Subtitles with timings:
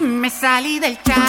[0.00, 1.27] Me salí del chat.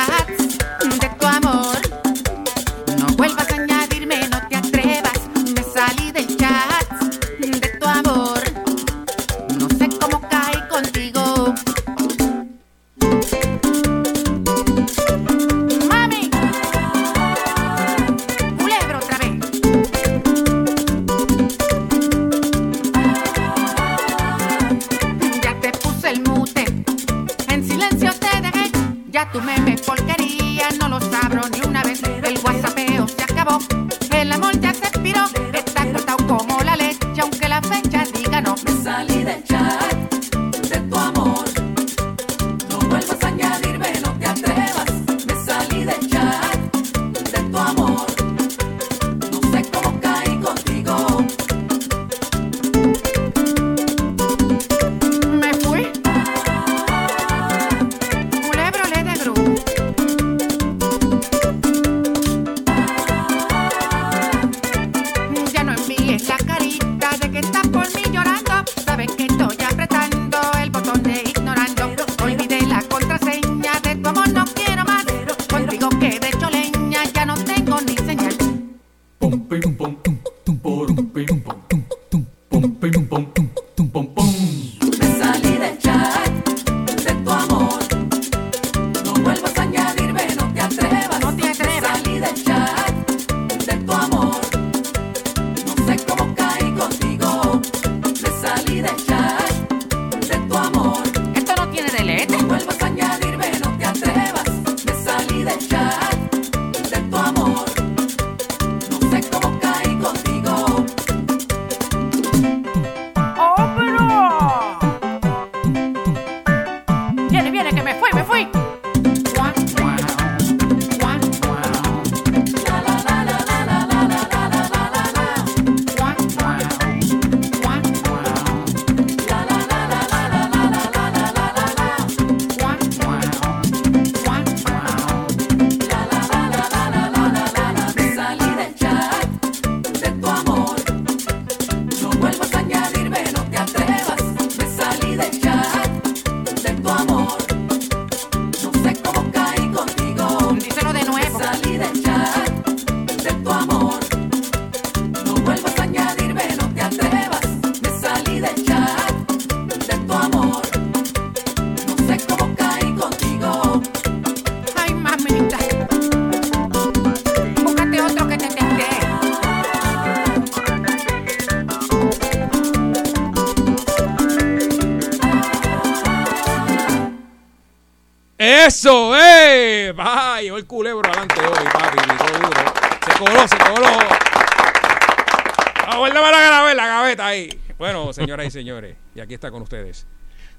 [188.30, 188.98] señoras y señores.
[189.16, 190.06] Y aquí está con ustedes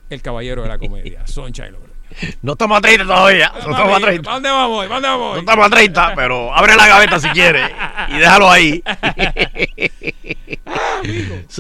[0.08, 1.94] el caballero de la comedia, Soncha Logroño.
[2.42, 3.52] No estamos a 30 todavía.
[3.52, 4.30] No, estamos a 30.
[4.32, 4.86] Dónde vamos?
[4.86, 5.34] ¿Para dónde vamos?
[5.34, 7.72] No estamos a 30, pero abre la gaveta si quiere
[8.08, 8.82] y déjalo ahí.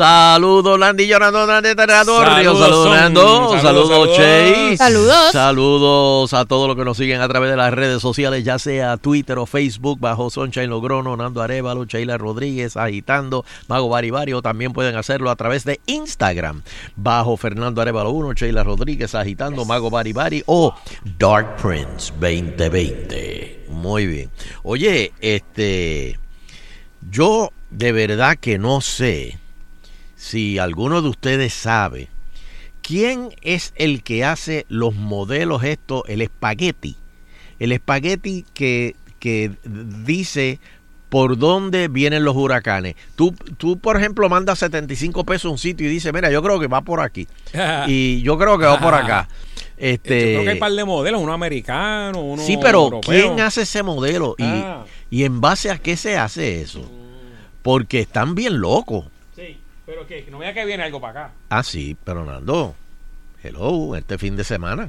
[0.00, 1.46] Saludos, Landy Terrador.
[2.24, 2.96] Saludos, Saludos.
[2.96, 3.20] Nando.
[3.20, 4.16] Saludos, Saludos, saludos.
[4.16, 4.76] Chase.
[4.78, 5.32] Saludos.
[5.32, 8.96] Saludos a todos los que nos siguen a través de las redes sociales, ya sea
[8.96, 14.38] Twitter o Facebook, bajo Sunshine Logrono, Nando Arevalo, Sheila Rodríguez, Agitando, Mago Baribario.
[14.38, 16.62] o También pueden hacerlo a través de Instagram,
[16.96, 20.74] bajo Fernando Arevalo 1, Sheila Rodríguez, Agitando, Mago Baribari o
[21.18, 23.66] Dark Prince 2020.
[23.68, 24.30] Muy bien.
[24.62, 26.18] Oye, este.
[27.10, 29.39] Yo de verdad que no sé
[30.20, 32.08] si alguno de ustedes sabe
[32.82, 36.96] quién es el que hace los modelos estos, el espagueti.
[37.58, 39.52] El espagueti que, que
[40.04, 40.58] dice
[41.08, 42.96] por dónde vienen los huracanes.
[43.16, 46.60] Tú, tú, por ejemplo, mandas 75 pesos a un sitio y dices, mira, yo creo
[46.60, 47.26] que va por aquí.
[47.88, 49.26] y yo creo que va por acá.
[49.78, 53.00] Este, Yo creo que hay un par de modelos, uno americano, uno Sí, pero europeo.
[53.10, 54.34] ¿quién hace ese modelo?
[54.36, 54.84] Y, Ah.
[55.08, 56.82] y en base a qué se hace eso?
[57.62, 59.06] Porque están bien locos.
[59.90, 61.32] Pero que no vea que viene algo para acá.
[61.48, 62.76] Ah, sí, pero Nando,
[63.42, 64.88] hello, este fin de semana.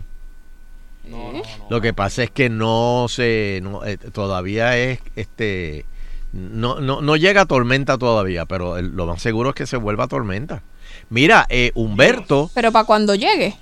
[1.06, 1.44] No, no, no.
[1.72, 5.86] Lo que pasa es que no se, no, eh, todavía es, este,
[6.34, 9.78] no, no, no llega a tormenta todavía, pero el- lo más seguro es que se
[9.78, 10.62] vuelva tormenta.
[11.10, 13.56] Mira, eh, Humberto, Pero para cuando llegue.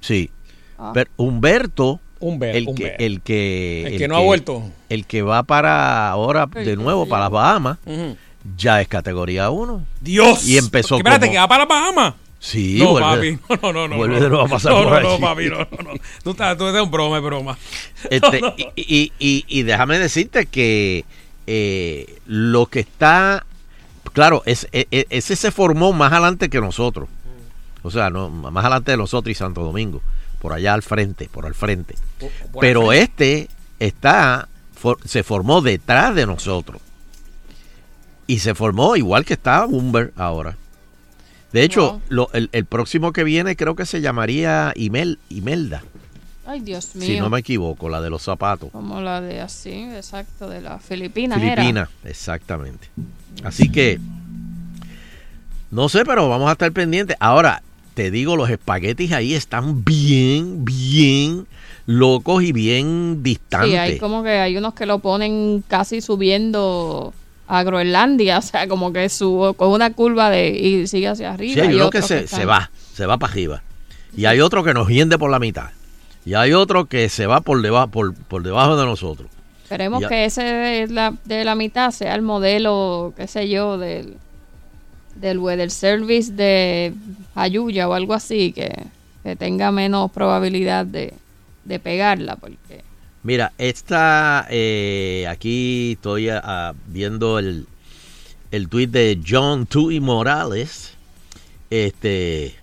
[0.00, 0.30] sí,
[0.78, 0.90] Ah.
[0.92, 4.64] pero Humberto, Humber, el que, el que, El que no ha vuelto.
[4.88, 7.30] el que va para ahora de nuevo para las.
[7.30, 8.16] Bahamas, Ujú.
[8.56, 9.84] Ya es categoría 1.
[10.00, 10.44] Dios.
[10.46, 12.14] Y empezó Espérate, como- que va para Bahamas.
[12.38, 13.58] Sí, no, vuelve- papi.
[13.62, 13.96] No, no, no.
[13.96, 14.20] vuelve no.
[14.24, 16.00] de nuevo a pasar no, por no, papi, no, no, no.
[16.24, 17.56] Tú estás, tú eres un broma, es broma.
[18.10, 18.54] Este, No, no.
[18.58, 21.04] Y, y- y- y déjame decirte que
[21.46, 23.46] eh, lo que está,
[24.12, 27.08] claro, es, e- e- ese se formó más adelante que nosotros.
[27.84, 30.02] O sea, no, más adelante de nosotros y Santo Domingo.
[30.40, 31.94] Por allá al frente, por al frente.
[32.52, 33.48] Por Pero este
[33.78, 36.82] está, for- se formó detrás de nosotros.
[38.26, 40.56] Y se formó igual que está Bumber ahora.
[41.52, 42.00] De hecho, Wow.
[42.08, 45.82] lo- el, el próximo que viene creo que se llamaría Imel, Imelda,
[46.46, 47.06] Ay, Dios mío.
[47.06, 48.70] si no me equivoco, la de los zapatos.
[48.72, 51.40] Como la de así, exacto, de las Filipinas.
[51.42, 51.54] era.
[51.62, 52.88] Filipinas, exactamente.
[53.44, 54.00] Así que,
[55.70, 57.16] no sé, pero vamos a estar pendientes.
[57.20, 57.62] Ahora,
[57.94, 61.46] te digo, los espaguetis ahí están bien, bien
[61.86, 63.70] locos y bien distantes.
[63.70, 67.12] Sí, hay como que hay unos que lo ponen casi subiendo
[67.52, 71.54] a Groenlandia, o sea, como que sube con una curva de y sigue hacia arriba.
[71.54, 73.62] Sí, hay uno que se, se va, se va para arriba.
[74.16, 75.70] Y hay otro que nos hiende por la mitad.
[76.24, 79.28] Y hay otro que se va por debajo, por, por debajo de nosotros.
[79.64, 84.16] Esperemos que ese de la, de la mitad sea el modelo, qué sé yo, del,
[85.16, 86.94] del Weather Service de
[87.34, 88.72] Ayuya o algo así, que,
[89.22, 91.14] que tenga menos probabilidad de,
[91.64, 92.82] de pegarla, porque
[93.24, 97.66] Mira, esta, eh, aquí estoy ah, viendo el,
[98.50, 100.94] el tweet de John Tui Morales.
[101.70, 102.54] Este,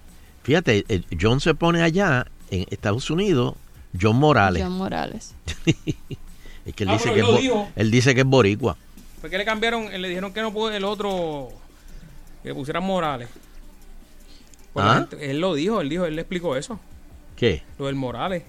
[0.43, 3.55] fíjate, eh, John se pone allá en Estados Unidos,
[3.99, 4.61] John Morales.
[4.63, 5.33] John Morales.
[6.65, 8.77] Es que él Ah, dice que él es él dice que es boricua.
[9.21, 11.49] Fue que le cambiaron, le dijeron que no puede el otro,
[12.43, 13.27] que pusieran Morales.
[14.73, 15.07] Pues Ah.
[15.09, 16.79] gente- él lo dijo, él dijo, él le explicó eso,
[17.35, 17.63] ¿Qué?
[17.79, 18.43] lo del Morales.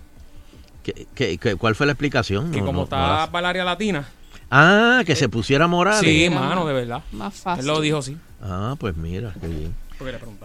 [0.95, 2.51] ¿Qué, qué- qué- cuál fue la explicación?
[2.51, 4.09] Que No, como no- está no para el área latina.
[4.51, 6.01] Ah, que se pusiera Morales.
[6.01, 7.03] Sí, mano, de verdad.
[7.13, 7.61] Más fácil.
[7.61, 8.17] Él lo dijo sí.
[8.43, 9.75] Ah, pues mira, qué bien.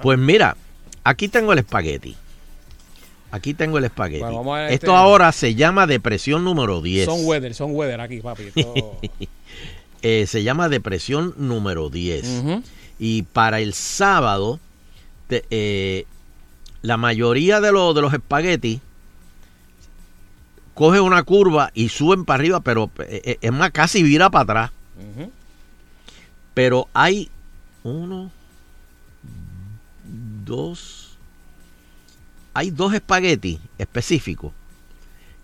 [0.01, 0.55] Pues mira,
[1.03, 2.15] aquí tengo el espagueti.
[3.31, 4.21] Aquí tengo el espagueti.
[4.23, 7.05] Bueno, Esto este- ahora se llama depresión número 10.
[7.05, 8.43] Son weather, son weather aquí, papi.
[10.07, 12.27] Eh, se llama depresión número 10.
[12.27, 12.61] Ujú.
[12.99, 14.59] Y para el sábado,
[15.27, 16.05] te- eh,
[16.83, 18.81] la mayoría de, los de los espaguetis
[20.75, 24.43] coge una curva y suben para arriba, pero eh, eh, es más, casi vira para
[24.43, 24.71] atrás.
[26.53, 27.29] Pero hay
[27.83, 28.31] uno,
[30.45, 31.17] dos,
[32.53, 34.53] hay dos espaguetis específicos.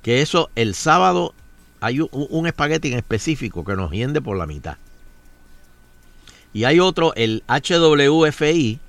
[0.03, 1.33] Que eso el sábado
[1.79, 4.77] hay un, un espagueti en específico que nos hiende por la mitad.
[6.53, 8.79] Y hay otro, el HWFI,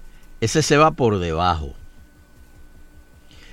[0.41, 1.75] ese se va por debajo.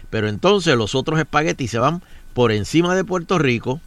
[0.10, 2.01] Pero entonces los otros espaguetis se van
[2.39, 3.81] por encima de Puerto Rico.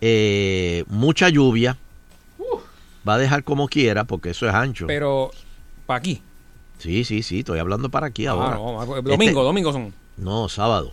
[0.00, 1.76] Eh, mucha lluvia.
[3.08, 4.86] Va a dejar como quiera porque eso es ancho.
[4.86, 5.32] Pero,
[5.86, 6.22] para aquí.
[6.78, 8.54] Sí, sí, sí, estoy hablando para aquí Ah, ahora.
[8.54, 9.92] no, Este- domingo, domingo son.
[10.18, 10.92] No, sábado.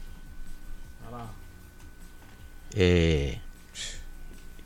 [2.73, 3.39] Eh,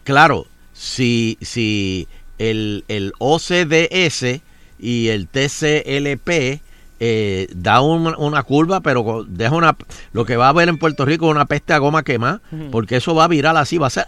[0.05, 2.07] claro, si, si
[2.37, 4.39] el, el OCDS
[4.79, 6.61] y el TCLP
[6.99, 9.75] eh, da un- una curva, pero deja una.
[10.13, 12.41] Lo que va a haber en Puerto Rico es una peste a goma quemada,
[12.71, 14.05] porque eso va a virar así, va a ser.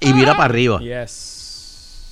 [0.00, 0.78] Y vira para arriba.
[0.80, 2.02] Yes.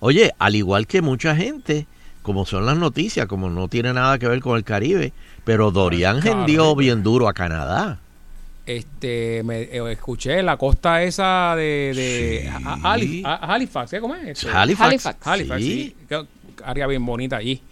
[0.00, 1.86] Oye, al igual que mucha gente
[2.22, 5.12] como son las noticias, como no tiene nada que ver con el Caribe,
[5.44, 7.98] pero Dorian hendió bien duro a Canadá.
[8.66, 12.50] Este, me eh, escuché la costa esa de, de
[12.98, 13.22] Sí.
[13.24, 14.00] Halifax, ¿eh?
[14.00, 14.26] ¿cómo es?
[14.26, 14.88] Este, Halifax.
[15.06, 15.26] Halifax.
[15.26, 15.94] Halifax, sí.
[16.64, 17.62] área bien bonita allí.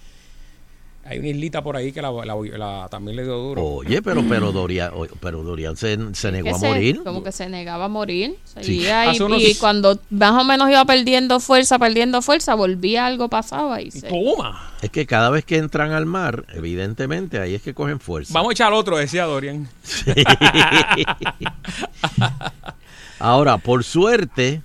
[1.07, 3.63] Hay una islita por ahí que la, la- la- también le dio duro.
[3.63, 7.03] Oye, pero pero Dorian, pero Dorian se, se negó a se- morir.
[7.05, 8.37] como que se negaba a morir.
[8.45, 8.65] Sí.
[8.65, 13.05] Seguía Hace y, unos- y cuando más o menos iba perdiendo fuerza, perdiendo fuerza, volvía
[13.05, 14.09] algo pasaba y se...
[14.09, 14.71] Toma.
[14.81, 18.33] Es que cada vez que entran al mar, evidentemente ahí es que cogen fuerza.
[18.33, 19.69] Vamos a echar otro, decía Dorian.
[23.19, 24.63] Ahora, por suerte,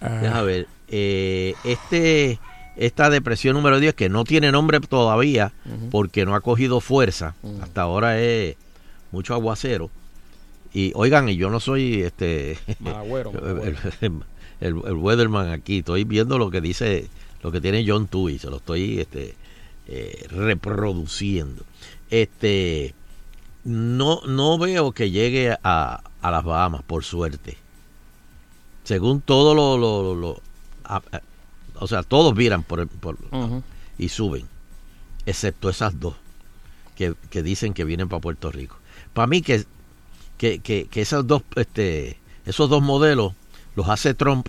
[0.00, 0.08] Ah.
[0.22, 2.38] déjame ver, eh, este,
[2.76, 5.52] esta depresión número 10, que no tiene nombre todavía
[5.90, 8.56] porque no ha cogido fuerza, hasta ahora es
[9.12, 9.90] mucho aguacero.
[10.74, 13.78] Y oigan, y yo no soy este Malagüero, el, malagüero.
[14.60, 17.08] el- el weatherman aquí, estoy viendo lo que dice,
[17.42, 19.34] lo que tiene John Tui, se lo estoy este,
[19.88, 21.62] eh, reproduciendo.
[22.10, 22.94] Este,
[23.64, 27.56] no, no veo que llegue a, a las Bahamas, por suerte.
[28.84, 30.40] Según todo lo, lo- lo- lo-
[30.84, 31.22] a- a-
[31.80, 33.18] o sea, todos viran por, el- por-
[33.98, 34.46] y suben,
[35.26, 36.14] excepto esas dos
[36.96, 38.76] que, que dicen que vienen para Puerto Rico.
[39.12, 39.64] Para mí que,
[40.38, 43.32] que, que, que esos dos, este, esos dos modelos
[43.74, 44.48] los hace Trump,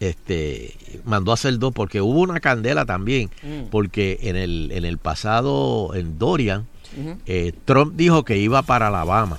[0.00, 3.68] este, mandó a hacer dos porque hubo una candela también, Mm.
[3.70, 6.66] porque en el, en el pasado, en Dorian,
[7.26, 9.38] eh, Trump dijo que iba para Alabama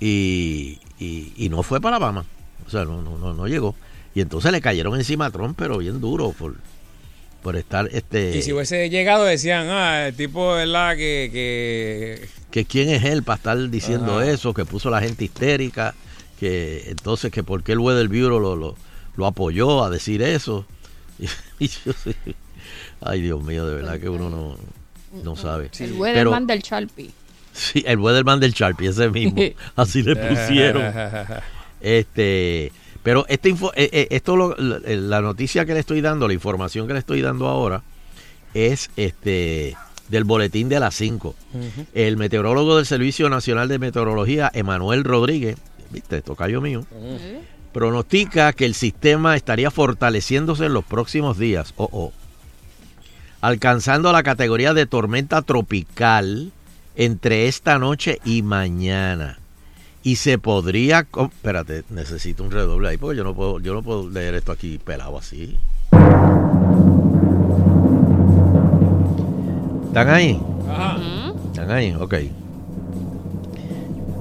[0.00, 2.24] y, y, y no fue para Alabama,
[2.66, 3.74] o sea, no, no, no, no llegó.
[4.14, 6.54] Y entonces le cayeron encima a Trump, pero bien duro por,
[7.42, 10.96] por estar, este, Y si hubiese llegado, decían, ah, el tipo, ¿verdad?
[10.96, 14.30] Que, que que quién es él para estar diciendo Ajá.
[14.30, 15.92] eso, que puso a la gente histérica,
[16.38, 18.76] que entonces que por qué el Weather Bureau lo, lo,
[19.16, 20.64] lo apoyó a decir eso.
[21.60, 22.14] Y, yo sí,
[23.00, 24.56] ay Dios mío, de verdad que uno no,
[25.22, 25.66] no sabe.
[25.66, 27.10] el Pero- weatherman del Sharpie.
[27.52, 29.40] Sí, el Weatherman del Sharpie, ese mismo.
[29.76, 30.92] Así le pusieron.
[31.80, 32.72] Este,
[33.04, 36.34] pero este info, eh, eh, esto lo- la, la noticia que le estoy dando, la
[36.34, 37.82] información que le estoy dando ahora
[38.54, 39.76] es este
[40.08, 41.34] del boletín de las 5.
[41.94, 45.56] El meteorólogo del Servicio Nacional de Meteorología, Emanuel Rodríguez,
[45.90, 46.84] viste, tocayo mío,
[47.72, 51.72] pronostica que el sistema estaría fortaleciéndose en los próximos días.
[51.76, 52.12] Oh, oh.
[53.40, 56.52] Alcanzando la categoría de tormenta tropical
[56.96, 59.38] entre esta noche y mañana.
[60.06, 64.10] Y se podría, espérate, necesito un redoble ahí porque yo no puedo, yo no puedo
[64.10, 65.58] leer esto aquí pelado así.
[69.86, 70.38] ¿Están ahí?
[70.68, 71.32] Ajá.
[71.46, 71.94] ¿Están ahí?
[71.98, 72.14] Ok.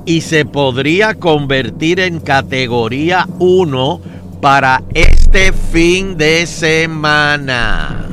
[0.05, 4.01] Y se podría convertir en categoría 1
[4.39, 8.07] para este fin de semana.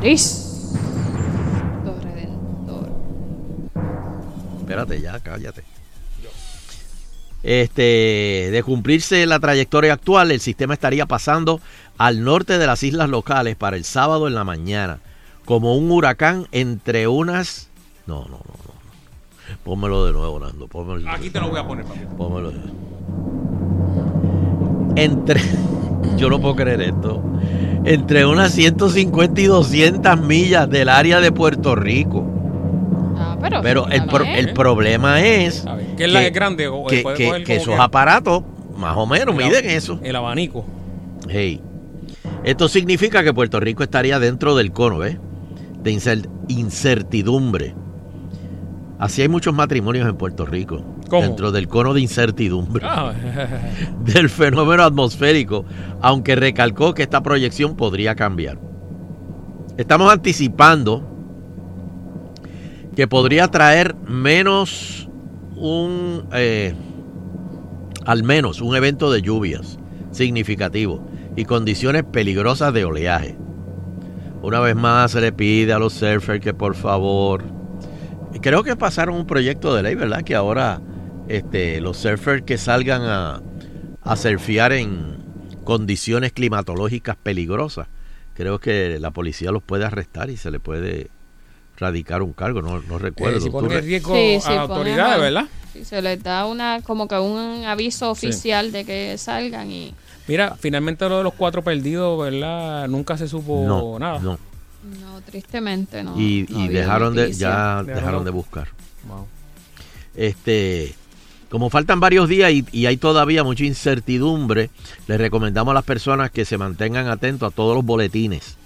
[0.00, 0.78] Cristo
[2.00, 2.90] Redentor.
[4.60, 5.71] Espérate ya, cállate.
[7.42, 11.60] Este, de cumplirse la trayectoria actual, el sistema estaría pasando
[11.98, 15.00] al norte de las islas locales para el sábado en la mañana,
[15.44, 17.68] como un huracán entre unas...
[18.06, 18.72] No, no, no, no.
[19.64, 20.66] Pónmelo de nuevo, Nando.
[20.68, 22.00] Pónmelo, Aquí te lo voy a poner, papi.
[22.16, 22.60] pónmelo de-
[24.96, 25.40] Entre...
[26.16, 27.22] Yo no puedo creer esto.
[27.84, 32.24] Entre unas 150 y 200 millas del área de Puerto Rico.
[33.16, 36.32] Ah, pero, Pero el, pro- el problema es A ver, ¿qué es la que es
[36.32, 36.68] grande?
[36.68, 38.42] O- que, puede que- coger que como esos que- aparatos
[38.76, 39.98] más o menos el miden eso.
[40.02, 40.64] El abanico.
[41.28, 41.60] Hey.
[42.44, 45.18] Esto significa que Puerto Rico estaría dentro del cono, ¿ves?
[45.82, 47.74] De incer- incertidumbre.
[48.98, 50.84] Así hay muchos matrimonios en Puerto Rico.
[51.08, 51.22] ¿Cómo?
[51.22, 53.12] Dentro del cono de incertidumbre Ah,
[54.04, 55.64] del fenómeno atmosférico,
[56.00, 58.58] aunque recalcó que esta proyección podría cambiar.
[59.76, 61.04] Estamos anticipando
[62.94, 65.08] que podría traer menos
[65.56, 66.74] un, eh,
[68.04, 69.78] al menos un evento de lluvias
[70.10, 71.06] significativo
[71.36, 73.36] y condiciones peligrosas de oleaje.
[74.42, 77.44] Una vez más se le pide a los surfers que por favor,
[78.42, 80.22] creo que pasaron un proyecto de ley, ¿verdad?
[80.22, 80.80] Que ahora
[81.28, 83.40] este, los surfers que salgan a,
[84.02, 85.22] a surfear en
[85.64, 87.86] condiciones climatológicas peligrosas,
[88.34, 91.08] creo que la policía los puede arrestar y se le puede
[91.82, 93.38] radicar un cargo, no, no recuerdo.
[93.38, 95.44] eh, si ¿Tú ponen re- en riesgo Sí, a sí, autoridades, ¿verdad?
[95.72, 99.94] Sí, se les da una como que un aviso oficial de que salgan y
[100.28, 102.86] Mira, finalmente lo de los cuatro perdidos, ¿verdad?
[102.88, 104.18] Nunca se supo no, nada.
[104.20, 104.38] no.
[105.00, 106.18] no tristemente no.
[106.20, 108.68] y no y había dejaron de, ya Dejaron dejaron de- de buscar.
[109.08, 109.26] Wow.
[110.14, 110.94] Este,
[111.48, 114.70] como faltan varios días y, y hay todavía mucha incertidumbre,
[115.06, 118.56] les recomendamos a las personas que se mantengan atentos a todos los boletines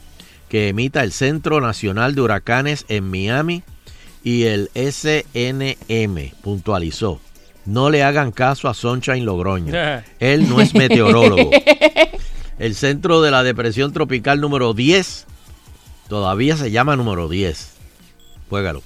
[0.48, 3.62] que emita el Centro Nacional de Huracanes en Miami
[4.22, 7.20] y el SNM puntualizó.
[7.64, 9.72] No le hagan caso a Sunshine Logroño.
[10.20, 11.50] Él no es meteorólogo.
[12.58, 15.26] El centro de la depresión tropical número 10
[16.08, 17.72] todavía se llama número 10.
[18.48, 18.82] Juégalo.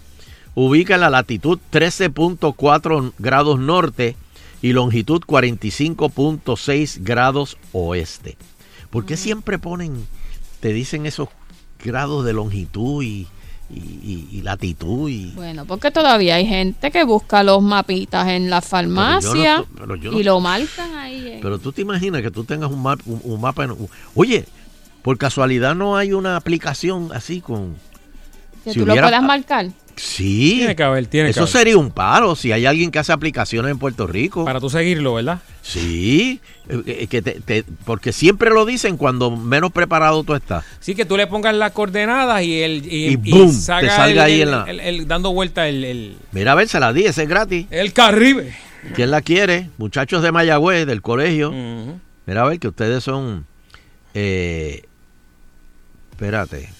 [0.54, 4.16] Ubica en la latitud 13.4 grados norte
[4.60, 8.36] y longitud 45.6 grados oeste.
[8.90, 10.04] ¿Por qué siempre ponen,
[10.58, 11.28] te dicen esos
[11.84, 13.26] grados de longitud y,
[13.72, 15.08] y- y- y latitud?
[15.08, 20.10] Y, Bueno, porque todavía hay gente que busca los mapitas en la farmacia pero yo
[20.12, 21.38] no- y lo marcan ahí.
[21.40, 23.64] Pero tú te imaginas que tú tengas un, map- un- un mapa.
[23.64, 23.74] En,
[24.14, 24.46] oye,
[25.02, 27.76] por casualidad no hay una aplicación así con.
[28.64, 29.66] que si tú lo puedas marcar.
[30.02, 30.54] Sí.
[30.60, 31.52] Tiene que haber, tiene que Eso haber.
[31.52, 34.46] sería un paro si hay alguien que hace aplicaciones en Puerto Rico.
[34.46, 35.40] Para tú seguirlo, ¿verdad?
[35.60, 36.40] Sí,
[36.70, 40.64] eh, eh, que te- te- porque siempre lo dicen cuando menos preparado tú estás.
[40.80, 44.10] Sí, que tú le pongas las coordenadas y el y, Y boom, saca te salga
[44.24, 46.94] el- ahí el- en la- el- el- dando vuelta el, Mira, a ver, se la
[46.94, 47.66] di, ese es gratis.
[47.70, 48.54] el Caribe.
[48.94, 49.68] ¿Quién la quiere?
[49.76, 51.52] Muchachos de Mayagüez, del colegio.
[52.24, 53.44] Mira, a ver, que ustedes son...
[54.14, 54.82] eh,
[56.12, 56.70] espérate.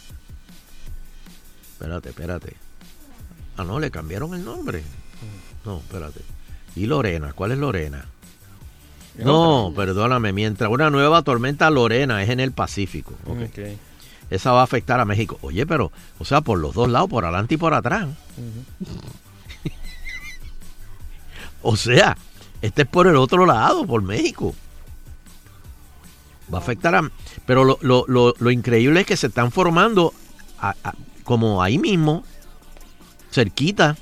[1.75, 2.57] Espérate, espérate.
[3.61, 4.83] Ah, no, le cambiaron el nombre.
[5.67, 6.21] No, espérate.
[6.77, 7.33] ¿Y Lorena?
[7.35, 8.07] ¿Cuál es Lorena?
[9.19, 13.13] No, perdóname, mientras una nueva tormenta Lorena es en el Pacífico.
[13.27, 13.39] Ok.
[13.51, 13.59] Ok.
[14.31, 15.39] Esa va a afectar a México.
[15.43, 18.07] Oye, pero, o sea, por los dos lados, por adelante y por atrás.
[21.63, 22.17] o sea,
[22.63, 24.55] este es por el otro lado, por México.
[26.53, 27.11] Va a afectar a...
[27.45, 30.15] Pero lo, lo- lo- lo increíble es que se están formando
[30.59, 32.25] a- a- como ahí mismo,
[33.31, 33.97] cerquita.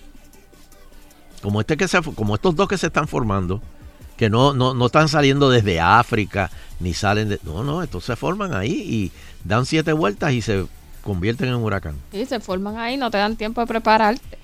[1.42, 3.62] Como, este que se, como estos dos que se están formando,
[4.16, 7.40] que no, no, no están saliendo desde África, ni salen de...
[7.44, 9.12] No, no, estos se forman ahí y
[9.44, 10.66] dan siete vueltas y se
[11.02, 11.94] convierten en huracán.
[12.10, 14.38] Sí, se forman ahí, no te dan tiempo de prepararte.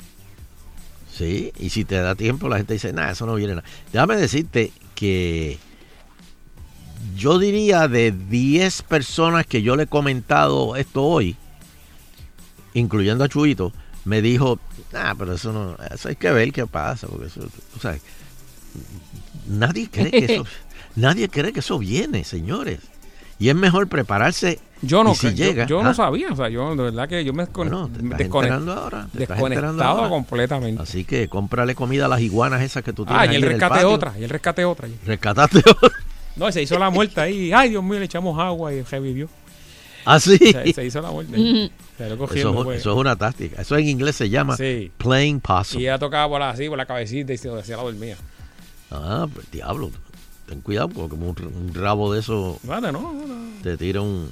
[1.12, 3.66] Sí, y si te da tiempo, la gente dice, nada, eso no viene nada.
[3.92, 5.58] Déjame decirte que
[7.16, 11.36] yo diría de 10 personas que yo le he comentado esto hoy,
[12.72, 13.72] incluyendo a Chuito,
[14.04, 14.58] me dijo,
[14.94, 17.40] ah, pero eso no, eso hay que ver qué pasa, porque eso,
[17.76, 17.96] o sea,
[19.48, 20.44] nadie cree que eso,
[20.96, 22.80] nadie cree que eso viene, señores.
[23.38, 24.60] Y es mejor prepararse.
[24.80, 27.24] Yo no, si yo- llega, yo, ah, no sabía, o sea, yo de verdad que
[27.24, 30.08] yo me descone- bueno, te estás descone- enterando ahora, te estás enterando desconectado ahora.
[30.10, 30.82] completamente.
[30.82, 33.42] Así que cómprale comida a las iguanas esas que tú tienes Ah, y ahí el
[33.42, 34.88] rescate otra, y el rescate otra.
[35.04, 35.62] Rescataste
[36.36, 37.52] No, se hizo la muerte ahí.
[37.52, 39.28] Ay, Dios mío, le echamos agua y revivió.
[40.04, 40.36] Así.
[40.36, 41.70] Se, se hizo la muerte.
[41.96, 42.80] Se Eso, pues.
[42.80, 43.62] eso es una táctica.
[43.62, 44.90] Eso en inglés se llama Sí.
[44.98, 45.80] playing Y possum.
[45.80, 48.16] ella tocaba por así, por la cabecita y se decía la dormía.
[48.90, 49.90] Ah, pues diablo.
[50.48, 53.62] Ten cuidado porque como un, un rabo de eso Nada, no, no, no.
[53.62, 54.28] te tira un...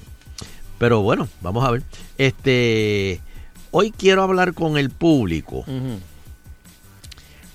[0.78, 1.82] Pero bueno, vamos a ver.
[2.18, 3.20] Este,
[3.70, 5.64] hoy quiero hablar con el público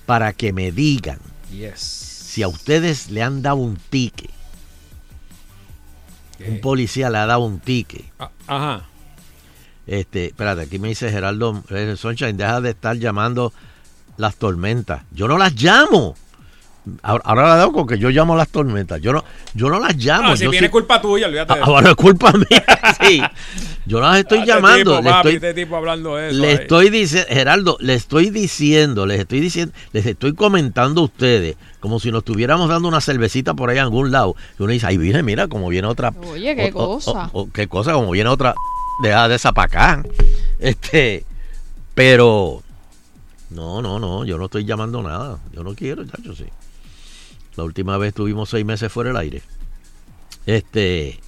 [0.06, 1.18] para que me digan
[1.52, 1.78] Yes.
[1.80, 4.30] si a ustedes le han dado un ticket.
[6.46, 8.04] Un policía le ha dado un ticket.
[8.18, 8.84] Ah, Ajá.
[9.88, 13.52] Este, espérate, aquí me dice Geraldo eh, Sunshine, deja de estar llamando
[14.18, 15.02] las tormentas.
[15.12, 16.14] Yo no las llamo.
[17.02, 19.00] Ahora, ahora la dado con que yo llamo las tormentas.
[19.02, 19.22] Yo no,
[19.54, 20.30] yo no las llamo.
[20.30, 21.68] Ah, si yo viene sí- culpa tuya, olvídate de eso.
[21.70, 22.64] ahora es culpa mía.
[23.02, 23.20] sí.
[23.86, 24.92] Yo no las estoy este llamando.
[24.98, 26.38] tipo, le papi, estoy, este tipo hablando de eso.
[26.38, 26.54] le ahí.
[26.54, 31.98] estoy diciendo, Geraldo, le estoy diciendo, les estoy diciendo, les estoy comentando a ustedes, como
[32.00, 34.34] si nos estuviéramos dando una cervecita por ahí en algún lado.
[34.58, 36.12] Y uno dice, ay, viene, mira, como viene otra.
[36.30, 37.30] Oye, qué o- o- cosa.
[37.32, 38.54] o- o- qué cosa, como viene otra.
[39.02, 40.02] Deja de esa para.
[40.58, 41.24] Este,
[41.94, 42.62] pero.
[43.50, 45.38] No, no, no, yo no estoy llamando nada.
[45.52, 46.44] Yo no quiero, chacho, sí.
[47.56, 49.42] La última vez tuvimos seis meses fuera del aire.
[50.46, 51.18] Este,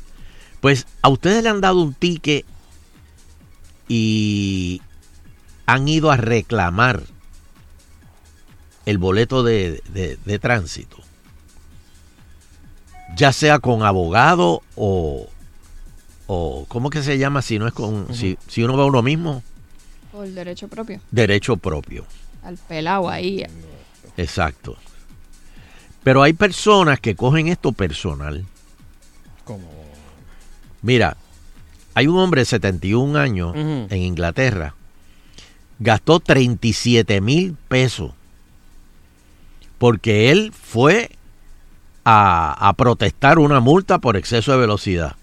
[0.61, 2.45] pues a ustedes le han dado un ticket
[3.89, 4.81] y
[5.67, 7.03] han ido a reclamar
[8.87, 10.99] el boleto de, de- de tránsito.
[13.17, 15.29] Ya sea con abogado o,
[16.33, 19.43] o ¿cómo que se llama si no es con, si, si uno va uno mismo?
[20.13, 21.01] Por derecho propio.
[21.11, 22.07] Derecho propio.
[22.45, 23.45] Al pelado ahí.
[24.17, 24.77] Exacto.
[26.05, 28.45] Pero hay personas que cogen esto personal.
[29.45, 29.69] Como.
[30.83, 31.17] Mira,
[31.95, 34.77] hay un hombre de 71 años en Inglaterra.
[35.81, 38.13] Gastó 37 mil pesos.
[39.79, 41.11] Porque él fue
[42.05, 45.17] a, a protestar una multa por exceso de velocidad.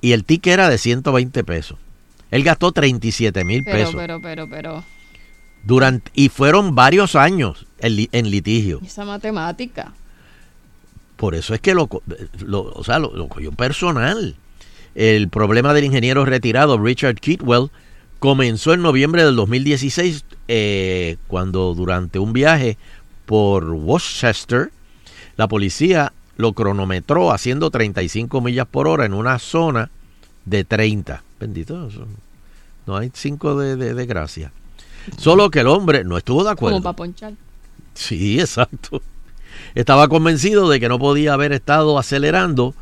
[0.00, 1.78] Y el ticket era de 120 pesos.
[2.30, 3.94] Él gastó 37 mil Pero, pesos.
[3.96, 4.84] pero, pero, pero.
[5.64, 8.80] Durante, y fueron varios años en, li- en litigio.
[8.84, 9.92] Esa matemática.
[11.16, 11.88] Por eso es que lo,
[12.44, 14.36] lo- o sea, lo, lo cogió personal.
[14.94, 17.70] el problema del ingeniero retirado Richard Kitwell
[18.20, 22.76] comenzó en noviembre del 2016 eh, cuando durante un viaje
[23.26, 24.70] por Worcester
[25.36, 29.90] la policía lo cronometró haciendo 35 millas por hora en una zona
[30.44, 31.22] de 30.
[31.38, 31.88] Bendito,
[32.86, 34.52] no hay 5 de, de, de gracia.
[35.16, 36.76] Solo que el hombre no estuvo de acuerdo.
[36.76, 37.32] Como para ponchar.
[37.94, 39.02] Sí, exacto.
[39.74, 42.74] Estaba convencido de que no podía haber estado acelerando,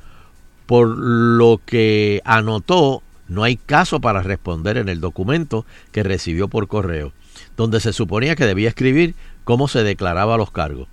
[0.67, 6.67] por lo que anotó no hay caso para responder en el documento que recibió por
[6.67, 7.13] correo,
[7.57, 10.89] donde se suponía que debía escribir cómo se declaraba los cargos.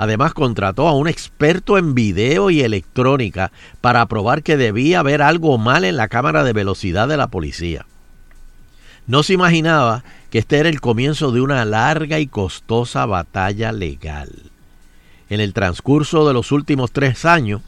[0.00, 5.58] Además, contrató a un experto en video y electrónica para probar que debía haber algo
[5.58, 7.84] mal en la cámara de velocidad de la policía.
[9.06, 14.30] No se imaginaba que este era el comienzo de una larga y costosa batalla legal.
[15.28, 17.60] En el transcurso de los últimos tres años,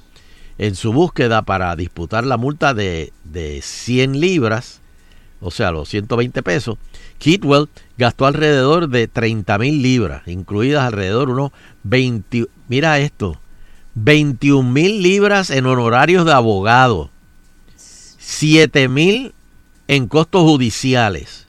[0.57, 4.81] en su búsqueda para disputar la multa de, de 100 libras,
[5.43, 6.79] o sea, los 120 pesos,
[7.19, 7.69] Kitwell
[7.99, 11.51] gastó alrededor de 30 mil libras, incluidas alrededor unos
[11.85, 13.39] 20, mira esto,
[13.95, 17.11] 21 mil libras en honorarios de abogado,
[17.77, 19.35] 7 mil
[19.89, 21.47] en costos judiciales,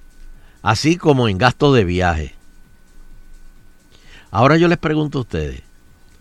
[0.62, 2.36] así como en gastos de viaje.
[4.32, 5.62] Ahora yo les pregunto a ustedes,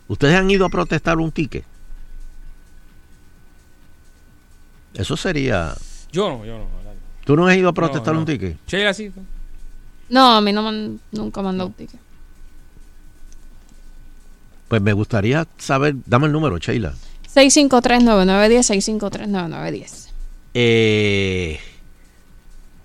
[0.09, 1.65] ¿ustedes han ido a protestar un ticket?
[4.95, 5.75] Eso sería...
[6.13, 6.83] Yo no, yo no.
[7.25, 8.59] ¿Tú no has ido a protestar No, un ticket?
[8.67, 9.13] Sí.
[10.09, 10.71] No, a mí no
[11.13, 12.01] nunca me han dado un ticket.
[14.73, 16.95] Pues me gustaría saber, dame el número, Sheila.
[17.35, 20.09] 653-9910, 653-9910.
[20.55, 21.61] Eh,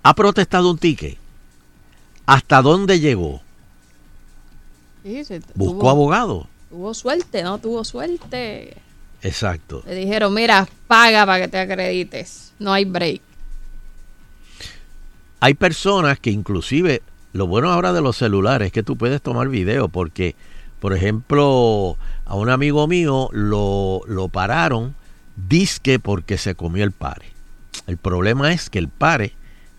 [0.02, 1.16] ¿Ha protestado un ticket?
[2.26, 3.40] ¿Hasta dónde llegó?
[5.02, 6.46] Sí, sí, ¿Buscó tuvo, abogado?
[6.68, 7.56] tuvo suerte, ¿no?
[7.56, 8.76] Tuvo suerte.
[9.22, 9.82] Exacto.
[9.86, 12.52] Le dijeron, mira, paga para que te acredites.
[12.58, 13.22] No hay break.
[15.40, 17.00] Hay personas que inclusive,
[17.32, 20.36] lo bueno ahora de los celulares es que tú puedes tomar video porque,
[20.80, 24.94] por ejemplo, a un amigo mío lo, lo pararon
[25.48, 27.26] disque porque se comió el pare.
[27.86, 29.32] El problema es que el pare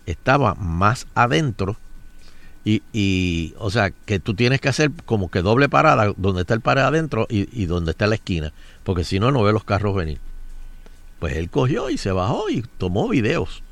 [0.06, 1.76] estaba más adentro
[2.64, 6.54] y, y, o sea, que tú tienes que hacer como que doble parada donde está
[6.54, 8.52] el pare adentro y, y donde está la esquina,
[8.84, 10.18] porque si no, no ve los carros venir.
[11.18, 13.62] Pues él cogió y se bajó y tomó videos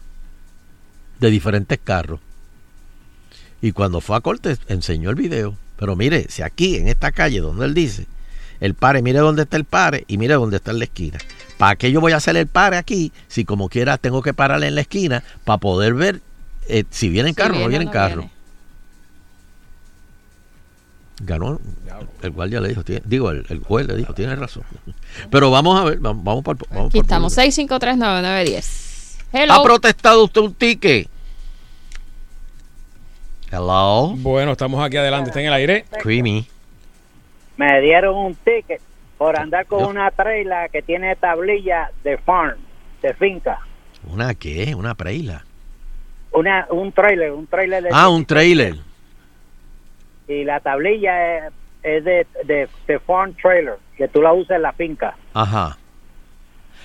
[1.20, 2.20] de diferentes carros.
[3.60, 5.56] Y cuando fue a corte enseñó el video.
[5.78, 8.06] Pero mire, si aquí en esta calle donde él dice,
[8.60, 11.18] el pare, mire dónde está el pare y mire dónde está en la esquina.
[11.56, 14.66] ¿Para qué yo voy a hacer el pare aquí si como quiera tengo que pararle
[14.68, 16.20] en la esquina para poder ver
[16.68, 18.16] eh, si vienen Si carros o no viene vienen no carros?
[18.24, 18.32] viene.
[21.20, 21.60] Ganó.
[22.22, 24.62] El guardia le dijo, tiene- digo, el, el juez le dijo, tiene razón.
[25.30, 28.34] Pero vamos a ver, vamos, vamos para el- vamos Aquí para estamos, problema.
[28.44, 29.16] 653-9910.
[29.32, 29.52] Hello.
[29.54, 31.08] ¿Ha protestado usted un ticket?
[33.50, 34.14] Hello.
[34.16, 35.30] Bueno, estamos aquí adelante.
[35.30, 35.84] Está en el aire.
[36.02, 36.46] Creamy.
[37.56, 38.80] me dieron un ticket
[39.16, 42.56] por andar con una trailer que tiene tablilla de farm,
[43.02, 43.58] de finca.
[44.06, 44.74] ¿Una qué?
[44.76, 45.44] Una preila.
[46.32, 47.88] Una, un trailer, un trailer de...
[47.92, 48.76] Ah, un trailer.
[50.28, 54.62] Y la tablilla es, es de, de, de farm trailer, que tú la usas en
[54.62, 55.16] la finca.
[55.34, 55.78] Ajá.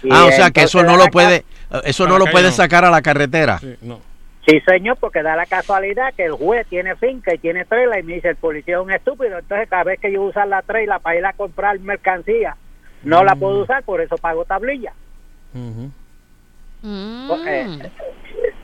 [0.01, 1.45] Y Ah, o sea que eso no lo puede,
[1.83, 2.51] eso A no lo puede no.
[2.51, 3.59] sacar a la carretera.
[3.59, 3.99] Sí, no.
[4.45, 8.03] Sí, señor, porque da la casualidad que el juez tiene finca y tiene trailer y
[8.03, 9.39] me dice, el policía es un estúpido.
[9.39, 12.57] Entonces cada vez que yo uso la trailer para ir a comprar mercancía,
[13.03, 13.39] no la Mm.
[13.39, 14.91] puedo usar, por eso pago tablilla.
[15.53, 15.85] Mm.
[17.47, 17.91] Eh,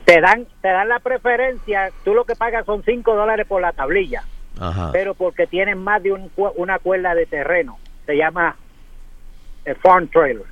[0.04, 3.72] te dan te dan la preferencia, tú lo que pagas son 5 dólares por la
[3.72, 4.24] tablilla,
[4.58, 4.90] Ajá.
[4.92, 8.56] pero porque tienes más de un una cuerda de terreno, se llama
[9.64, 10.44] el farm trailer.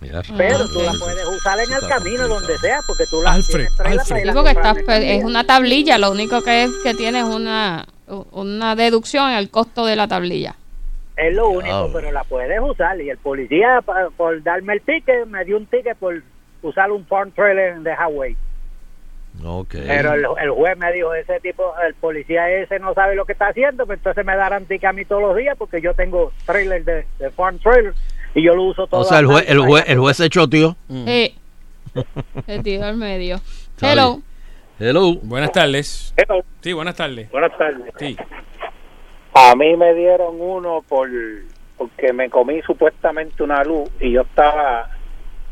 [0.00, 0.22] Mira.
[0.36, 3.52] Pero Ah, tú la puedes usar en el camino donde sea, porque tú la Alfred,
[3.54, 3.76] tienes Alfred.
[3.76, 7.20] para ir Sí, a porque está, es una tablilla, lo único que es que tiene
[7.20, 7.86] es una,
[8.32, 10.54] una deducción en el costo de la tablilla.
[11.16, 13.00] Es lo único, pero la puedes usar.
[13.00, 13.82] Y el policía,
[14.18, 16.22] por darme el ticket, me dio un ticket por
[16.60, 18.36] usar un farm trailer de Hawaii.
[19.44, 19.76] Ok.
[19.86, 23.32] Pero el, el juez me dijo, ese tipo, el policía ese no sabe lo que
[23.32, 26.32] está haciendo, pues entonces me darán ticket a mí todos los días porque yo tengo
[26.44, 27.94] trailer de, de farm trailer
[28.36, 29.00] y yo lo uso todo.
[29.00, 30.76] o sea, el juez, el juez, el juez se choteó.
[30.88, 31.06] Mm.
[31.06, 31.34] Sí.
[32.44, 33.40] Se tiró al medio.
[33.80, 34.20] Hello.
[34.78, 35.14] Hello.
[35.22, 36.12] Buenas tardes.
[36.18, 36.44] Hello.
[36.60, 37.30] Sí, buenas tardes.
[37.30, 37.94] Buenas tardes.
[37.98, 38.14] Sí.
[39.32, 41.08] A mí me dieron uno por
[41.78, 44.90] porque me comí supuestamente una luz y yo estaba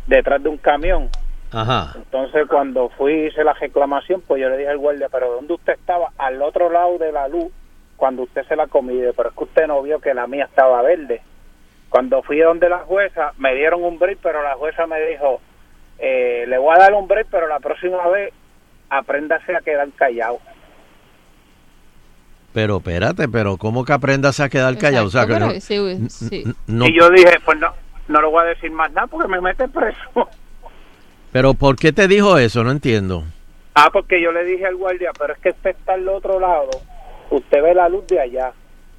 [0.07, 1.09] detrás de un camión.
[1.53, 1.93] Ajá.
[1.97, 5.55] Entonces cuando fui y hice la reclamación, pues yo le dije al guardia, pero ¿dónde
[5.55, 6.11] usted estaba?
[6.19, 7.51] Al otro lado de la luz
[7.97, 10.83] cuando usted se la comió, pero es que usted no vio que la mía estaba
[10.83, 11.23] verde.
[11.95, 15.41] Cuando fui donde la jueza, me dieron un break, pero la jueza me dijo,
[16.01, 18.33] eh, le voy a dar un break, pero la próxima vez
[18.91, 20.41] apréndase a quedar callado.
[22.53, 25.07] Pero espérate, pero ¿cómo que aprendas a quedar callado?
[25.07, 25.61] O sea, que Exacto, no, pero
[26.09, 26.45] sí, sí.
[26.67, 27.73] no- Y yo dije, pues no,
[28.09, 30.29] no le voy a decir más nada porque me mete preso.
[31.31, 32.65] pero ¿por qué te dijo eso?
[32.65, 33.23] No entiendo.
[33.77, 36.71] Ah, porque yo le dije al guardia, pero es que usted está al otro lado,
[37.31, 38.53] usted ve la luz de allá,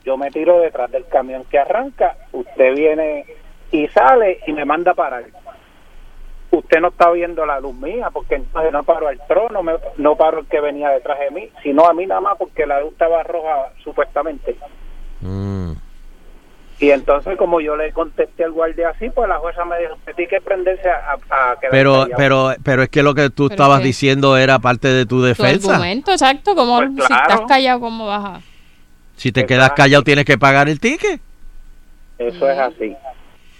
[0.05, 3.25] yo me tiro detrás del camión que arranca, usted viene
[3.71, 5.23] y sale y me manda a parar.
[6.51, 10.15] Usted no está viendo la luz mía, porque entonces no paro al trono, me- no
[10.15, 12.91] paro el que venía detrás de mí, sino a mí nada más porque la luz
[12.93, 14.55] estaba roja supuestamente.
[15.21, 15.71] Mm.
[16.79, 20.13] Y entonces como yo le contesté al guardia así, pues la jueza me dijo, usted
[20.15, 22.13] tiene que prenderse a, a, a quedar Pero, callado".
[22.17, 25.17] pero, pero es que lo que tú Pero estabas que- diciendo era parte de tu
[25.19, 25.71] Tu defensa.
[25.73, 27.23] argumento, exacto, como Pues si claro.
[27.33, 28.39] estás callado, ¿cómo vas a...?
[29.17, 31.19] Si te quedas callado tienes que pagar el ticket.
[32.17, 32.95] Eso es así.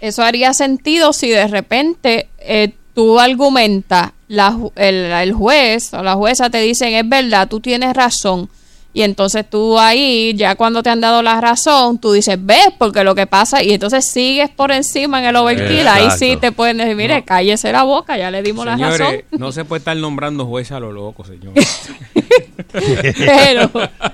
[0.00, 6.14] Eso haría sentido si de repente eh, tú argumentas, la, el, el juez o la
[6.14, 8.48] jueza te dicen, es verdad, tú tienes razón.
[8.96, 13.04] Y entonces tú ahí, ya cuando te han dado la razón, tú dices, ves, porque
[13.04, 16.78] lo que pasa, y entonces sigues por encima en el overkill, ahí sí te pueden
[16.78, 18.96] decir, mire, cállese la boca, ya le dimos la razón.
[18.96, 21.52] Señores, no se puede estar nombrando juez a lo loco, señor.
[22.72, 23.70] Pero,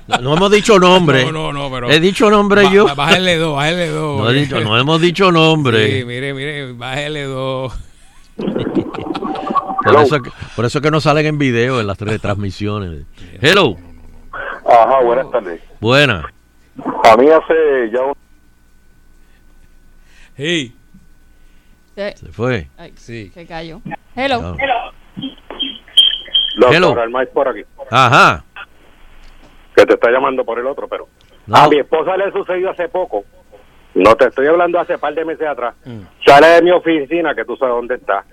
[0.08, 1.26] No, no hemos dicho nombre.
[1.26, 1.88] No, no, no, pero.
[1.88, 2.92] He dicho nombre Ba- yo.
[2.96, 4.20] Bájale dos, bájale dos.
[4.20, 6.00] No, he dicho, no hemos dicho nombre.
[6.00, 7.72] Sí, mire, mire, bájale dos.
[8.36, 10.18] Por eso,
[10.56, 13.04] por eso que no salen en video en las retransmisiones.
[13.40, 13.76] Hello.
[14.72, 15.60] Ajá, buenas tardes.
[15.80, 16.32] Buena.
[17.04, 18.14] A mí hace ya un...
[20.36, 20.74] Sí,
[21.94, 22.68] se, Se fue.
[22.78, 23.30] ay, sí.
[23.34, 23.80] se cayó.
[24.16, 24.56] Hello.
[24.56, 24.92] Ya.
[26.56, 27.00] Doctor Hello.
[27.00, 28.44] Almaiz por aquí, Ajá.
[29.76, 31.06] que te está llamando por el otro, pero...
[31.46, 31.56] No.
[31.56, 33.24] A mi esposa le sucedió hace poco.
[33.94, 35.74] No te estoy hablando hace par de meses atrás.
[35.84, 36.00] Mm.
[36.24, 38.24] Sale de mi oficina, que tú sabes dónde está.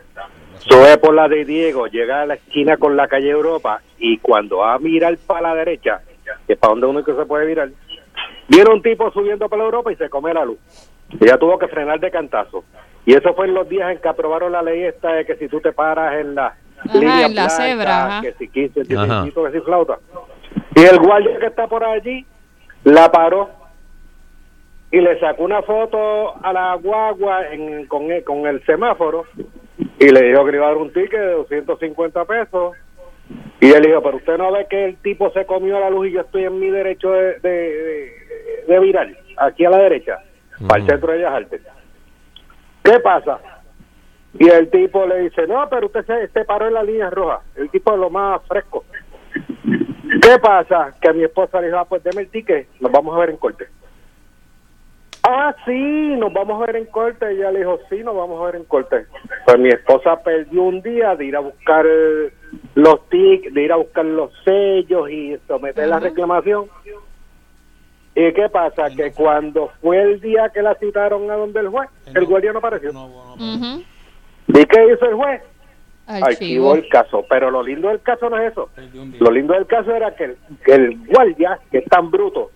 [0.59, 4.57] Sube por la de Diego, llega a la esquina con la calle Europa y cuando
[4.57, 6.01] va a mirar para la derecha,
[6.47, 7.69] que es para donde uno que se puede mirar,
[8.47, 10.57] viene un tipo subiendo para la Europa y se come la luz.
[11.19, 12.63] Ella tuvo que frenar de cantazo.
[13.05, 15.47] Y eso fue en los días en que aprobaron la ley esta de que si
[15.47, 16.55] tú te paras en la
[16.93, 18.21] línea en la blanca, cebra, ajá.
[18.21, 19.05] que si 15 Ajá.
[19.23, 19.97] centímetros, que si flauta.
[20.75, 22.25] Y el guardia que está por allí
[22.83, 23.49] la paró
[24.91, 29.25] y le sacó una foto a la guagua en- con, el, con el semáforo
[29.99, 32.75] y le dijo que le iba a dar un ticket de 250 pesos.
[33.61, 36.11] Y él dijo, pero usted no ve que el tipo se comió la luz y
[36.13, 40.19] yo estoy en mi derecho de, de, de- de virar, aquí a la derecha,
[40.67, 41.61] para el centro de Bellas Artes.
[42.83, 43.39] ¿Qué pasa?
[44.37, 47.41] Y el tipo le dice, no, pero usted se, se paró en la línea roja.
[47.55, 48.85] El tipo es lo más fresco.
[50.21, 50.93] ¿Qué pasa?
[51.01, 53.31] Que a mi esposa le dijo, ah, pues deme el ticket, nos vamos a ver
[53.31, 53.67] en corte.
[55.31, 57.31] Ah, sí, nos vamos a ver en corte.
[57.31, 59.05] Y ella le dijo, sí, nos vamos a ver en corte.
[59.45, 61.85] Pues mi esposa perdió un día de ir a buscar
[62.73, 66.65] los tickets, de ir a buscar los sellos y someter la reclamación.
[68.15, 68.89] ¿Y qué pasa?
[68.89, 72.57] Que cuando fue el día que la citaron a donde el juez, el guardia no
[72.57, 72.89] apareció.
[74.47, 75.43] ¿Y qué hizo el juez?
[76.07, 76.25] Archivo.
[76.25, 77.23] archivó el caso.
[77.29, 78.71] Pero lo lindo del caso no es eso.
[79.19, 82.49] Lo lindo del caso era que el, que el guardia, que es tan bruto,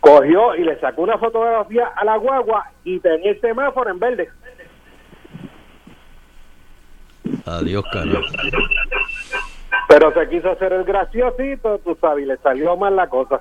[0.00, 4.28] cogió y le sacó una fotografía a la guagua y tenía el semáforo en verde.
[7.46, 8.20] Adiós, carajo.
[9.88, 13.40] Pero se quiso hacer el graciosito, tú sabes, y le salió mal la cosa.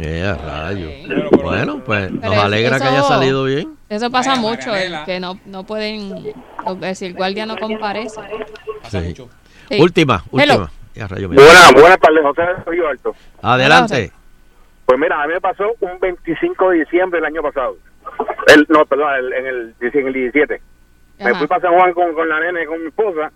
[0.00, 0.88] Eh, a rayo.
[1.42, 3.76] Bueno, pues nos alegra que haya salido bien.
[3.88, 6.34] Eso pasa mucho, el que no, no pueden,
[6.94, 8.20] si el guardia no comparece.
[8.82, 9.08] Pasa Sí.
[9.08, 9.28] mucho.
[9.68, 9.80] Sí.
[9.80, 10.70] Última, última.
[10.94, 11.28] Ya, rayo.
[11.28, 13.14] Buenas, buenas tardes, José Río Alto.
[13.42, 14.12] Adelante.
[14.86, 17.76] Pues mira, a mí me pasó un 25 de diciembre del año pasado.
[18.48, 20.60] El, no, perdón, el- en, el, en el 17.
[21.20, 23.30] Me fui para San Juan con, con la nena y con mi esposa.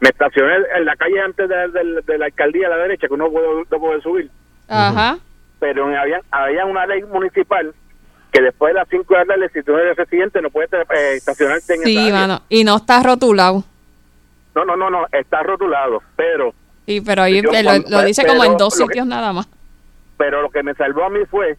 [0.00, 3.14] Me estacioné en la calle antes de, de- de la alcaldía a la derecha, que
[3.14, 4.30] uno puede, no puede subir.
[4.68, 5.18] Ajá.
[5.60, 7.74] Pero había, había una ley municipal
[8.32, 11.14] que después de las 5 de la tarde, si tú eres residente, no puedes eh,
[11.16, 12.12] estacionarte en esa Sí, área.
[12.14, 12.42] mano.
[12.48, 13.64] Y no está rotulado.
[14.54, 16.02] No, no, no, no, está rotulado.
[16.16, 16.54] Pero
[16.86, 17.50] Sí, pero ahí Yo
[17.90, 19.46] lo, dice como en dos que- sitios nada más.
[20.18, 21.56] Pero lo que me salvó a mí fue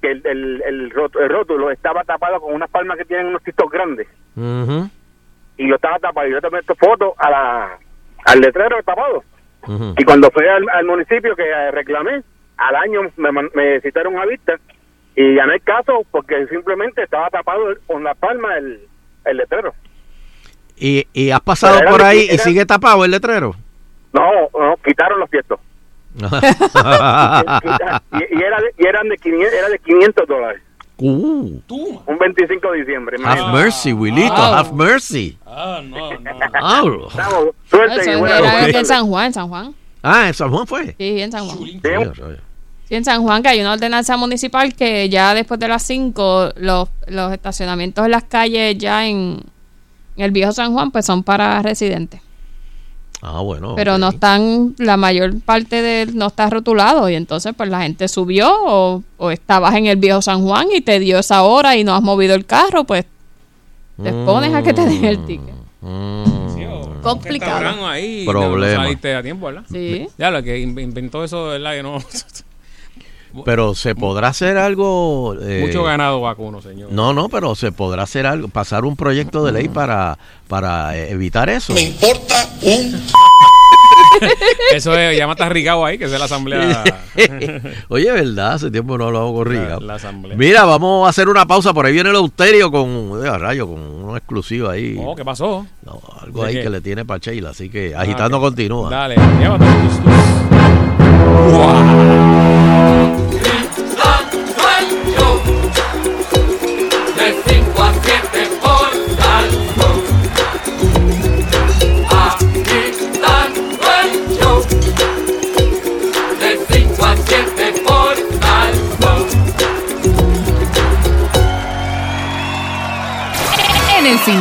[0.00, 3.42] que el, el, el, rótulo, el rótulo estaba tapado con unas palmas que tienen unos
[3.42, 4.06] tistos grandes.
[5.56, 6.28] Y lo estaba tapado.
[6.28, 7.78] Y yo tomé esta foto a la,
[8.24, 9.24] al letrero tapado.
[9.96, 12.22] Y cuando fui al, al municipio que eh, reclamé,
[12.56, 14.54] al año me, me citaron a vista
[15.14, 18.80] y gané el caso porque simplemente estaba tapado con la palma el,
[19.24, 19.74] el letrero.
[20.76, 23.56] ¿Y, y has pasado por ahí y sigue tapado el letrero?
[24.12, 25.58] No, no, quitaron los fiestos.
[28.12, 30.62] y, y era de, y eran de 500, era de 500 dólares.
[31.00, 32.02] Uh, Tú.
[32.06, 33.16] Un 25 de diciembre.
[33.24, 35.38] have mercy, Wilito, have mercy.
[35.46, 36.30] Ah, no, no.
[36.60, 38.78] Ah, Estamos, suerte Eso y buena era suerte.
[38.78, 39.74] en San Juan, en San Juan.
[40.02, 40.94] Ah, en San Juan fue.
[40.98, 41.58] Sí, en San Juan.
[42.88, 46.54] Sí, en San Juan que hay una ordenanza municipal que ya después de las 5
[46.56, 49.40] los, los estacionamientos en las calles ya en,
[50.16, 52.20] en el viejo San Juan pues son para residentes.
[53.20, 53.74] Ah, bueno.
[53.74, 58.06] Pero no están, la mayor parte de no está rotulado y entonces pues la gente
[58.08, 61.82] subió o, o estabas en el viejo San Juan y te dio esa hora y
[61.84, 63.06] no has movido el carro, pues
[64.02, 65.54] te pones a que te den el ticket.
[65.80, 66.24] Mm.
[66.54, 66.64] Sí,
[67.02, 67.86] Complicado.
[67.86, 68.74] ahí, Problema.
[68.76, 69.62] No saliste a tiempo, ¿verdad?
[69.70, 70.08] Sí.
[70.18, 71.72] Ya, lo que in- inventó eso, ¿verdad?
[71.72, 71.98] Que no.
[73.44, 75.34] Pero se podrá hacer algo.
[75.40, 76.90] eh, Mucho ganado vacuno, señor.
[76.92, 81.10] No, no, pero se podrá hacer algo, pasar un proyecto de ley para, para eh,
[81.12, 81.74] evitar eso.
[84.74, 86.82] Eso es, llámate a Rigao ahí, que es de la asamblea.
[87.88, 88.54] Oye, ¿verdad?
[88.54, 89.80] Hace tiempo no hablamos con La- Riga.
[89.80, 90.36] la asamblea.
[90.36, 91.72] Mira, vamos a hacer una pausa.
[91.72, 95.00] Por ahí viene el Euterio con, eh, rayo, con una exclusiva ahí.
[95.04, 95.66] Oh, ¿qué pasó?
[95.84, 96.62] No, algo ¿De ahí qué?
[96.64, 97.50] que le tiene para Sheila.
[97.50, 98.44] Así que agitando Ah, ok.
[98.46, 98.90] continúa.
[98.90, 100.00] Dale, llévate tus-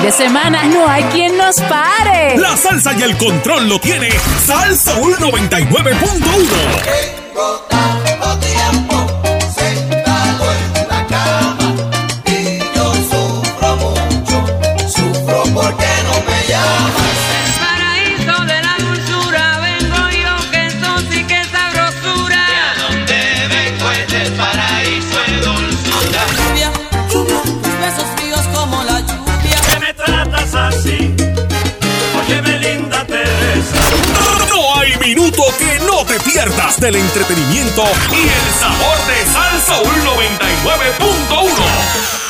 [0.07, 2.37] de semana no hay quien nos pare.
[2.37, 4.09] La salsa y el control lo tiene
[4.45, 7.86] Salsa 99.1.
[36.37, 42.26] pierdas del entretenimiento y el sabor de Salsa 99.1.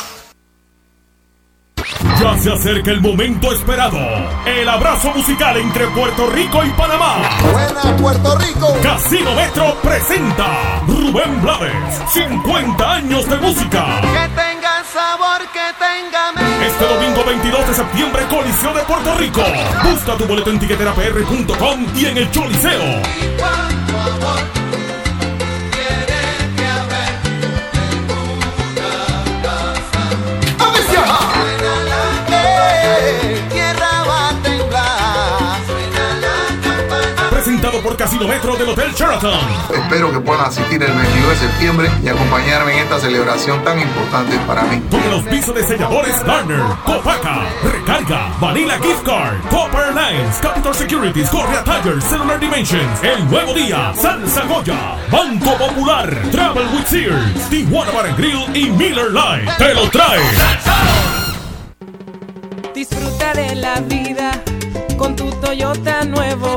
[2.20, 3.98] Ya se acerca el momento esperado.
[4.46, 7.16] El abrazo musical entre Puerto Rico y Panamá.
[7.52, 8.76] Buena Puerto Rico.
[8.82, 14.00] Casino Metro presenta Rubén Blades, 50 años de música.
[14.00, 16.66] Que tenga sabor, que tenga mente.
[16.66, 19.42] Este domingo 22 de septiembre, Coliseo de Puerto Rico.
[19.84, 22.82] Busca tu boleto en tiqueterapr.com y en el Choliseo.
[22.82, 24.67] Y
[37.78, 39.40] Presentado por Casino Metro del Hotel Sheraton.
[39.74, 44.38] Espero que puedan asistir el 22 de septiembre y acompañarme en esta celebración tan importante
[44.46, 44.82] para mí.
[44.90, 51.28] Con el auspicio de selladores Garner, Copaca, Recarga, Vanilla Gift Card, Copper Lines, Capital Securities,
[51.30, 57.92] Correa Tires, Cellular Dimensions, El Nuevo Día, Salsa Goya, Banco Popular, Travel with Sears, Tijuana
[57.92, 59.52] Bar and Grill y Miller Lite.
[59.58, 60.20] Te lo trae.
[62.74, 64.30] Disfruta de la vida
[64.96, 66.56] con tu Toyota nuevo,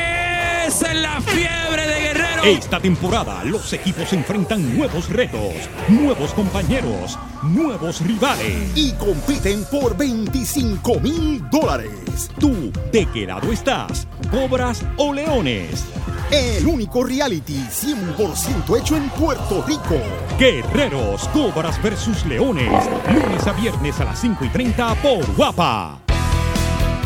[0.71, 2.43] Esa es la fiebre de Guerrero.
[2.45, 5.53] Esta temporada los equipos enfrentan nuevos retos,
[5.89, 8.71] nuevos compañeros, nuevos rivales.
[8.73, 12.31] Y compiten por 25 mil dólares.
[12.39, 14.07] ¿Tú de qué lado estás?
[14.31, 15.83] ¿Cobras o leones?
[16.31, 20.01] El único reality 100% hecho en Puerto Rico.
[20.39, 22.71] Guerreros, Cobras versus Leones.
[23.13, 25.99] Lunes a viernes a las 5 y 30 por Guapa.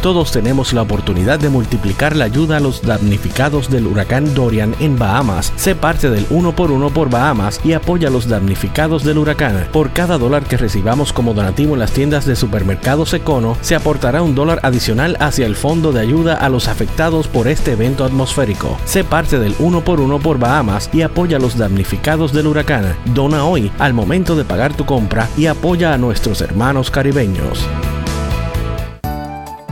[0.06, 5.00] Todos tenemos la oportunidad de multiplicar la ayuda a los damnificados del huracán Dorian en
[5.00, 5.52] Bahamas.
[5.56, 9.67] Sé parte del 1 por 1 por Bahamas y apoya a los damnificados del huracán.
[9.73, 14.21] Por cada dólar que recibamos como donativo en las tiendas de supermercados Econo, se aportará
[14.21, 18.77] un dólar adicional hacia el fondo de ayuda a los afectados por este evento atmosférico.
[18.86, 22.96] Sé parte del 1 por 1 por Bahamas y apoya a los damnificados del huracán.
[23.15, 27.67] Dona hoy al momento de pagar tu compra y apoya a nuestros hermanos caribeños.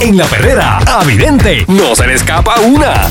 [0.00, 3.08] En la perrera, Avidente, no se le escapa una.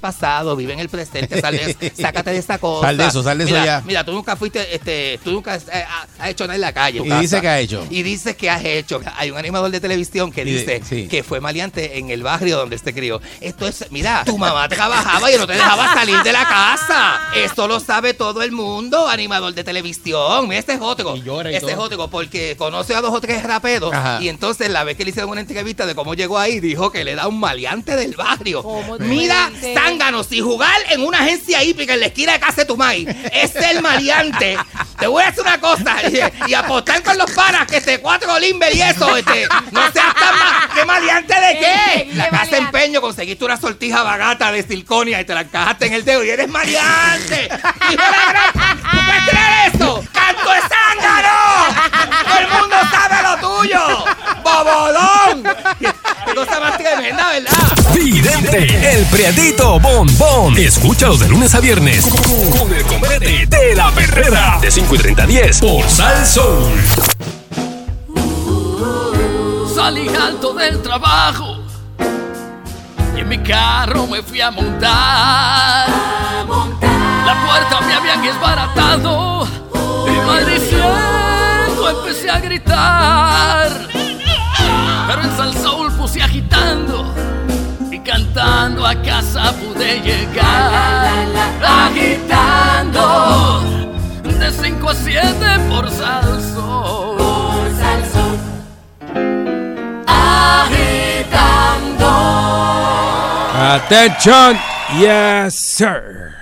[0.00, 2.86] pasado, vive en el presente, sal de- sácate de esta cosa.
[2.86, 3.82] Sal de eso, sal de eso Mira, ya.
[3.84, 6.72] Mira, tú nunca fuiste, este, tú nunca has, eh, ha- has hecho nada en la
[6.72, 7.02] calle.
[7.04, 7.86] Y dice que ha hecho.
[7.90, 9.00] Y dice que has hecho.
[9.18, 11.06] Hay un animador de televisión que Y de- dice sí.
[11.08, 13.20] que fue maleante en el barrio donde este crió.
[13.42, 17.20] Esto es, mira, tu mamá trabajaba y no te dejaba salir de la casa.
[17.36, 20.48] Esto lo sabe todo el mundo, animador de televisión.
[20.48, 21.14] Mira, este es otro.
[21.16, 24.18] y este es otro porque conoce a dos o tres raperos Ajá.
[24.22, 27.02] y entonces la vez que le hicieron una entrevista de cómo llegó ahí, dijo que
[27.04, 28.62] le da un maleante del barrio.
[29.00, 32.76] Mira, zánganos, si jugar en una agencia hípica en la esquina de casa de tu
[32.76, 34.58] maíz es el maleante,
[34.98, 35.96] te voy a decir una cosa,
[36.46, 40.14] y, y apostar con los panas que este cuatro limber y eso, este, no seas
[40.14, 42.10] tan ma- ¿qué maleante de qué?
[42.14, 46.04] La casa empeño, conseguiste una sortija bagata de circonia y te la encajaste en el
[46.04, 47.44] dedo y eres maleante.
[47.46, 50.04] ¡Hijo de la gran- ¿Tú puedes creer eso?
[50.12, 51.30] ¡Canto de zángano!
[52.24, 54.04] ¡Todo el mundo sabe lo tuyo!
[54.42, 55.44] ¡Bobolón!
[56.40, 57.92] ¡Qué cosa más tremenda, verdad!
[57.94, 60.56] Vidente, el prietito bombón.
[60.56, 62.06] Escúchalos de lunes a viernes
[62.58, 64.58] con el comete de la perrera.
[64.60, 66.80] De 5 y 30 a 10 por Sal Soul.
[69.74, 71.58] Salí alto del trabajo
[73.16, 75.88] y en mi carro me fui a montar.
[77.26, 79.46] La puerta me habían desbaratado
[80.06, 83.88] y maldiciendo empecé a gritar.
[85.06, 85.36] Pero en
[86.10, 87.14] Puse agitando
[87.88, 91.08] y cantando a casa pude llegar.
[91.62, 93.62] Agitando
[94.24, 95.28] de 5 a 7
[95.68, 97.16] por Sal Soul.
[100.08, 102.08] Agitando.
[103.54, 104.58] Attention,
[104.98, 106.34] yes, sir.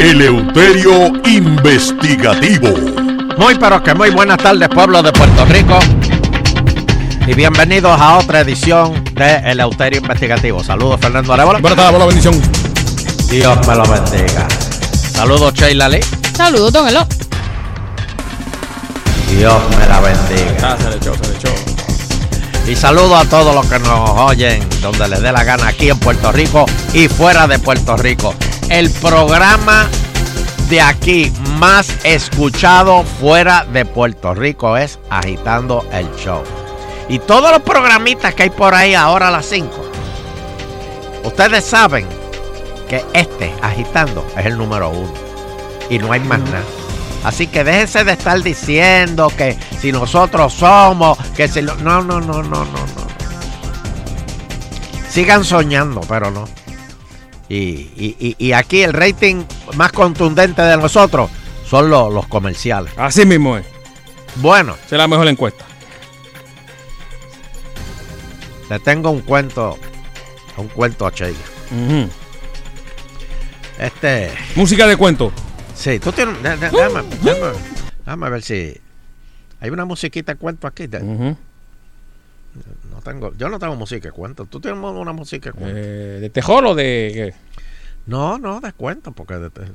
[0.00, 2.70] Eleuterio Investigativo.
[3.36, 5.78] Muy pero que muy buenas tardes pueblo de Puerto Rico
[7.26, 10.62] y bienvenidos a otra edición de El Euterio Investigativo.
[10.64, 11.60] Saludos Fernando Arevalo.
[11.60, 12.40] Buenas tardes, la bendición.
[13.30, 14.48] Dios me lo bendiga.
[15.12, 16.00] Saludos Sheila Lee.
[16.34, 17.06] Saludos, don Elo.
[19.36, 20.72] Dios me la bendiga.
[20.72, 21.48] Ah, se le echó, se le echó.
[22.68, 25.98] Y saludo a todos los que nos oyen donde les dé la gana aquí en
[25.98, 28.34] Puerto Rico y fuera de Puerto Rico.
[28.68, 29.88] El programa
[30.68, 36.42] de aquí más escuchado fuera de Puerto Rico es Agitando el Show.
[37.12, 39.70] Y todos los programitas que hay por ahí ahora a las 5.
[41.24, 42.06] Ustedes saben
[42.88, 45.12] que este, Agitando, es el número uno.
[45.90, 46.62] Y no hay más nada.
[47.22, 52.18] Así que déjense de estar diciendo que si nosotros somos, que si lo- No, no,
[52.20, 53.12] no, no, no, no.
[55.10, 56.48] Sigan soñando, pero no.
[57.48, 57.58] Y,
[57.96, 59.44] y- y- aquí el rating
[59.74, 61.28] más contundente de nosotros
[61.68, 62.92] son los, los comerciales.
[62.96, 63.66] Así mismo es.
[64.36, 65.66] Bueno, Esa es la mejor encuesta.
[68.72, 69.78] Le tengo un cuento,
[70.56, 71.38] un cuento a Sheila.
[71.70, 72.08] Ujú.
[73.78, 75.30] Este, Música de cuento.
[75.74, 77.52] sí, tú tienes, dé- déjame, déjame-
[77.98, 78.80] déjame ver si
[79.60, 80.86] hay una musiquita de cuento aquí.
[80.86, 81.00] De-.
[81.00, 81.36] No
[83.04, 84.46] tengo, yo no tengo música de cuento.
[84.46, 85.76] ¿Tú tienes una música de cuento?
[85.78, 87.34] Eh, ¿De tejor o de qué?
[88.06, 89.34] No, no, de cuento, porque...
[89.34, 89.72] de- de-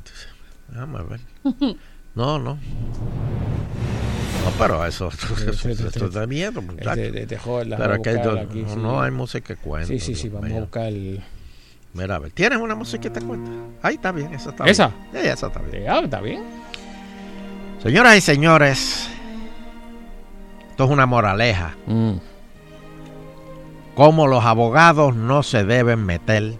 [0.69, 1.19] déjame ver.
[2.15, 2.57] No, no.
[4.47, 6.61] No, pero eso, eso da miedo,
[8.01, 8.25] que
[8.77, 9.87] no, hay música de cuento.
[9.89, 10.85] Sí, sí, sí, vamos a buscar.
[10.85, 11.21] el-
[11.93, 13.51] Mira, a ver, ¿tienes una musiquita de cuento?
[13.81, 14.87] Ahí está bien, esa está ¿Esa?
[15.11, 15.23] bien.
[15.23, 16.03] Sí, esa está bien.
[16.03, 16.43] Está bien.
[17.83, 19.09] Señoras y señores,
[20.69, 21.75] esto es una moraleja.
[21.85, 22.13] Mm.
[23.95, 26.53] Cómo los abogados no se deben meter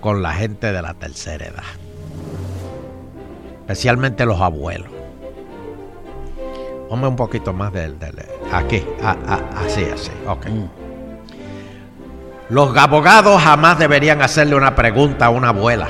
[0.00, 1.62] con la gente de la tercera edad.
[3.60, 4.97] Especialmente los abuelos.
[6.88, 7.98] Ponme un poquito más del...
[7.98, 10.46] del- aquí, a- a- así, así, ok.
[12.50, 15.88] Los abogados jamás deberían hacerle una pregunta a una abuela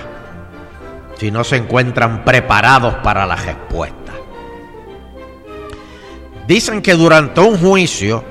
[1.16, 4.12] si no se encuentran preparados para la respuesta.
[6.46, 8.24] Dicen que durante un juicio,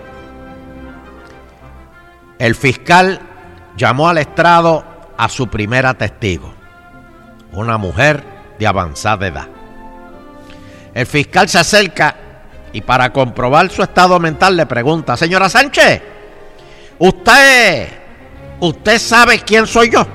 [2.39, 3.19] el fiscal
[3.77, 4.83] llamó al estrado
[5.17, 6.53] a su primera testigo,
[7.53, 8.23] una mujer
[8.59, 9.47] de avanzada edad.
[10.93, 12.15] El fiscal se acerca
[12.73, 16.01] y para comprobar su estado mental le pregunta, señora Sánchez,
[16.99, 17.87] ¿usted,
[18.59, 20.05] usted sabe quién soy yo?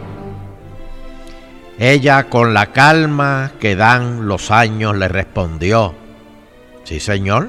[1.78, 5.94] Ella con la calma que dan los años le respondió,
[6.84, 7.48] sí señor,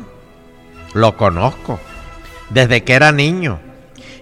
[0.93, 1.79] lo conozco,
[2.49, 3.59] desde que era niño.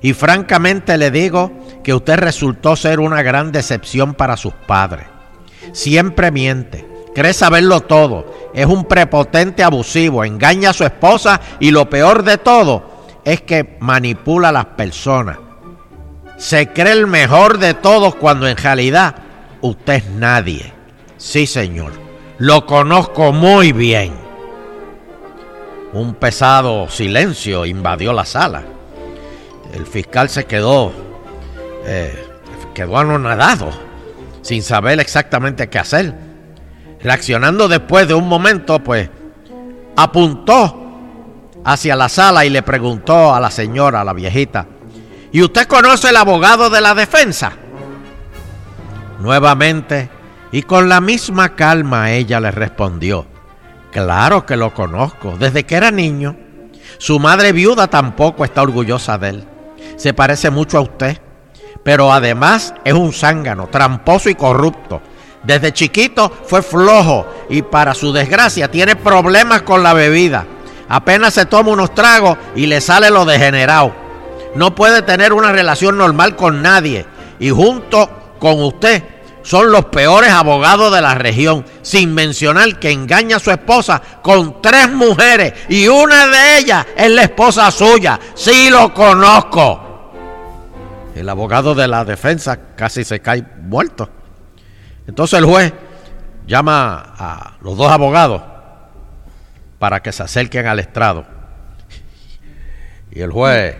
[0.01, 1.51] Y francamente le digo
[1.83, 5.05] que usted resultó ser una gran decepción para sus padres.
[5.73, 11.89] Siempre miente, cree saberlo todo, es un prepotente abusivo, engaña a su esposa y lo
[11.89, 12.83] peor de todo
[13.23, 15.37] es que manipula a las personas.
[16.37, 19.15] Se cree el mejor de todos cuando en realidad
[19.61, 20.73] usted es nadie.
[21.17, 21.93] Sí, señor,
[22.39, 24.13] lo conozco muy bien.
[25.93, 28.63] Un pesado silencio invadió la sala.
[29.73, 30.91] El fiscal se quedó,
[31.85, 32.27] eh,
[32.73, 33.69] quedó anonadado,
[34.41, 36.30] sin saber exactamente qué hacer.
[37.03, 39.09] Reaccionando después de un momento, pues
[39.95, 40.77] apuntó
[41.63, 44.67] hacia la sala y le preguntó a la señora, a la viejita,
[45.31, 47.53] ¿y usted conoce el abogado de la defensa?
[49.19, 50.09] Nuevamente,
[50.51, 53.25] y con la misma calma ella le respondió,
[53.91, 56.35] claro que lo conozco, desde que era niño.
[56.97, 59.47] Su madre viuda tampoco está orgullosa de él.
[59.95, 61.19] Se parece mucho a usted,
[61.83, 65.01] pero además es un zángano, tramposo y corrupto.
[65.43, 70.45] Desde chiquito fue flojo y para su desgracia tiene problemas con la bebida.
[70.87, 73.93] Apenas se toma unos tragos y le sale lo degenerado.
[74.55, 77.05] No puede tener una relación normal con nadie.
[77.39, 79.03] Y junto con usted
[79.41, 84.61] son los peores abogados de la región, sin mencionar que engaña a su esposa con
[84.61, 88.19] tres mujeres y una de ellas es la esposa suya.
[88.35, 90.11] Sí lo conozco.
[91.15, 94.09] El abogado de la defensa casi se cae muerto.
[95.07, 95.73] Entonces el juez
[96.47, 98.41] llama a los dos abogados
[99.79, 101.25] para que se acerquen al estrado.
[103.11, 103.77] Y el juez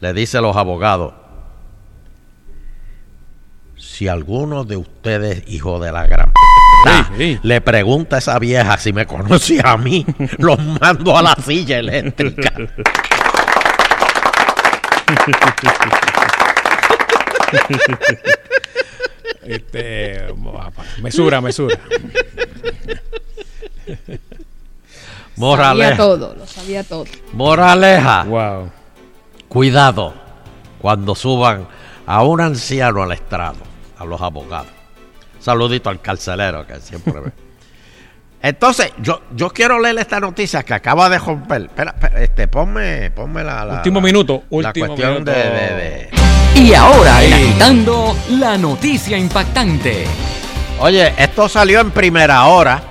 [0.00, 1.14] le dice a los abogados,
[3.76, 6.32] si alguno de ustedes, hijo de la gran
[7.42, 10.06] le pregunta a esa vieja si me conoce a mí,
[10.38, 12.52] los mando a la silla eléctrica.
[19.42, 20.26] Este,
[21.02, 21.78] mesura, mesura.
[25.36, 25.90] Moraleja.
[25.90, 27.04] Sabía todo, lo sabía todo.
[27.32, 28.24] Moraleja.
[28.24, 28.70] Wow.
[29.48, 30.14] Cuidado
[30.80, 31.66] cuando suban
[32.06, 33.58] a un anciano al estrado,
[33.98, 34.68] a los abogados.
[35.38, 37.32] Saludito al carcelero que siempre ve.
[38.42, 41.62] Entonces, yo, yo quiero leer esta noticia que acaba de romper.
[41.62, 45.30] Espera, espera, este, ponme, ponme la, la- Último la- minuto, la último cuestión minuto.
[45.30, 46.10] de- de- de,
[46.54, 50.04] Y ahora, en agitando la noticia impactante.
[50.78, 52.82] Oye, esto salió en primera hora.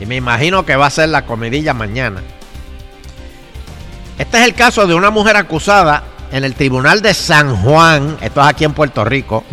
[0.00, 2.22] Y me imagino que va a ser la comidilla mañana.
[4.18, 8.40] Este es el caso de una mujer acusada en el tribunal de San Juan, esto
[8.40, 9.44] es aquí en Puerto Rico,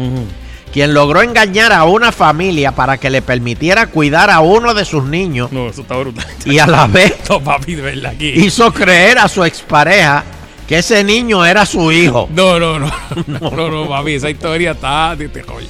[0.71, 5.03] quien logró engañar a una familia para que le permitiera cuidar a uno de sus
[5.03, 6.25] niños No, eso está brutal.
[6.45, 8.29] y a la vez No, papi, de verdad aquí.
[8.29, 10.23] hizo creer a su expareja
[10.73, 12.27] que ese niño era su hijo.
[12.33, 12.91] No, no, no.
[13.27, 15.61] No, no, no, papi, esa historia está de terror.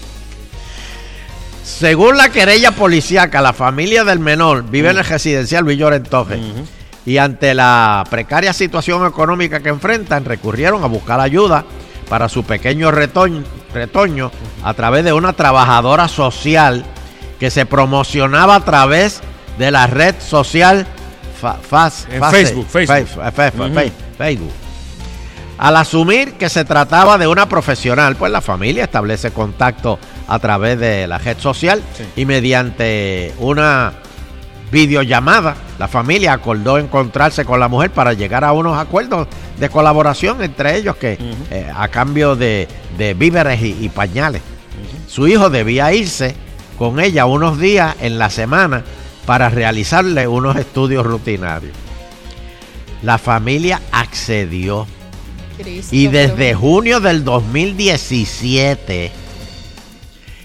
[1.63, 6.39] Según la querella policíaca, la familia del menor vive en el residencial Villor Torres.
[7.05, 11.65] Y ante la precaria situación económica que enfrentan, recurrieron a buscar ayuda
[12.09, 13.43] para su pequeño retoño,
[13.73, 14.31] retoño
[14.63, 16.85] a través de una trabajadora social
[17.39, 19.21] que se promocionaba a través
[19.57, 20.85] de la red social
[21.41, 23.33] Fa- Fas- En Face- Facebook, Facebook.
[24.17, 24.51] Facebook.
[25.57, 30.79] Al asumir que se trataba de una profesional, pues la familia establece contacto a través
[30.79, 31.81] de la red social
[32.15, 33.93] y mediante una
[34.71, 39.27] videollamada, la familia acordó encontrarse con la mujer para llegar a unos acuerdos
[39.59, 41.19] de colaboración entre ellos que
[41.51, 44.41] eh, a cambio de, de víveres y, y pañales.
[45.07, 46.35] Su hijo debía irse
[46.79, 48.83] con ella unos días en la semana
[49.27, 51.73] para realizarle unos estudios rutinarios.
[53.03, 54.87] La familia accedió.
[55.91, 59.11] Y desde junio del 2017,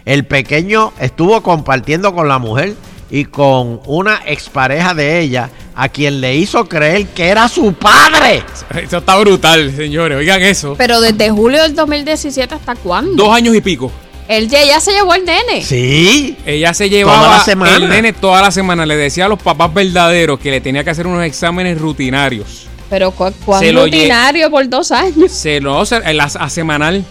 [0.04, 2.74] el pequeño estuvo compartiendo con la mujer
[3.10, 8.42] y con una expareja de ella, a quien le hizo creer que era su padre.
[8.82, 10.18] Eso está brutal, señores.
[10.18, 10.74] Oigan eso.
[10.76, 13.24] Pero desde julio del 2017 hasta cuándo?
[13.24, 13.90] Dos años y pico.
[14.28, 15.64] Él ya, ya se llevó al nene.
[15.64, 16.36] Sí.
[16.44, 17.76] Ella se llevaba Toda la semana.
[17.76, 18.84] el nene toda la semana.
[18.84, 22.67] Le decía a los papás verdaderos que le tenía que hacer unos exámenes rutinarios.
[22.90, 25.30] Pero cu cuán Se lo rutinario por dos años.
[25.30, 27.04] Se lo o sea, el as- a semanal.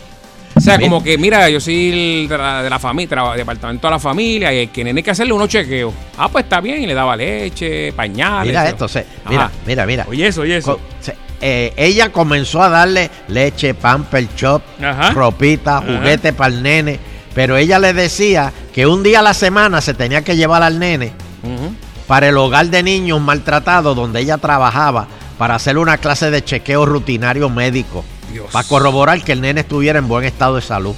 [0.55, 3.91] O sea, como que, mira, yo soy el de la, de la familia, departamento de
[3.91, 5.93] la familia, y el que nene hay que hacerle unos chequeos.
[6.17, 8.47] Ah, pues está bien, y le daba leche, pañales.
[8.47, 10.05] Mira se- esto, se- mira, mira, mira.
[10.09, 10.78] Oye, eso, oye, eso.
[10.78, 15.11] Co- se- eh, ella comenzó a darle leche, pamper, chop, Ajá.
[15.11, 16.99] ropita, juguete para el nene.
[17.36, 20.80] Pero ella le decía que un día a la semana se tenía que llevar al
[20.80, 21.11] nene
[22.07, 25.07] para el hogar de niños maltratados donde ella trabajaba
[25.38, 28.04] para hacer una clase de chequeo rutinario médico.
[28.32, 28.48] Dios.
[28.52, 30.96] Para corroborar que el nene estuviera en buen estado de salud.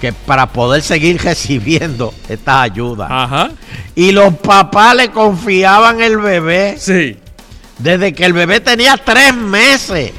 [0.00, 3.08] Que para poder seguir recibiendo estas ayudas.
[3.10, 3.50] Ajá.
[3.94, 6.76] Y los papás le confiaban el bebé.
[6.78, 7.16] Sí.
[7.78, 10.12] Desde que el bebé tenía tres meses.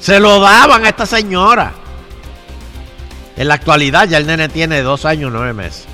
[0.00, 1.72] Se lo daban a esta señora.
[3.36, 5.84] En la actualidad ya el nene tiene dos años nueve meses.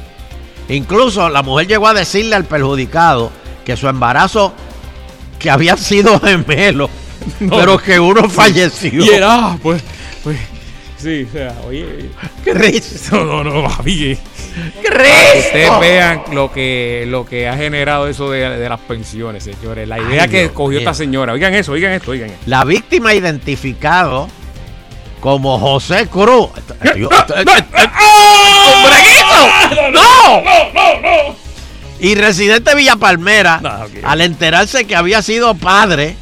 [0.68, 3.32] Incluso la mujer llegó a decirle al perjudicado
[3.64, 4.54] que su embarazo,
[5.42, 6.88] que había sido gemelo,
[7.40, 7.56] No.
[7.56, 9.04] pero que uno falleció.
[9.04, 9.82] Y era, ah, pues,
[10.24, 10.38] pues,
[10.98, 12.10] sí, o sea, oye.
[12.44, 13.24] Cristo.
[13.24, 14.16] No, no, no, papi.
[14.82, 15.38] Cristo.
[15.38, 19.88] Ustedes vean lo que, lo que ha generado eso de, de las pensiones, señores.
[19.88, 21.32] La idea Ay, que Dios cogió esta señora.
[21.32, 22.42] Oigan eso, oigan esto, oigan esto.
[22.46, 24.28] La víctima identificado
[25.20, 26.48] como José Cruz.
[26.96, 27.08] Yo-
[28.74, 29.90] ¡Hombreguito!
[29.92, 30.42] ¡No!
[32.02, 33.60] Y residente de Villa Palmera,
[34.04, 36.16] al enterarse que había sido padre,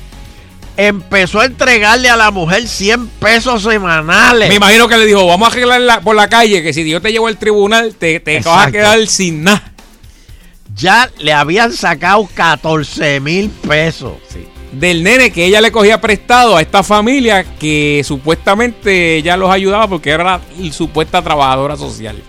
[0.76, 4.48] empezó a entregarle a la mujer 100 pesos semanales.
[4.50, 7.00] Me imagino que le dijo, vamos a arreglar la- por la calle, que si yo
[7.00, 9.72] te llevo al tribunal, te, te vas a quedar sin nada.
[10.76, 14.12] Ya le habían sacado 14 mil pesos.
[14.72, 19.88] Del nene que ella le cogía prestado a esta familia que supuestamente ella los ayudaba
[19.88, 20.40] porque era la
[20.72, 22.22] supuesta trabajadora social.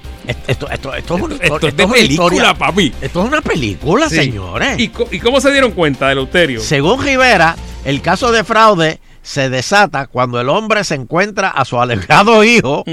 [0.48, 2.94] Esto, esto, esto es Esto es de película, historia- papi.
[3.02, 4.16] Esto es una película, Sí.
[4.16, 4.80] señores.
[4.80, 6.62] ¿Y, cómo se dieron cuenta del Euterio?
[6.62, 7.56] Según Rivera,
[7.86, 12.84] el caso de fraude se desata cuando el hombre se encuentra a su alegado hijo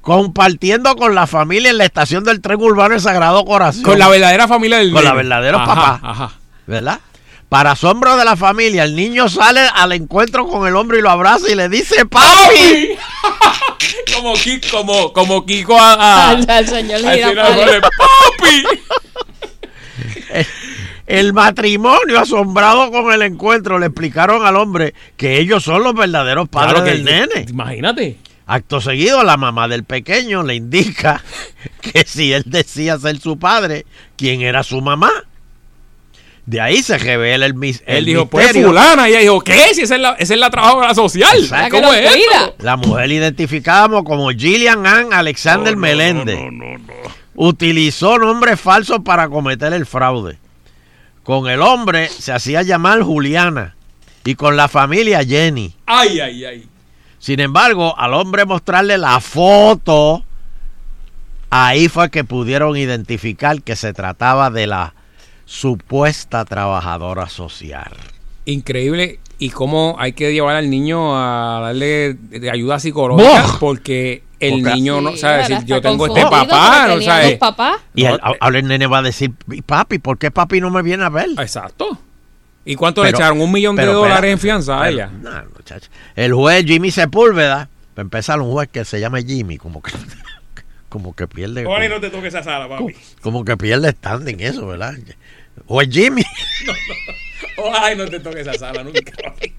[0.00, 3.82] compartiendo con la familia en la estación del tren urbano el Sagrado Corazón.
[3.82, 6.00] Con la verdadera familia del Con la verdadera papá.
[6.02, 6.30] Ajá.
[6.66, 7.00] ¿Verdad?
[7.48, 11.10] Para asombro de la familia, el niño sale al encuentro con el hombre y lo
[11.10, 12.96] abraza y le dice, ¡Papi!
[14.14, 17.54] como, Ki- como, como Kiko a, a- Al- al señor al Girafales.
[17.56, 18.64] senador de ¡Papi!
[21.06, 26.48] El matrimonio, asombrado con el encuentro, le explicaron al hombre que ellos son los verdaderos
[26.48, 27.46] padres Claro que- del nene.
[27.48, 28.18] Imagínate.
[28.46, 31.22] Acto seguido, la mamá del pequeño le indica
[31.82, 33.84] que si él decía ser su padre,
[34.16, 35.10] ¿quién era su mamá?
[36.46, 38.68] De ahí se revela el, mis- Él el dijo, pues misterio.
[38.68, 39.08] fulana.
[39.08, 39.72] Y ella dijo, ¿qué?
[39.74, 41.38] Si esa es la, esa es la trabajadora social.
[41.38, 41.76] Exacto.
[41.76, 42.54] ¿Cómo es esto?
[42.58, 46.38] La mujer identificábamos como Gillian Ann Alexander Meléndez.
[47.34, 50.38] Utilizó nombres falsos para cometer el fraude.
[51.22, 53.74] Con el hombre se hacía llamar Juliana
[54.24, 55.74] y con la familia Jenny.
[55.86, 56.68] Ay, ay, ay.
[57.18, 60.22] Sin embargo, al hombre mostrarle la foto,
[61.48, 64.94] ahí fue que pudieron identificar que se trataba de la
[65.44, 67.92] supuesta trabajadora social.
[68.46, 69.20] Increíble.
[69.38, 73.42] Y cómo hay que llevar al niño a darle de ayuda psicológica.
[73.42, 73.58] ¡Boh!
[73.58, 76.86] Porque el Porque- niño no Sí, sabe decir, yo tengo este papá.
[76.88, 77.30] No sabe.
[77.30, 77.78] dos papás.
[77.94, 79.32] Y el- ahora el nene va a decir,
[79.66, 81.28] papi, ¿por qué papi no me viene a ver?
[81.38, 81.98] Exacto.
[82.64, 83.40] ¿Y cuánto Pero- le echaron?
[83.40, 85.10] ¿Un millón de dólares en fianza a ella?
[85.20, 85.90] no, muchacho.
[86.14, 89.92] El juez Jimmy Sepúlveda, para empezar, un juez que se llama Jimmy, como que,
[90.94, 91.62] como que pierde.
[91.62, 92.94] Y no te toques esa sala, papi.
[93.20, 94.94] Como que pierde standing eso, ¿verdad?
[95.66, 96.22] Juez Jimmy.
[97.56, 99.52] Ojalá y no te toques esa sala nunca, papi.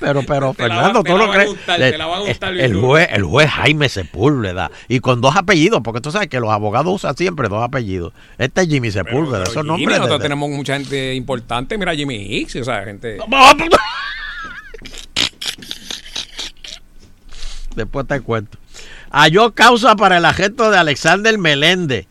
[0.00, 1.48] Pero, pero, Te Fernando, va- ¿tú a crees?
[1.50, 4.72] gustar, Le- te la van a gustar bien el, juez, el juez Jaime Sepúlveda.
[4.88, 8.12] Y con dos apellidos, porque tú sabes que los abogados usan siempre dos apellidos.
[8.36, 9.44] Este es Jimmy Sepúlveda.
[9.44, 9.88] Pero Esos Jimmy, nombres.
[9.94, 11.78] de- nosotros de- tenemos mucha gente importante.
[11.78, 13.18] Mira Jimmy Hicks, o sea, gente.
[17.76, 18.58] Después te cuento.
[19.10, 22.06] Halló causa para el agente de Alexander Meléndez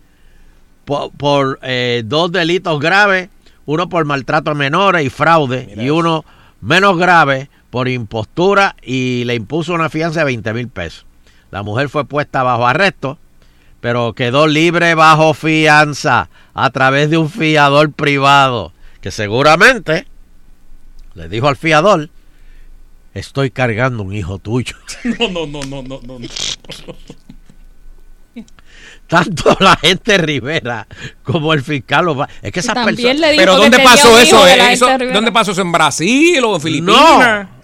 [0.85, 3.29] por, por, eh, dos delitos graves,
[3.65, 6.23] uno por maltrato a menores y fraude, y uno
[6.61, 11.05] menos grave por impostura y le impuso una fianza de 20 mil pesos.
[11.51, 13.17] La mujer fue puesta bajo arresto,
[13.81, 18.71] pero quedó libre bajo fianza a través de un fiador privado,
[19.01, 20.07] que seguramente
[21.13, 22.09] le dijo al fiador,
[23.19, 24.75] estoy cargando un hijo tuyo.
[25.19, 26.19] No, no, no, no, no, no.
[26.19, 26.27] no.
[29.07, 30.85] Tanto la gente Rivera
[31.23, 32.05] como el fiscal.
[32.41, 33.33] Es que esas personas.
[33.37, 34.45] Pero ¿dónde pasó eso?
[34.45, 34.73] eh?
[34.73, 34.89] Eso-.
[35.13, 35.61] ¿Dónde pasó eso?
[35.61, 37.47] ¿En Brasil o en Filipinas?
[37.47, 37.56] No,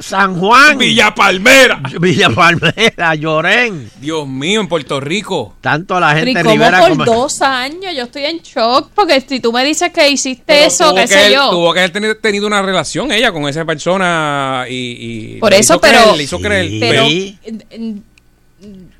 [0.00, 0.78] San Juan.
[0.78, 1.80] Villa Palmera.
[2.00, 3.90] Villa Palmera, Llorén.
[4.00, 5.56] Dios mío, en Puerto Rico.
[5.60, 7.04] Tanto la ¿y gente cómo Rivera por como.
[7.04, 7.94] dos años?
[7.96, 11.00] Yo estoy en shock porque si tú me dices que hiciste Pero eso, tuvo qué
[11.02, 11.50] que sé él- yo.
[11.50, 15.34] Tuvo que haber tenido, una relación ella con esa persona y.
[15.36, 16.70] y Por eso, hizo pero- creer, le hizo creer.
[16.80, 17.38] Pero Sí.
[17.70, 18.04] en-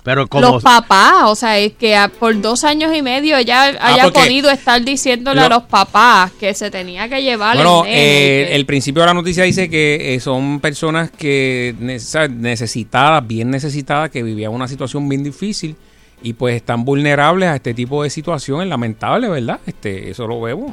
[0.04, 4.04] Pero como los papás, o sea, es que por dos años y medio ella haya
[4.04, 7.90] porque podido estar diciéndole a lo- los papás que se tenía que llevar Bueno, el
[7.90, 13.26] eh, que- el principio de la noticia dice que eh, son personas que neces- necesitadas,
[13.26, 15.74] bien necesitadas, que vivían una situación bien difícil
[16.22, 19.58] y pues están vulnerables a este tipo de situaciones, lamentable, ¿verdad?
[19.66, 20.72] Este, eso lo vemos.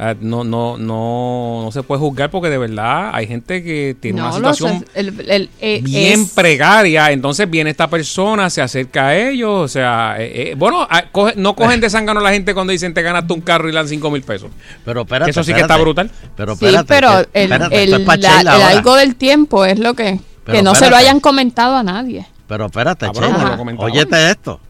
[0.00, 4.20] Ah, No, no, no, no se puede juzgar porque de verdad hay gente que tiene
[4.20, 7.10] no, una los- situación el- el- eh, bien es- precaria.
[7.10, 9.50] Entonces viene esta persona, se acerca a ellos.
[9.50, 12.94] O sea, eh, eh, bueno, ah, coge- no cogen de zángano la gente cuando dicen
[12.94, 14.50] te ganaste un carro y le dan 5 mil pesos.
[14.84, 16.10] Pero espérate, Que eso sí que está brutal.
[16.36, 19.64] Pero Sí, pero que- el, espérate, el- esto es pa' la- el algo del tiempo
[19.64, 20.20] es lo que...
[20.44, 22.24] Pero que no se lo hayan comentado a nadie.
[22.46, 24.60] Pero espérate, Cabrón, Chela, no lo óyete esto.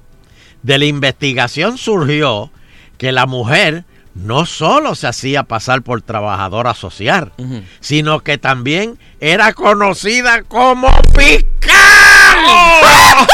[0.63, 2.51] De la investigación surgió
[2.97, 3.85] que la mujer
[4.15, 7.33] no solo se hacía pasar por trabajadora social,
[7.81, 11.47] sino que también era conocida como fiscal.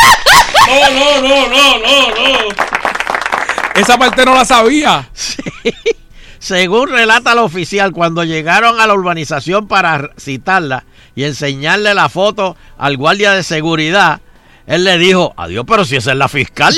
[0.67, 2.55] No, no, no, no, no, no.
[3.75, 5.11] Esa parte no la sabía.
[6.39, 12.57] Según relata el oficial, cuando llegaron a la urbanización para citarla y enseñarle la foto
[12.79, 14.21] al guardia de seguridad,
[14.67, 16.75] él le dijo, adiós, pero si esa es la fiscal.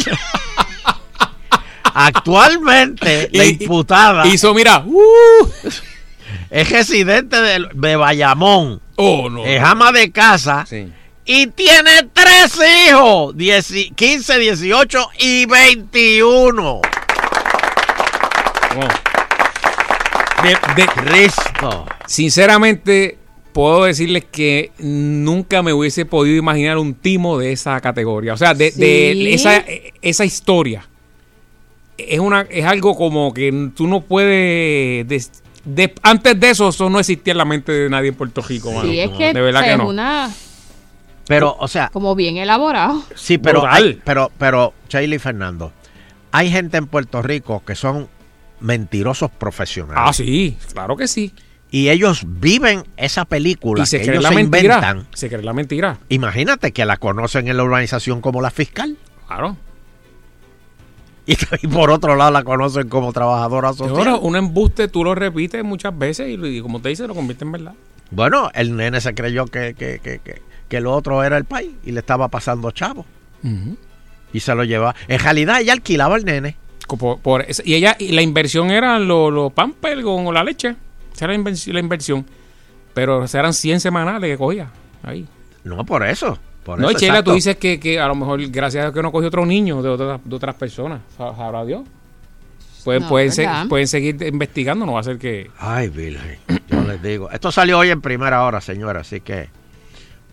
[1.98, 4.82] Actualmente, la Y- imputada Hizo, mira.
[4.86, 5.48] uh,
[6.50, 9.44] es residente de, de Bayamón, Oh, no.
[9.46, 10.88] es ama de casa Sí.
[11.24, 16.62] y tiene tres hijos, 10 15, 18 y 21.
[18.74, 18.88] Wow.
[20.42, 21.86] De- de- Cristo.
[22.06, 23.18] sinceramente,
[23.52, 28.34] puedo decirles que nunca me hubiese podido imaginar un timo de esa categoría.
[28.34, 29.64] O sea, de, de esa,
[30.02, 30.86] esa historia.
[31.98, 35.06] Es, una, es algo como que tú no puedes...
[35.08, 38.42] des- de- antes de eso, eso no existía en la mente de nadie en Puerto
[38.42, 38.70] Rico.
[38.72, 38.88] mano.
[38.88, 39.88] Sí, es que de verdad o sea, que es no.
[39.88, 40.30] una...
[41.28, 43.02] Pero, o sea, como bien elaborado.
[43.16, 45.72] Sí, pero, hay- pero, pero, y Fernando,
[46.30, 48.08] hay gente en Puerto Rico que son
[48.60, 50.02] mentirosos profesionales.
[50.06, 51.32] Ah, sí, claro que sí.
[51.68, 54.74] Y ellos viven esa película Y se que cree ellos la se mentira.
[54.76, 55.08] inventan.
[55.14, 55.98] Se cree la mentira.
[56.10, 58.96] Imagínate que la conocen en la urbanización como la fiscal.
[59.26, 59.56] Claro.
[61.32, 63.96] Y, y por otro lado la conocen como trabajadora social.
[63.96, 67.44] ahora, un embuste tú lo repites muchas veces y, y como te dice, lo convierte
[67.44, 67.74] en verdad.
[68.12, 71.72] Bueno, el nene se creyó que, que, que, que, que lo otro era el país
[71.84, 73.04] y le estaba pasando chavo.
[74.32, 74.94] Y se lo llevaba.
[75.08, 76.56] En realidad ella alquilaba al nene.
[76.86, 80.76] Por- por y ella, y la inversión era los los pampers con la leche.
[81.12, 82.24] Esa era la inversión.
[82.94, 84.68] Pero eran 100 semanales que cogía.
[85.02, 85.26] Ahí.
[85.64, 86.38] No, por eso.
[86.66, 87.30] Por no, y eso, Sheila, exacto.
[87.30, 89.80] tú dices que, que a lo mejor, gracias a Dios que no cogió otro niño
[89.82, 91.00] de, otras- de otras personas.
[91.16, 91.82] Sa- Sabrá Dios.
[92.84, 95.50] Pueden, No, pueden, pueden seguir investigando, no va a ser que.
[95.58, 96.38] Ay, Virgen,
[96.68, 97.30] yo les digo.
[97.30, 99.48] Esto salió hoy en primera hora, señora, así que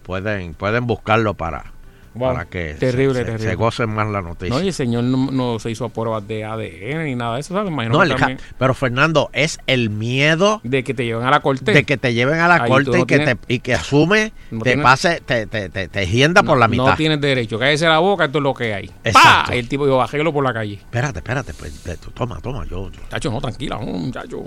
[0.04, 1.72] pueden, pueden buscarlo para,
[2.16, 3.50] Wow, para que se- terrible, se, terrible.
[3.50, 4.54] se gocen más la noticia.
[4.56, 7.54] No, y el señor no, no se hizo pruebas de ADN ni nada de eso,
[7.56, 7.72] ¿sabes?
[7.72, 11.40] Imagino No, que también pero Fernando, es el miedo de que te lleven a la
[11.40, 11.72] corte.
[11.74, 14.32] de que te lleven a la Ahí corte no y, que te, y que asume,
[14.52, 16.86] No te tienes- pase, te, te, te, te hienda por la mitad.
[16.86, 17.58] No tienes derecho.
[17.58, 18.92] Cállese la boca, esto es lo que hay.
[19.04, 19.52] Exacto.
[19.52, 19.56] ¡Pah!
[19.56, 20.76] El tipo dijo, bajélo por la calle.
[20.76, 21.74] Espérate, espérate, pues,
[22.14, 24.44] toma, toma, yo, yo- Muchacho, no, tranquila, muchacho.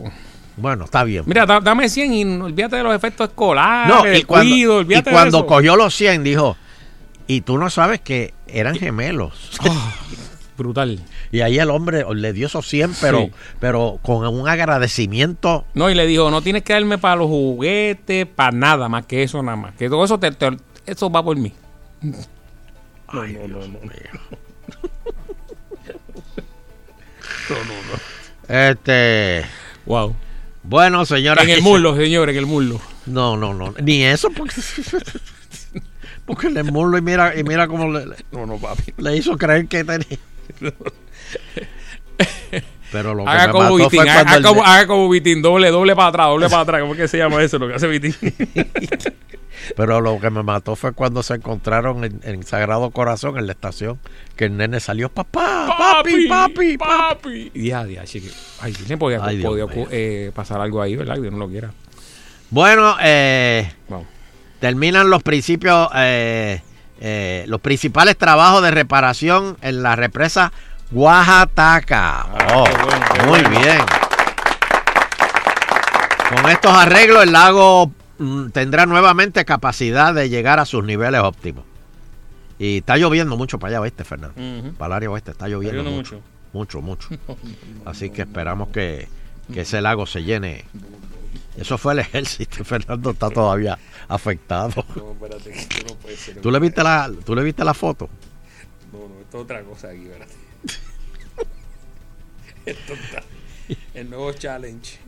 [0.56, 1.24] Bueno, está bien.
[1.26, 5.02] Mira, da- dame 100 y olvídate de los efectos escolares, no, y cuando, cuido, y
[5.02, 5.46] cuando de eso.
[5.46, 6.56] cogió los 100 dijo,
[7.26, 9.50] y tú no sabes que eran gemelos.
[10.56, 11.00] Brutal.
[11.32, 13.30] Y ahí el hombre le dio esos 100, pero, Sí.
[13.60, 15.66] pero con un agradecimiento.
[15.74, 19.22] No, y le dijo, no tienes que darme para los juguetes, para nada más que
[19.22, 19.74] eso nada más.
[19.74, 20.56] Que todo eso, te, te-
[20.86, 21.52] eso va por mí.
[23.08, 23.80] Ay, Dios mío.
[28.48, 29.44] Este.
[29.86, 30.14] Wow.
[30.62, 31.42] Bueno, señora.
[31.42, 32.80] En el muslo, señor, en el muslo.
[33.06, 33.74] No, no, no.
[33.82, 34.60] Ni eso, porque.
[36.26, 38.92] Porque el muslo y mira, y mira cómo le, le- No, no, papi.
[38.98, 40.18] le hizo creer que tenía.
[42.92, 45.08] Pero lo que Haga me como mató Vitín, fue haga, cuando el como, haga como
[45.08, 46.80] Vitín, doble, doble para atrás, doble para atrás.
[46.82, 47.58] ¿Cómo es que se llama eso?
[47.58, 48.14] Lo que hace Vitín.
[49.76, 53.52] Pero lo que me mató fue cuando se encontraron en, en Sagrado Corazón, en la
[53.52, 53.98] estación,
[54.36, 57.50] que el nene salió, papá, papi, papi, papi.
[57.54, 58.30] Y ya, ya, chique.
[58.60, 59.88] Ay, le podía, Ay, Dios podía mío.
[59.90, 61.16] eh, pasar algo ahí, ¿verdad?
[61.16, 61.72] Que Dios no lo quiera.
[62.50, 64.06] Bueno, eh, Wow.
[64.60, 66.60] Terminan los principios, eh,
[67.00, 70.52] eh, los principales trabajos de reparación en la represa
[70.92, 72.26] Oaxaca.
[72.54, 73.78] Oh, qué bueno, qué muy bien.
[76.28, 81.64] Con estos arreglos, el lago mm, tendrá nuevamente capacidad de llegar a sus niveles óptimos.
[82.58, 84.40] Y está lloviendo mucho para allá oeste, Fernando.
[84.40, 84.72] Ujú.
[84.74, 86.20] Para el área oeste está lloviendo lloviendo mucho.
[86.52, 87.08] Mucho, mucho.
[87.84, 89.08] Así que esperamos que,
[89.52, 90.64] que ese lago se llene.
[91.56, 92.64] Eso fue el ejército.
[92.64, 93.78] Fernando está todavía
[94.08, 94.84] afectado.
[96.42, 98.08] ¿Tú le viste la, tú le viste la foto?
[98.92, 100.34] No, no, esto es otra cosa aquí, espérate.
[102.66, 103.22] esto está.
[103.94, 104.98] El nuevo challenge.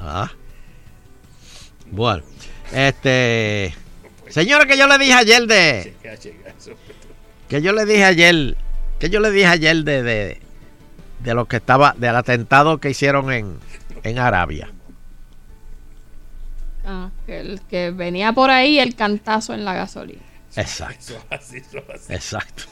[0.00, 0.30] Ah.
[1.90, 2.22] Bueno,
[2.72, 3.74] este.
[4.28, 5.94] Señora, que yo le dije ayer de.
[6.02, 6.70] Eso.
[7.48, 8.56] Que yo le dije ayer.
[8.98, 10.02] Que yo le dije ayer de.
[10.02, 10.40] de,
[11.20, 11.94] de lo que estaba.
[11.96, 13.58] Del atentado que hicieron en,
[14.02, 14.73] en Arabia.
[16.86, 20.22] Ah, que, el- que venía por ahí el cantazo en la gasolina.
[20.56, 21.14] Exacto.
[21.30, 21.58] Así,
[21.94, 22.12] así.
[22.12, 22.64] Exacto.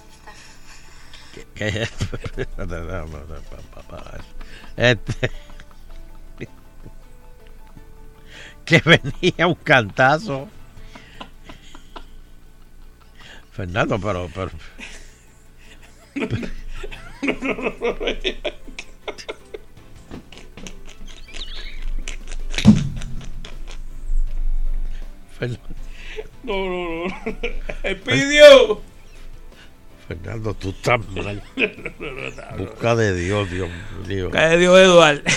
[1.35, 1.91] ¿Qué, qué es?
[4.77, 5.31] Este,
[8.65, 10.49] que venía un cantazo.
[13.53, 14.51] Fernando, pero, pero
[25.43, 25.59] Fernando,
[26.45, 27.15] No, no, no.
[27.83, 28.81] Espidio.
[30.07, 31.43] Fernando, tú estás mal.
[32.59, 33.69] Busca de Dios, Dios
[34.07, 34.31] mío.
[34.31, 35.21] Cae Dios Eduard.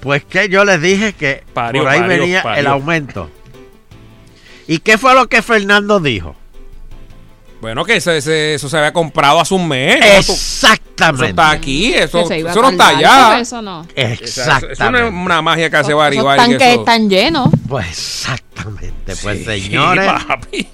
[0.00, 2.60] Pues que yo les dije que Parió, por ahí parió, venía parió.
[2.60, 3.30] el aumento.
[4.66, 6.34] ¿Y qué fue lo que Fernando dijo?
[7.62, 10.00] Bueno, que ese- ese- eso se había comprado hace un mes.
[10.00, 10.04] ¿no?
[10.04, 11.30] Eso Exactamente.
[11.30, 13.38] está aquí, eso, eso no está allá.
[13.38, 13.86] Eso no.
[13.94, 15.08] Eso, eso no es Exactamente.
[15.16, 17.48] una magia que hace Esos Bari Bari, tanques eso- están llenos.
[17.68, 19.14] Pues exactamente.
[19.22, 20.66] Pues Sí, señores, papi.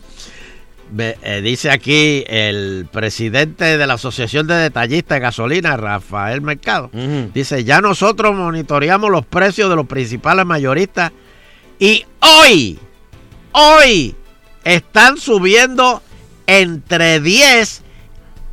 [0.99, 6.91] eh, dice aquí el presidente de la Asociación de Detallistas de Gasolina, Rafael Mercado.
[7.35, 11.13] Dice, ya nosotros monitoreamos los precios de los principales mayoristas
[11.79, 12.79] y hoy,
[13.53, 14.17] hoy
[14.65, 16.03] están subiendo
[16.49, 17.83] entre 10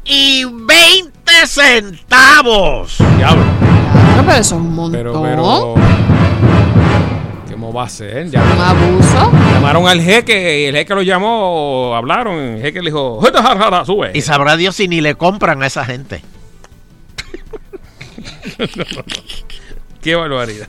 [0.04, 2.98] y 20 centavos.
[3.18, 3.44] Diablo.
[3.62, 5.00] Claro, pero eso es un montón.
[5.00, 5.76] Pero, pero.
[7.50, 8.30] ¿Cómo va a ser?
[8.30, 9.32] Ya Un abuso.
[9.54, 12.36] llamaron al jeque y el jeque lo llamó, hablaron.
[12.38, 14.12] El jeque le dijo, "Jeta, jara, jara, sube.
[14.14, 16.22] Y sabrá Dios si ni le compran a esa gente.
[20.02, 20.68] Qué barbaridad.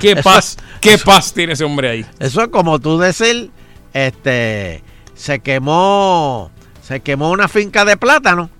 [0.00, 2.06] Qué Eso- paz, qué paz tiene ese hombre ahí.
[2.18, 3.50] Eso es como tú decir,
[3.92, 4.82] este,
[5.14, 6.50] se quemó,
[6.86, 8.50] se quemó una finca de plátano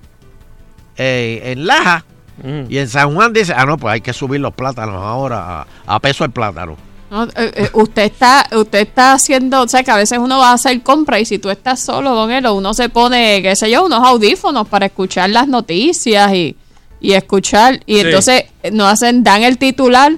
[0.96, 2.04] eh, en Laja
[2.42, 2.64] Mm.
[2.68, 5.66] y en San Juan dice, ah no, pues hay que subir los plátanos ahora a,
[5.86, 6.76] a peso el plátano.
[7.08, 10.50] No, eh, eh, usted está usted está haciendo, o sea, que a veces uno va
[10.50, 13.70] a hacer compra y si tú estás solo, don Elo, uno se pone, qué sé
[13.70, 16.56] yo, unos audífonos para escuchar las noticias y,
[17.00, 17.78] y escuchar.
[17.86, 18.00] Y Sí.
[18.00, 20.10] entonces nos hacen, dan el titular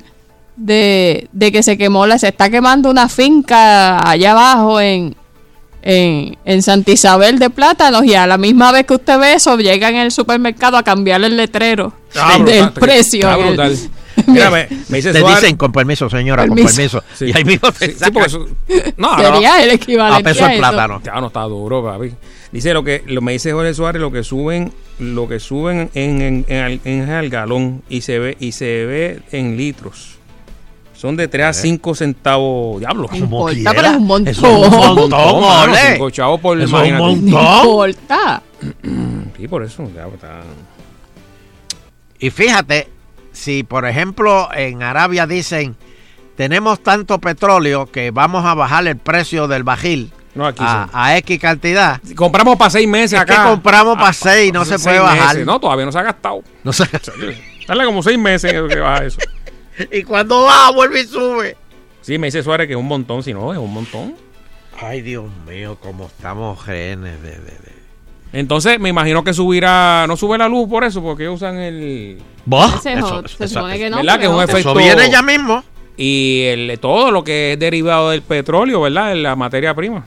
[0.57, 5.15] de, de que se quemó, la, se está quemando una finca allá abajo en,
[5.89, 9.57] en, en Santa Isabel de Plátanos y a la misma vez que usted ve eso,
[9.57, 13.39] llega en el supermercado a cambiar el letrero Ah, del brutal, precio.
[13.47, 13.77] brutal.
[14.27, 16.67] Mira, me, me dice Te Suárez- dicen con permiso, señora, Permiso.
[16.67, 17.05] con permiso.
[17.15, 17.27] Sí.
[17.27, 18.47] Y ahí mismo te Sí, sí, eso-
[18.97, 21.01] no, Sería no, el equivalente a peso el plátano.
[21.05, 22.13] Ya no está duro, papi.
[22.51, 26.23] Dice lo que lo me dice Jorge Suárez, lo que suben, lo que suben en,
[26.23, 30.16] en, en al- en el galón y se ve y se ve en litros.
[30.97, 33.07] Son de 3 a 5 centavos, diablo.
[33.11, 33.73] No importa, quiera.
[33.75, 34.29] pero es un montón.
[34.29, 35.11] Eso es un montón,
[35.43, 35.79] mano, ole.
[35.93, 37.31] cinco chavos por Eso es un imagínate.
[37.31, 37.91] No montón.
[37.91, 38.43] importa.
[39.37, 39.91] Sí, por eso.
[39.95, 40.41] ya está.
[42.19, 42.89] Y fíjate,
[43.33, 45.77] si por ejemplo en Arabia dicen,
[46.37, 50.91] tenemos tanto petróleo que vamos a bajar el precio del bajil No, aquí a, sí.
[50.95, 53.43] a X cantidad, Compramos para seis meses Es acá.
[53.43, 55.29] que compramos pa' Ah, seis, no se puede bajar.
[55.35, 55.47] meses.
[55.47, 56.43] No, todavía no se ha gastado.
[56.65, 56.85] no sé.
[57.69, 59.19] Dale como seis meses que baja eso.
[59.93, 61.57] Y cuando baja vuelve y sube.
[62.03, 64.15] Sí, me dice Suárez que es un montón, si no, es un montón.
[64.81, 67.77] Ay, Dios mío, cómo estamos rehenes de, de- de-
[68.33, 72.19] Entonces, me imagino que subirá, no sube la luz por eso, porque usan el...
[73.03, 73.29] Otro.
[73.29, 73.97] se supone que no.
[73.97, 74.19] ¿Verdad?
[74.19, 74.59] Que es un efecto...
[74.59, 75.65] Eso viene ya mismo.
[75.97, 79.13] Y el, todo lo que es derivado del petróleo, ¿verdad?
[79.13, 80.05] En la materia prima.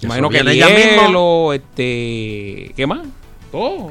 [0.00, 1.06] Imagino que el mismo.
[1.06, 2.72] hielo, este...
[2.74, 3.00] ¿Qué más?
[3.52, 3.90] Todo.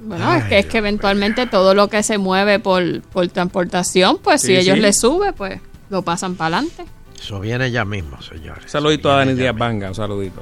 [0.00, 4.40] Bueno, es que es que eventualmente todo lo que se mueve por, por transportación, pues
[4.40, 4.80] Sí, si ellos sí.
[4.80, 6.84] le sube, pues lo pasan para adelante.
[7.20, 8.70] Eso viene ya mismo, señores.
[8.70, 9.54] Saludito a Dani Díaz.
[9.56, 10.40] Banga, un saludito.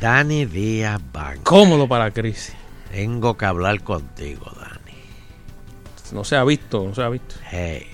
[0.00, 1.42] Dani Díaz Banga.
[1.42, 2.54] Cómodo para la crisis.
[2.92, 4.96] Tengo que hablar contigo, Dani.
[6.12, 7.34] No se ha visto, no se ha visto.
[7.50, 7.84] Hey,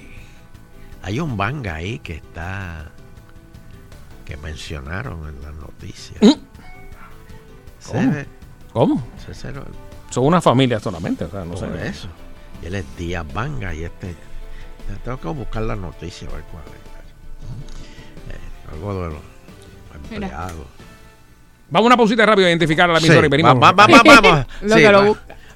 [1.03, 2.90] hay un banga ahí que está
[4.26, 6.18] que mencionaron en las noticias.
[7.78, 8.14] Se ¿Cómo?
[8.72, 9.07] ¿Cómo?
[9.26, 9.53] se- se-
[10.13, 11.89] Son una familia solamente, o sea, no por sé.
[11.89, 12.07] eso.
[12.63, 14.09] Y él es Díaz Banga y este.
[14.89, 18.35] ya Tengo que buscar la noticia a ver cuál es.
[18.35, 19.21] Eh, algo de los
[20.11, 20.67] empleados.
[21.71, 23.55] Vamos a una pausita rápido a identificar a la emisora Sí, y venimos.
[23.55, 24.47] va- va- va- vamos.
[24.63, 24.99] Lo Sí, que lo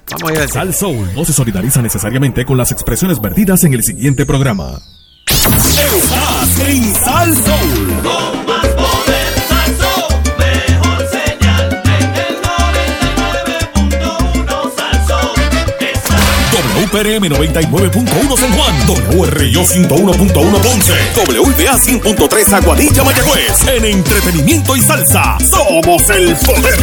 [0.09, 3.73] Vamos a ir al- Sal Soul no se solidariza necesariamente con las expresiones vertidas en
[3.73, 4.79] el siguiente programa.
[5.27, 8.36] Estás en Sal Soul.
[16.87, 18.73] WPRM 99.1 San Juan,
[19.17, 23.67] WRIO 101.1 Ponce, WBA 100.3 Aguadilla Mayagüez.
[23.67, 26.79] En entretenimiento y salsa, somos el poder.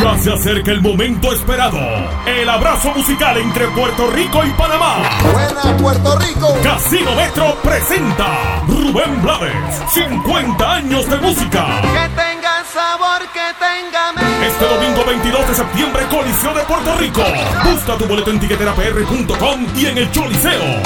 [0.00, 1.78] Ya se acerca el momento esperado.
[2.26, 4.96] El abrazo musical entre Puerto Rico y Panamá.
[5.32, 6.58] Buena Puerto Rico.
[6.62, 9.82] Casino Metro presenta Rubén Blades.
[9.92, 11.82] 50 años de música.
[11.82, 17.22] Que tenga sabor, que tenga Este domingo 22 de septiembre, Coliseo de Puerto Rico.
[17.64, 20.82] Busca tu boleto en tiqueterapr.com y en el Choliseo.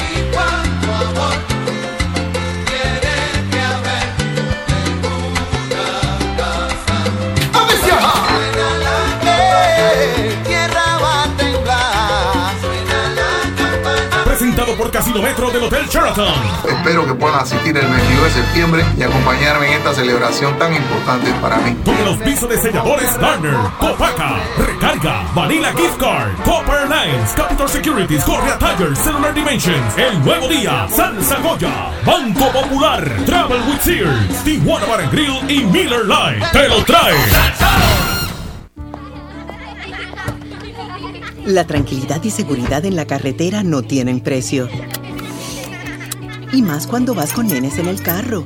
[14.86, 16.32] Por Casino Metro del Hotel Sheraton.
[16.64, 21.32] Espero que puedan asistir el 22 de septiembre y acompañarme en esta celebración tan importante
[21.42, 21.76] para mí.
[21.84, 28.22] Con el auspicio de selladores Garner, Copaca, Recarga, Vanilla Gift Card, Copper Lines, Capital Securities,
[28.22, 34.86] Correa Tires, Cellular Dimensions, El Nuevo Día, Salsa Goya, Banco Popular, Travel with Sears, Tijuana
[34.86, 36.46] Bar and Grill y Miller Lite.
[36.52, 37.95] Te lo trae.
[41.46, 44.68] La tranquilidad y seguridad en la carretera no tienen precio.
[46.52, 48.42] Y más cuando vas con nenes en el carro.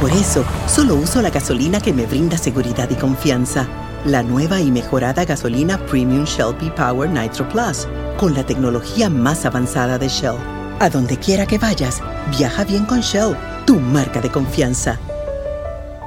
[0.00, 3.68] Por eso, solo uso la gasolina que me brinda seguridad y confianza.
[4.04, 7.86] La nueva y mejorada gasolina Premium Shell P-Power Nitro Plus,
[8.18, 10.36] con la tecnología más avanzada de Shell.
[10.80, 12.02] A donde quiera que vayas,
[12.36, 14.98] viaja bien con Shell, tu marca de confianza.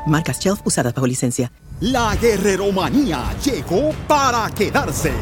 [0.05, 1.49] Marcas Shell usadas bajo licencia.
[1.81, 5.13] La guerreromanía llegó para quedarse.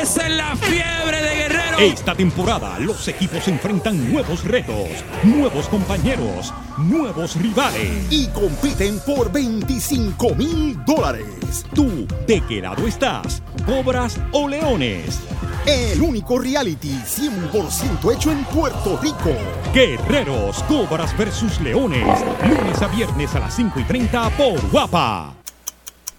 [0.00, 1.78] Es la fiebre de Guerrero.
[1.78, 4.88] Esta temporada los equipos enfrentan nuevos retos,
[5.22, 8.06] nuevos compañeros, nuevos rivales.
[8.08, 11.66] Y compiten por 25 mil dólares.
[11.74, 13.42] ¿Tú de qué lado estás?
[13.66, 15.20] ¿Cobras o leones?
[15.66, 19.36] El único reality 100% hecho en Puerto Rico.
[19.74, 22.24] Guerreros, Cobras versus Leones.
[22.48, 25.39] Lunes a viernes a las 5 y 30 por Guapa.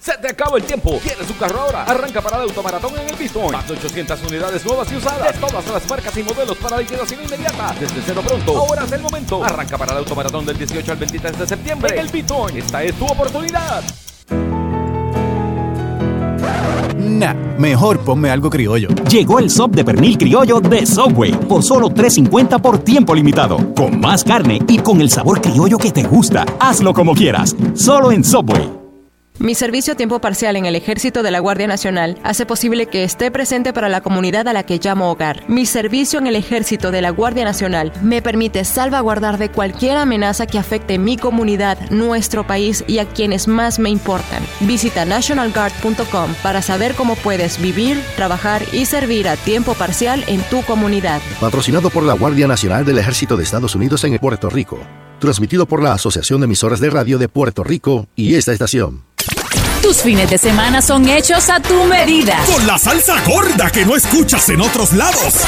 [0.01, 0.99] Se te acaba el tiempo.
[1.03, 1.83] ¿Quieres un carro ahora?
[1.83, 3.51] Arranca para el automaratón en el Bistone.
[3.51, 5.31] Más de 800 unidades nuevas y usadas.
[5.31, 7.75] De todas las marcas y modelos para liquidación inmediata.
[7.79, 8.57] Desde cero pronto.
[8.57, 9.43] Ahora es el momento.
[9.43, 11.93] Arranca para el automaratón del 18 al 23 de septiembre.
[11.93, 12.57] En el Bistone.
[12.57, 13.83] Esta es tu oportunidad.
[16.97, 18.87] Nah, mejor ponme algo criollo.
[19.07, 23.57] Llegó el sub de pernil criollo de Subway por solo $3.50 por tiempo limitado.
[23.75, 26.43] Con más carne y con el sabor criollo que te gusta.
[26.59, 27.55] Hazlo como quieras.
[27.75, 28.80] Solo en Subway.
[29.41, 33.03] Mi servicio a tiempo parcial en el Ejército de la Guardia Nacional hace posible que
[33.03, 35.43] esté presente para la comunidad a la que llamo hogar.
[35.49, 40.45] Mi servicio en el Ejército de la Guardia Nacional me permite salvaguardar de cualquier amenaza
[40.45, 44.43] que afecte mi comunidad, nuestro país y a quienes más me importan.
[44.59, 50.61] Visita nationalguard.com para saber cómo puedes vivir, trabajar y servir a tiempo parcial en tu
[50.61, 51.19] comunidad.
[51.39, 54.79] Patrocinado por la Guardia Nacional del Ejército de Estados Unidos en Puerto Rico.
[55.21, 59.03] Transmitido por la Asociación de Emisoras de Radio de Puerto Rico y esta estación.
[59.83, 62.43] Tus fines de semana son hechos a tu medida.
[62.51, 65.45] Con la salsa gorda que no escuchas en otros lados.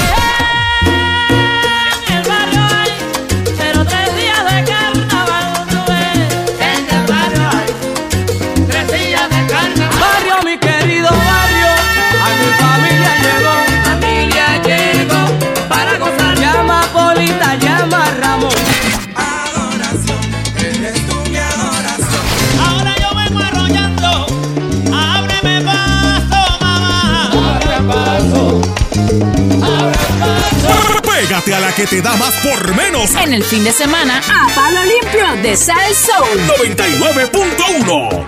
[31.46, 33.14] Pégate a la que te da más por menos.
[33.16, 36.40] En el fin de semana, a palo limpio de Sal Soul.
[36.60, 38.26] 99.1.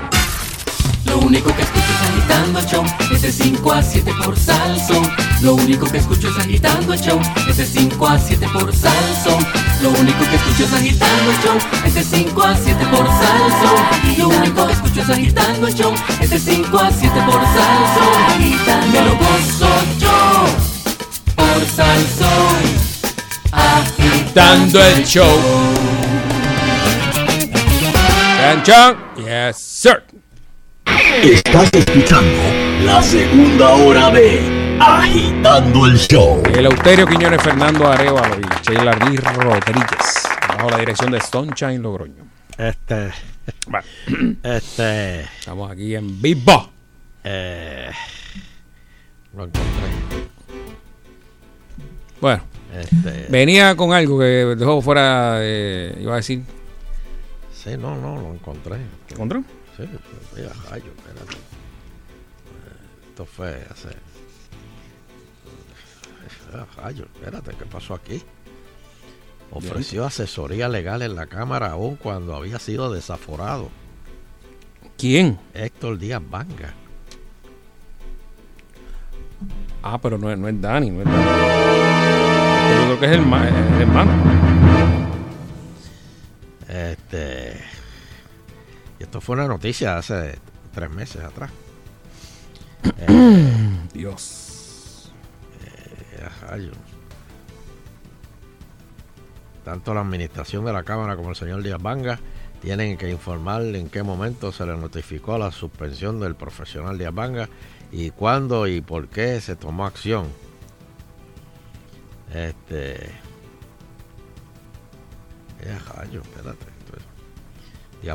[1.06, 2.84] Lo único que escucho es agitando el show.
[3.12, 5.02] Es de 5 a 7 por Salso.
[5.42, 7.20] Lo único que escucho es agitando el show.
[7.48, 9.38] Es de 5 a 7 por Salso.
[9.82, 11.58] Lo único que escucho es agitando el show.
[11.86, 13.76] Es de 5 a 7 por Salso.
[14.18, 15.94] Lo único que escucho es agitando el show.
[16.20, 18.12] Es de 5 a 7 por Salso.
[18.92, 20.46] Me lo gozo yo
[21.36, 22.85] por Salso.
[23.56, 25.40] Agitando el show.
[28.38, 28.98] Chan, chan.
[29.18, 30.04] Yes, sir.
[31.24, 32.42] Estás escuchando
[32.84, 36.44] la segunda hora de Agitando el Show.
[36.54, 40.28] El Euterio Quiñones, Fernando Arevalo y Sheila Rodríguez.
[40.48, 42.24] Bajo la dirección de Sunshine Logroño.
[42.58, 43.12] Este.
[44.44, 45.22] Este.
[45.22, 46.72] Estamos aquí en vivo.
[47.24, 47.90] Eh,
[49.34, 49.62] lo encontré.
[52.22, 52.55] Bueno.
[52.82, 54.26] Este- Venía con algo que
[54.58, 56.42] dejó fuera, eh, iba a decir.
[57.54, 58.78] Sí, no, no, lo encontré.
[59.10, 59.44] ¿Encontró?
[59.78, 59.84] Sí,
[60.36, 61.38] mira, rayo, espérate.
[63.10, 63.90] Esto fue hace.
[66.78, 68.22] Rayo, espérate, ¿qué pasó aquí?
[69.52, 73.70] Ofreció asesoría legal en la Cámara aún cuando había sido desaforado.
[74.98, 75.38] ¿Quién?
[75.54, 76.74] Héctor Díaz Vanga.
[79.84, 82.45] Ah, pero no es, no es Dani, no es Dani.
[82.70, 84.12] Yo creo que es el, ma- el hermano.
[86.68, 87.62] Este.
[89.00, 90.38] Y esto fue una noticia hace
[90.74, 91.52] tres meses atrás.
[93.00, 95.12] Eh, Dios.
[95.64, 96.72] eh.
[99.64, 102.20] Tanto la administración de la Cámara como el señor Díaz Vanga
[102.62, 107.50] tienen que informar en qué momento se le notificó la suspensión del profesional Díaz Vanga
[107.92, 110.28] y cuándo y por qué se tomó acción.
[112.36, 113.06] Este.
[115.62, 116.66] Eh, rayo, espérate.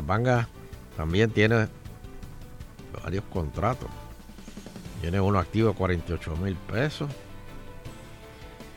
[0.03, 0.47] Vanga
[0.95, 1.67] también tiene
[3.03, 3.89] varios contratos.
[5.01, 7.09] Tiene uno activo de 48 mil pesos.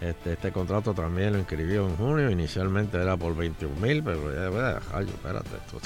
[0.00, 2.30] Este, este contrato también lo inscribió en junio.
[2.30, 5.50] Inicialmente era por 21 mil, pero ya, ya, rayo, espérate.
[5.56, 5.80] esto-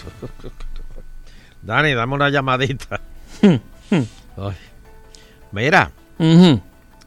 [1.62, 3.00] Dani, dame una llamadita.
[3.42, 4.56] Ay.
[5.52, 6.60] Mira, Ujú.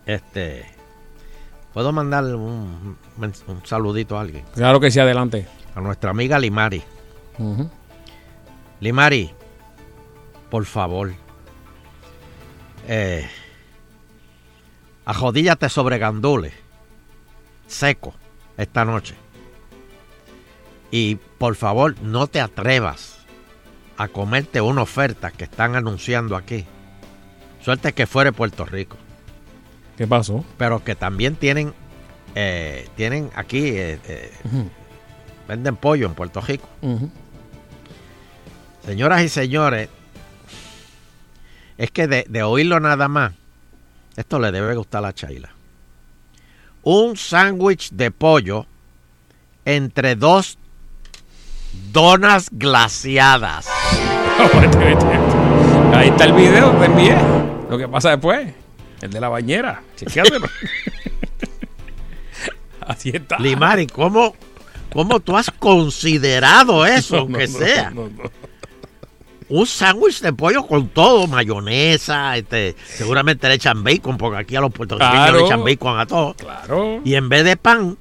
[0.05, 0.65] este,
[1.73, 2.97] puedo mandarle un,
[3.63, 4.45] saludito a alguien.
[4.53, 5.47] Claro que sí, adelante.
[5.75, 6.83] A nuestra amiga Limari.
[8.79, 9.31] Limari,
[10.49, 11.13] por favor,
[12.87, 13.27] eh,
[15.05, 16.53] ajodíllate sobre gandules,
[17.67, 18.13] seco,
[18.57, 19.15] esta noche.
[20.91, 23.19] Y por favor, no te atrevas
[23.97, 26.65] a comerte una oferta que están anunciando aquí.
[27.61, 28.97] Suerte que fuere Puerto Rico.
[30.01, 30.43] ¿Qué pasó?
[30.57, 31.75] Pero que también tienen,
[32.33, 34.31] eh, tienen aquí, eh, eh,
[35.47, 36.67] venden pollo en Puerto Rico.
[38.83, 39.89] Señoras y señores,
[41.77, 43.33] es que de, de oírlo nada más,
[44.15, 45.51] esto le debe gustar a Chaila.
[46.81, 48.65] Un sándwich de pollo
[49.65, 50.57] entre dos
[51.91, 53.67] donas glaciadas.
[55.93, 57.15] Ahí está el video, te envié.
[57.69, 58.60] Lo que pasa después.
[59.01, 59.81] El de la bañera.
[59.97, 60.47] Chequéatelo.
[62.81, 63.37] Así está.
[63.39, 64.35] Limari, ¿cómo,
[64.91, 67.89] cómo tú has considerado eso, No, aunque no, sea?
[67.91, 68.23] no, no.
[69.49, 74.61] Un sándwich de pollo con todo, mayonesa, este, seguramente le echan bacon, porque aquí a
[74.61, 75.39] los puertorriqueños Claro.
[75.39, 76.33] le echan bacon a todo.
[76.35, 77.01] Claro.
[77.03, 77.97] Y en vez de pan,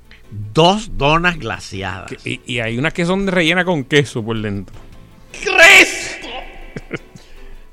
[0.54, 2.12] dos donas glaciadas.
[2.24, 4.74] Y, y hay unas que son rellenas con queso por dentro.
[5.32, 6.28] ¡Cristo!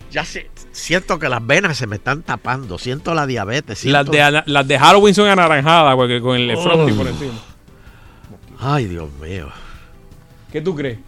[0.09, 3.83] Ya sé, siento que las venas se me están tapando, siento la diabetes.
[3.85, 6.61] Las de, ana- las de Halloween son anaranjadas porque con el Oh.
[6.63, 7.33] frosty por encima.
[8.59, 9.47] Ay, Dios mío.
[10.51, 10.99] ¿Qué tú crees?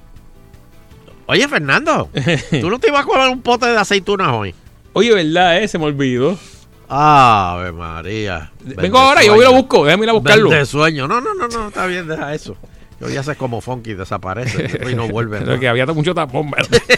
[1.28, 2.10] Oye, Fernando,
[2.62, 4.54] ¿tú no te ibas a comer un pote de aceitunas hoy?
[4.94, 5.62] Oye, ¿verdad?
[5.62, 5.68] Eh?
[5.68, 6.38] Se me olvidó.
[6.88, 8.52] Ave María.
[8.64, 9.86] Vengo ahora, yo voy y lo busco.
[9.86, 10.50] Déjame ir a buscarlo.
[10.50, 11.08] De sueño.
[11.08, 12.58] No, no, no, no, está bien, deja eso.
[13.00, 15.40] Yo ya sé cómo Funky desaparece y no vuelve.
[15.40, 16.82] Pero que había mucho tapón, ¿verdad?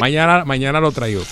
[0.00, 1.22] mañana, mañana lo traigo.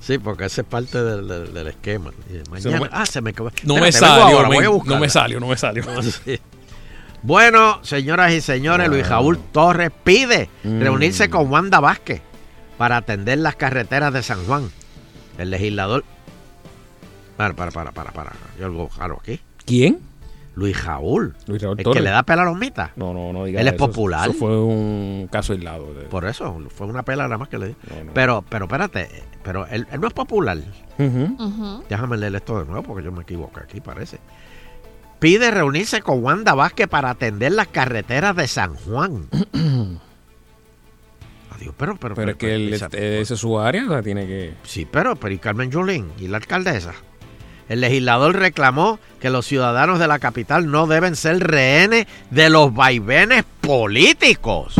[0.00, 2.12] Sí, porque ese es parte del, del- del esquema.
[2.28, 4.48] Se Mañana, me- ah, se me No Espérate, me salió, ahora,
[4.84, 5.84] no me salió, no me salió.
[6.02, 6.38] Sí.
[7.22, 10.80] Bueno, señoras y señores, Luis Raúl Torres pide Mm.
[10.80, 12.20] reunirse con Wanda Vázquez
[12.78, 14.70] para atender las carreteras de San Juan.
[15.38, 16.04] El legislador.
[17.36, 18.32] Para, para, para, para, para.
[18.60, 19.40] Yo algo raro aquí.
[19.64, 19.98] ¿Quién?
[20.56, 21.36] Luis Raúl.
[21.46, 21.98] Luis Raúl El Torres.
[22.00, 22.90] que le da pela a los mitas.
[22.96, 23.86] No, no, no diga Él es eso.
[23.86, 24.28] popular.
[24.30, 25.92] Eso fue un caso aislado.
[25.94, 27.74] de- Por eso, fue una pela nada más que le di.
[28.04, 28.12] no.
[28.14, 29.08] Pero, pero espérate,
[29.44, 30.58] pero él, él no es popular.
[30.98, 31.84] Ujú.
[31.88, 34.18] Déjame leer esto de nuevo porque yo me equivoqué aquí, parece.
[35.18, 39.28] Pide reunirse con Wanda Vázquez para atender las carreteras de San Juan.
[41.54, 44.26] Adiós, pero, pero, Pero es que él, esa- esa es su área, o sea, tiene
[44.26, 44.54] que...
[44.62, 46.92] Sí, pero, pero ¿y Carmen Yulín y la alcaldesa?
[47.68, 52.72] El legislador reclamó que los ciudadanos de la capital no deben ser rehenes de los
[52.72, 54.74] vaivenes políticos.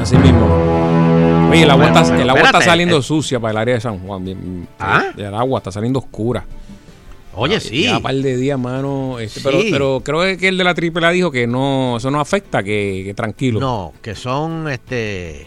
[0.00, 0.46] Así mismo.
[1.50, 3.02] Oye, el agua, Bueno, está, pero el agua está espérate, saliendo eh.
[3.02, 4.66] sucia para el área de San Juan.
[4.78, 5.04] ¿Ah?
[5.16, 6.44] El agua está saliendo oscura.
[7.34, 7.84] Oye, sí.
[7.84, 9.18] Ya un par de días, mano.
[9.18, 9.46] este, Sí.
[9.46, 13.02] pero, pero creo que el de la AAA dijo que no, eso no afecta, que,
[13.04, 13.60] que tranquilo.
[13.60, 15.46] No, que son este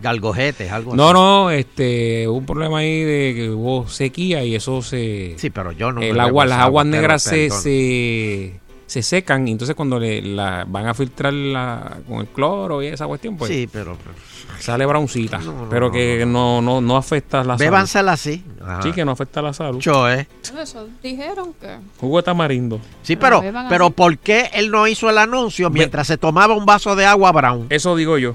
[0.00, 1.14] galgojetes, algo No, así.
[1.14, 5.34] no, este, hubo un problema ahí de que hubo sequía y eso se...
[5.38, 9.46] Sí, pero yo no El agua, las agua, aguas pero negras se, se, se secan
[9.48, 13.36] y entonces cuando le, la, van a filtrar la, con el cloro y esa cuestión,
[13.36, 14.14] pues Sí, pero, pero-
[14.60, 15.38] sale browncita.
[15.38, 17.58] No, no, pero no, que no, no, no afecta la salud.
[17.60, 18.44] Bébansela así.
[18.62, 18.82] Ajá.
[18.82, 19.78] Sí, que no afecta la salud.
[19.80, 20.26] Choe.
[20.60, 21.78] Eso dijeron que.
[21.98, 22.78] Jugo de tamarindo.
[23.02, 23.94] Sí, pero, beban pero así.
[23.94, 27.66] ¿por qué él no hizo el anuncio mientras se tomaba un vaso de agua brown?
[27.70, 28.34] Eso digo yo.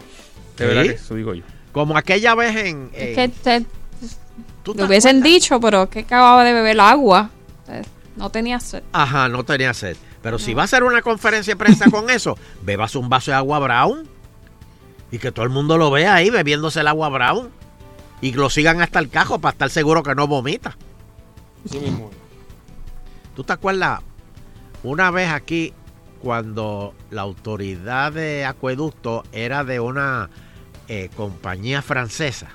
[0.58, 0.90] De verdad Sí.
[0.90, 1.44] que eso digo yo.
[1.76, 2.90] Como aquella vez en...
[2.94, 3.66] Es que te,
[4.64, 7.32] ¿tú te lo hubiesen dicho, pero que acababa de beber agua.
[8.16, 8.82] No tenía sed.
[8.94, 9.98] Ajá, no tenía sed.
[10.22, 13.36] Pero si va a hacer una conferencia de prensa con eso, bebas un vaso de
[13.36, 14.08] agua brown
[15.12, 17.50] y que todo el mundo lo vea ahí bebiéndose el agua brown
[18.22, 20.78] y lo sigan hasta el cajo para estar seguro que no vomita.
[21.70, 22.10] Sí mismo.
[23.36, 24.00] ¿Tú te acuerdas
[24.82, 25.74] una vez aquí
[26.22, 30.30] cuando la autoridad de acueducto era de una
[30.88, 32.50] eh, compañía francesa?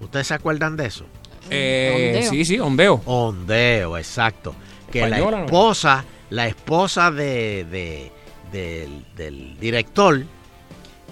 [0.00, 1.04] ¿Ustedes se acuerdan de eso?
[1.50, 2.30] Eh, Ondeo.
[2.30, 3.02] sí, sí, ondeo.
[3.06, 4.54] Ondeo, exacto.
[4.90, 5.44] Que Española, la ¿no?
[5.46, 8.12] esposa, la esposa de, de-
[8.52, 10.24] del, del director,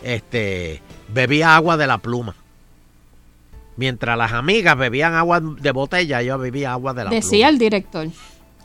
[0.02, 2.34] este, bebía agua de la pluma.
[3.76, 7.48] Mientras las amigas bebían agua de botella, ella bebía agua de la Decía pluma.
[7.50, 8.08] el director.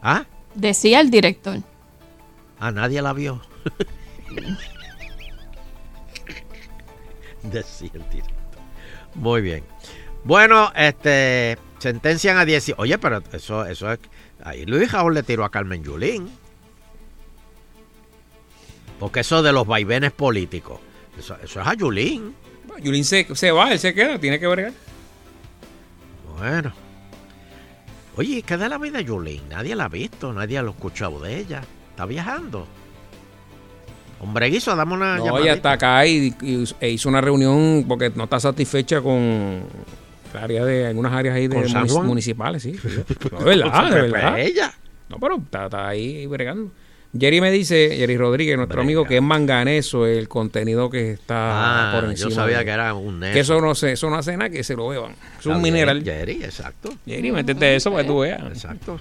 [0.01, 0.25] ¿Ah?
[0.55, 1.59] Decía el director.
[2.59, 3.41] Ah, nadie la vio.
[7.43, 8.61] Decía el director.
[9.15, 9.63] Muy bien.
[10.23, 12.75] Bueno, este sentencian a 10.
[12.77, 13.99] Oye, pero eso, eso es.
[14.43, 16.29] Ahí Luis Raúl le tiró a Carmen Yulín.
[18.99, 20.79] Porque eso de los vaivenes políticos.
[21.17, 22.35] Eso, eso es a Yulín.
[22.81, 24.73] Yulín se, se va, él se queda, tiene que bregar.
[26.37, 26.73] Bueno.
[28.15, 29.49] Oye, ¿qué de la vida de Yulín?
[29.49, 31.63] Nadie la ha visto, nadie lo ha escuchado de ella.
[31.89, 32.67] Está viajando.
[34.23, 35.43] Hombre, Guiso, dame una No, llamadita.
[35.49, 39.13] ella está acá y, y- e hizo una reunión porque no está satisfecha con
[40.33, 41.57] el área de algunas áreas ahí de
[42.03, 42.73] municipales, sí.
[43.31, 44.39] No, de verdad, de verdad.
[44.39, 44.73] ella.
[45.09, 46.71] No, pero está, está ahí bregando.
[47.19, 48.85] Jerry me dice, Jerry Rodríguez, nuestro Brega.
[48.87, 52.29] amigo, que es manganeso el contenido que está Ah, por encima.
[52.31, 53.33] yo sabía de- que era un neso.
[53.33, 55.13] Que eso no, se, eso no hace nada, que se lo beban.
[55.39, 56.03] Es un mineral.
[56.03, 56.91] Jerry, exacto.
[57.05, 58.41] Jerry, métete eso para que tú veas.
[58.47, 58.99] Exacto.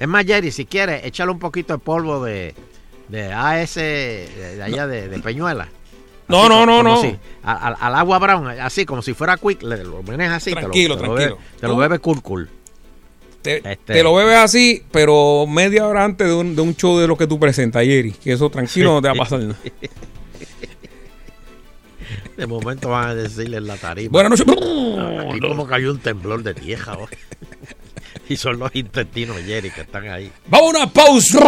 [0.00, 2.52] Es más, Jerry, si quieres, échale un poquito de polvo de,
[3.10, 5.68] de AS de, de allá de, de Peñuela.
[6.28, 7.00] No, Así no, como- no, como no.
[7.02, 10.52] si- a- a- al agua brown, así como si fuera quick, le lo menes así.
[10.52, 11.38] Tranquilo, te lo, tranquilo.
[11.60, 12.48] Te lo Tú- bebe cool cool.
[13.42, 16.98] Te, Este- te lo bebes así, pero media hora antes de un, de un show
[16.98, 18.12] de lo que tú presentas, Jerry.
[18.12, 19.56] Que eso tranquilo no te va a pasar nada.
[22.36, 24.12] De momento van a decirle en la tarima.
[24.12, 24.46] Buenas noches.
[25.28, 26.96] Aquí como cayó un temblor de tierra.
[28.30, 30.30] Y son los intestinos, Jerry, que están ahí.
[30.46, 31.40] Vamos a una pausa.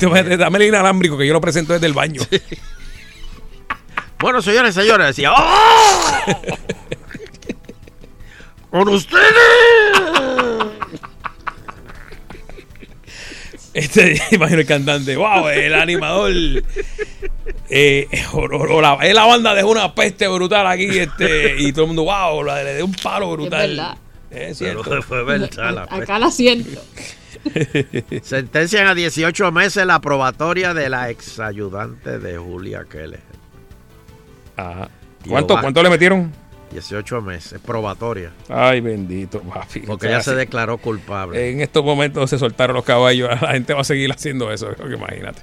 [0.36, 2.20] Dame el inalámbrico que yo lo presento desde el baño.
[4.18, 5.32] Bueno, señores, señores, decía.
[5.32, 6.24] ¡Oh!
[8.70, 9.30] ¡Con ustedes!
[13.72, 16.32] Este, imagino el cantante, wow, el animador.
[17.72, 21.72] Eh, o- o- o la, eh, la banda dejó una peste brutal aquí, este, y
[21.72, 23.68] todo el mundo, wow, la- le dio un palo brutal.
[23.70, 23.96] verdad.
[24.30, 25.02] Es Pero cierto.
[25.02, 26.80] fue verdad la Acá la siento.
[28.22, 33.20] Sentencian a 18 meses la probatoria de la exayudante de Julia Keller.
[34.56, 34.88] Ajá.
[35.28, 36.32] ¿Cuánto, Obama- ¿Cuánto le metieron?
[36.72, 38.30] 18 meses, probatoria.
[38.48, 39.80] Ay, bendito, papi.
[39.80, 41.50] Porque O sea, ella se declaró culpable.
[41.50, 43.28] En estos momentos se soltaron los caballos.
[43.42, 45.42] La gente va a seguir haciendo eso, creo que imagínate.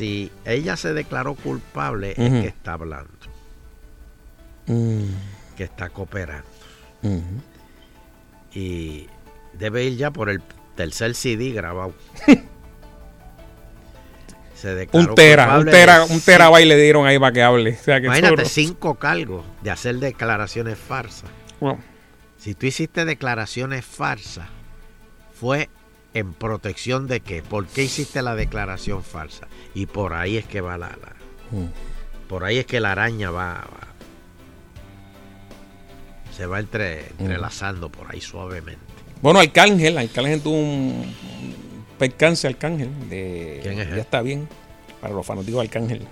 [0.00, 3.12] Si ella se declaró culpable, es que está hablando,
[4.64, 5.10] Mm,
[5.58, 6.48] que está cooperando.
[8.54, 9.08] Y
[9.52, 10.40] debe ir ya por el
[10.74, 11.92] tercer CD grabado.
[14.54, 17.76] se declaró Un tera, un tera, un terabyte le dieron ahí para que hable.
[17.78, 20.78] O sea, que Imagínate, cinco cargos de hacer declaraciones.
[21.60, 21.78] Bueno,
[22.38, 24.48] Si tú hiciste declaraciones farsas,
[25.38, 25.68] fue
[26.14, 27.42] en protección de qué?
[27.42, 29.46] ¿Por qué hiciste la declaración falsa?
[29.74, 30.88] Y por ahí es que va la...
[30.88, 31.16] la-
[31.52, 31.66] Mm.
[32.28, 33.54] por ahí es que la araña va...
[33.54, 33.88] va-
[36.36, 38.80] se va entre, entrelazando por ahí suavemente.
[39.20, 41.14] Bueno, Arcángel, Arcángel tuvo un
[41.98, 42.88] percance, Arcángel.
[43.10, 43.96] De, ¿Quién es él?
[43.96, 44.48] Ya está bien.
[45.00, 46.06] Para los fanáticos de Arcángel.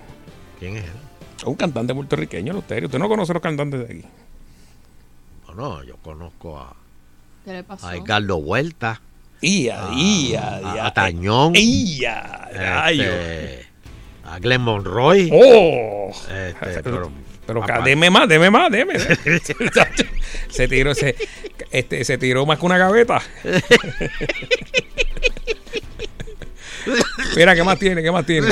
[0.59, 0.91] ¿Quién es él?
[1.45, 2.83] Un cantante puertorriqueño, usted.
[2.83, 4.05] Usted no conoce a los cantantes de aquí.
[5.47, 6.75] Bueno, yo conozco a,
[7.45, 7.87] ¿Qué le pasó?
[7.87, 9.01] a Edgardo Huerta.
[9.41, 10.85] Ia, ia, a, ia.
[10.87, 11.53] a Tañón.
[11.55, 13.03] Ia, rayo.
[13.03, 13.65] este,
[14.25, 15.29] a Glenn Monroy.
[15.31, 16.11] ¡Oh!
[16.11, 17.11] Este, pero,
[17.45, 17.81] pero- papá.
[17.81, 18.95] deme más, deme más, deme.
[20.49, 21.15] se tiró, se,
[21.71, 23.21] este, se tiró más que una gaveta.
[27.35, 28.01] Mira, ¿qué más tiene?
[28.03, 28.47] ¿Qué más tiene?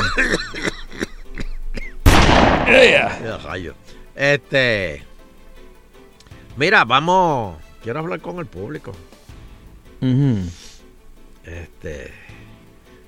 [3.43, 3.73] Rayo.
[4.15, 5.03] Este.
[6.55, 7.57] Mira, vamos.
[7.83, 8.93] Quiero hablar con el público.
[11.47, 12.11] Este.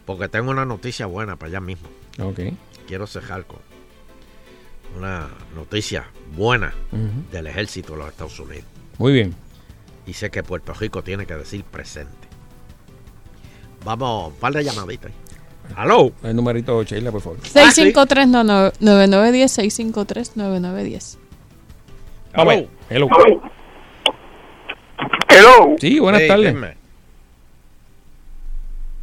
[0.06, 1.90] Porque tengo una noticia buena para allá mismo.
[2.20, 2.40] Ok.
[2.88, 3.60] Quiero cejar con
[4.98, 6.74] una noticia buena
[7.32, 8.66] del ejército de los Estados Unidos.
[8.98, 9.36] Muy bien.
[10.08, 12.28] Y sé que Puerto Rico tiene que decir presente.
[13.86, 15.12] Vamos, un par de llamaditas.
[15.76, 16.12] Aló.
[16.24, 17.40] El numerito, Sheila, por favor.
[17.42, 18.74] 653-9910,
[20.36, 21.18] 653-9910.
[22.34, 23.08] A ver, hello.
[25.30, 25.76] Hello.
[25.80, 26.54] Sí, buenas tardes.
[26.56, 26.79] dime.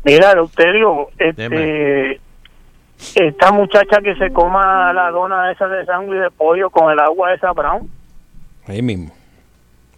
[0.07, 2.21] Mira, Eleuterio, este,
[3.17, 7.35] esta muchacha que se coma la dona esa de sangre de pollo con el agua
[7.35, 7.91] esa brown,
[8.69, 9.13] Ahí mismo.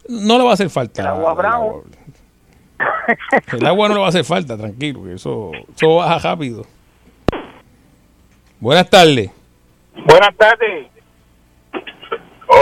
[0.08, 1.02] No le va a hacer falta.
[1.02, 1.82] el agua brown,
[3.52, 6.64] El agua no le va a hacer falta, tranquilo, que eso, eso baja rápido.
[8.60, 9.30] Buenas tardes.
[10.06, 10.86] Buenas tardes.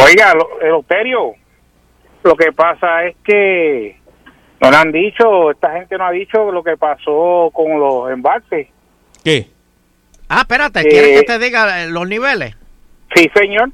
[0.04, 1.32] Oiga, lo- Eleuterio,
[2.24, 4.00] lo que pasa es que
[4.60, 8.68] no le han dicho, esta gente no ha dicho lo que pasó con los embalses.
[9.24, 9.48] ¿Qué?
[10.28, 12.56] Ah, espérate, Eh, ¿quieres que te diga eh, los niveles?
[13.14, 13.70] Sí, señor.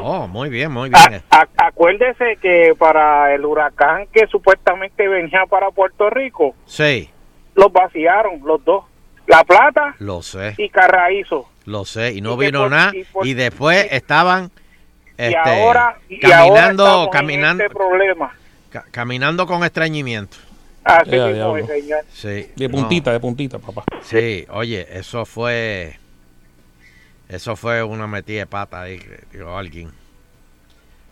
[0.00, 1.22] Oh, muy bien, muy bien.
[1.30, 7.10] A- acuérdese que para el huracán que supuestamente venía para Puerto Rico, Sí,
[7.56, 8.84] los vaciaron los dos.
[9.26, 11.48] La Plata lo sé, y Carraízo.
[11.64, 12.12] lo sé.
[12.12, 12.92] Y no Y vino por- nada.
[12.94, 14.50] y por- Y después estaban
[15.18, 18.34] y este, ahora, y caminando, ahora estamos en caminando, este problema.
[18.70, 20.36] Ca- caminando con estreñimiento.
[20.84, 22.04] Así Eh, mismo es, señor.
[22.12, 22.50] Sí.
[22.56, 22.76] De no.
[22.76, 23.84] puntita, de puntita, papá.
[24.02, 25.98] Sí, oye, eso fue.
[27.28, 29.90] Eso fue una metida de pata ahí, que dio alguien.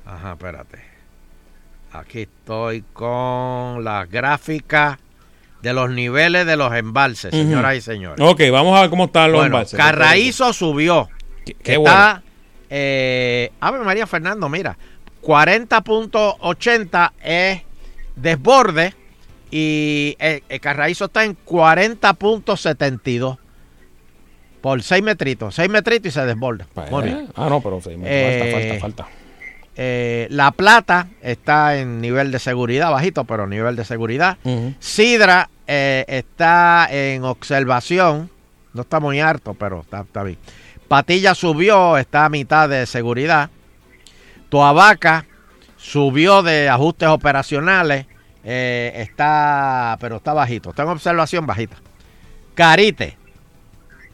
[0.04, 0.78] Ajá, espérate.
[1.92, 4.98] Aquí estoy con las gráficas
[5.62, 8.20] de los niveles de los embalses, señoras y señores.
[8.26, 9.76] Ok, vamos a ver cómo están los Bueno, embalses.
[9.78, 11.08] Carraízo subió.
[11.44, 12.22] qué Está,
[12.70, 14.76] eh, Ave María Fernando, mira,
[15.22, 17.62] 40.80 es
[18.16, 18.94] desborde
[19.50, 23.38] y eh, el Carraízo está en 40.72
[24.60, 26.66] por 6 metritos, 6 metritos y se desborda.
[26.90, 27.28] Muy bien.
[27.36, 29.08] Ah, no, pero sí, me Eh, falta, falta, falta.
[29.80, 34.36] Eh, la Plata está en nivel de seguridad, bajito, pero nivel de seguridad.
[34.80, 38.28] Sidra eh, está en observación,
[38.74, 40.38] no está muy alto, pero está, está bien.
[40.88, 43.50] Patilla subió, está a mitad de seguridad.
[44.48, 45.26] Toabaca
[45.76, 48.06] subió de ajustes operacionales,
[48.44, 51.76] eh, está, pero está bajito, está en observación bajita.
[52.54, 53.16] Carite,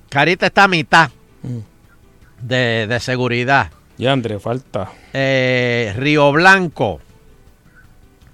[0.08, 1.10] Carite está a mitad
[2.40, 3.70] de, de seguridad.
[3.96, 4.90] Ya, André, falta.
[5.12, 7.00] Eh, Río Blanco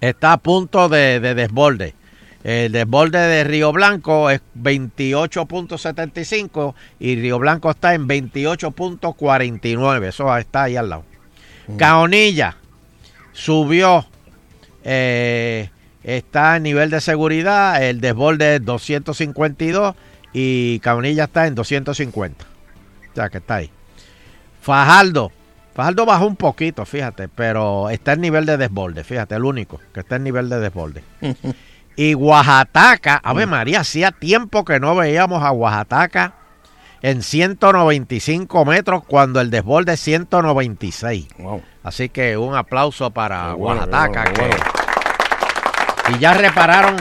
[0.01, 1.95] está a punto de, de desborde.
[2.43, 10.09] El desborde de Río Blanco es 28.75 y Río Blanco está en 28.49.
[10.09, 11.05] Eso está ahí al lado.
[11.77, 12.57] Caonilla
[13.33, 14.07] subió.
[14.85, 15.71] eh,
[16.03, 17.83] está en nivel de seguridad.
[17.83, 19.95] El desborde es 252
[20.33, 22.45] y Caonilla está en 250.
[22.45, 23.71] O sea que está ahí.
[24.63, 25.33] Fajardo.
[25.75, 30.01] Fajardo bajó un poquito, fíjate, pero está en nivel de desborde, fíjate, el único que
[30.01, 31.03] está en nivel de desborde.
[31.97, 36.33] Y Oaxaca, a ver María, hacía tiempo que no veíamos a Oaxaca
[37.03, 41.29] en 195 metros cuando el desborde es 196.
[41.83, 44.23] Así que un aplauso para Qué bueno, qué Oaxaca.
[44.25, 46.17] bueno, qué que- bueno.
[46.17, 46.97] Y ya repararon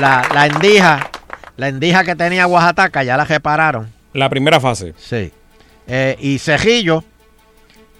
[0.00, 1.10] la, la endija,
[1.56, 3.92] la endija que tenía Oaxaca, ya la repararon.
[4.12, 4.94] La primera fase.
[4.98, 5.32] Sí.
[5.86, 7.04] Eh, y Cejillo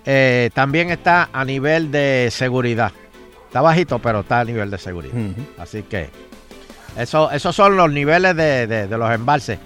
[0.05, 2.93] eh, también está a nivel de seguridad.
[3.47, 5.15] Está bajito, pero está a nivel de seguridad.
[5.59, 6.09] Así que
[6.97, 9.59] eso, esos son los niveles de, de- de los embalses.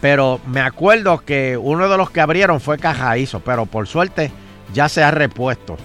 [0.00, 4.30] Pero me acuerdo que uno de los que abrieron fue Cajaízo, pero por suerte
[4.72, 5.76] ya se ha repuesto.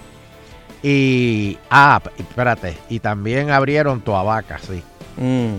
[0.82, 4.82] Y, ah, espérate, y también abrieron Toabaca, sí.
[5.20, 5.56] Mm.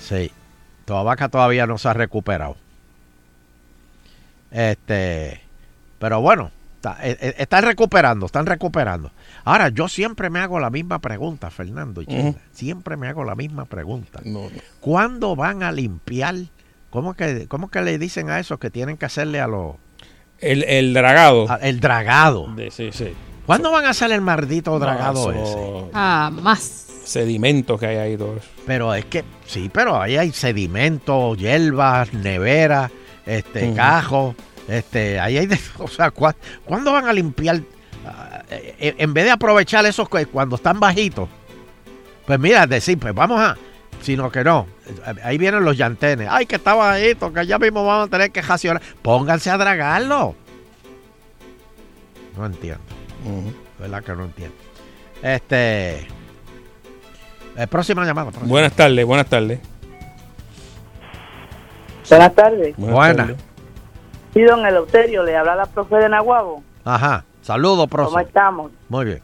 [0.00, 0.30] Sí.
[0.84, 2.56] Toabaca todavía no se ha recuperado.
[4.50, 5.40] Este,
[5.98, 9.10] pero bueno, está- eh, están recuperando, están recuperando.
[9.44, 12.06] Ahora, yo siempre me hago la misma pregunta, Fernando y.
[12.52, 14.20] Siempre me hago la misma pregunta.
[14.80, 16.34] ¿Cuándo van a limpiar?
[16.92, 19.74] ¿Cómo que, ¿Cómo que le dicen a esos que tienen que hacerle a los...
[20.38, 21.50] El, el dragado.
[21.50, 22.46] a- el dragado.
[22.54, 23.12] De- sí, sí.
[23.46, 25.90] ¿Cuándo van a hacer el maldito dragado No, ese?
[25.92, 26.60] Jamás.
[27.04, 28.46] Sedimentos que hay ahí, todo eso.
[28.66, 32.90] Pero es que, sí, pero ahí hay sedimentos, hierbas, nevera,
[33.26, 34.36] este, cajos,
[34.68, 37.60] este, ahí hay de, o sea, ¿cuá- ¿cuándo van a limpiar?
[38.06, 41.28] ah, eh, en vez de aprovechar esos cuando están bajitos,
[42.26, 43.56] pues mira, decir, pues vamos a,
[44.02, 44.66] sino que no,
[45.24, 48.42] ahí vienen los llantenes, ay, que está bajito, que ya mismo vamos a tener que
[48.42, 50.34] racionar, pónganse a dragarlo.
[52.36, 52.80] No entiendo,
[53.78, 54.56] ¿verdad que no entiendo?
[55.22, 56.00] Este,
[57.56, 58.30] eh, próxima llamada.
[58.30, 58.48] próxima.
[58.50, 59.60] Buenas tardes, buenas tardes.
[62.08, 62.76] Buenas tardes.
[62.76, 63.30] Buenas.
[64.34, 66.62] Sí, don Eleuterio, le habla la profe de Nahuabo.
[66.84, 67.24] Ajá.
[67.42, 68.22] Saludos, ¿Cómo profe.
[68.22, 68.72] estamos?
[68.88, 69.22] Muy bien.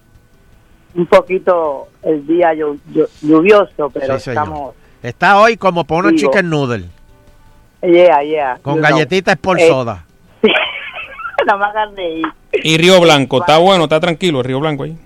[0.99, 4.75] Un poquito el día llu- llu- lluvioso, pero Sí, estamos...
[5.03, 6.85] Está hoy como por unos chicken noodle.
[7.83, 8.59] Yeah, yeah.
[8.61, 10.05] Con galletitas por Eh, soda.
[11.47, 11.67] no me
[11.97, 12.27] reír.
[12.53, 14.99] Y Río Blanco, está bueno, está tranquilo, el Río Blanco ahí.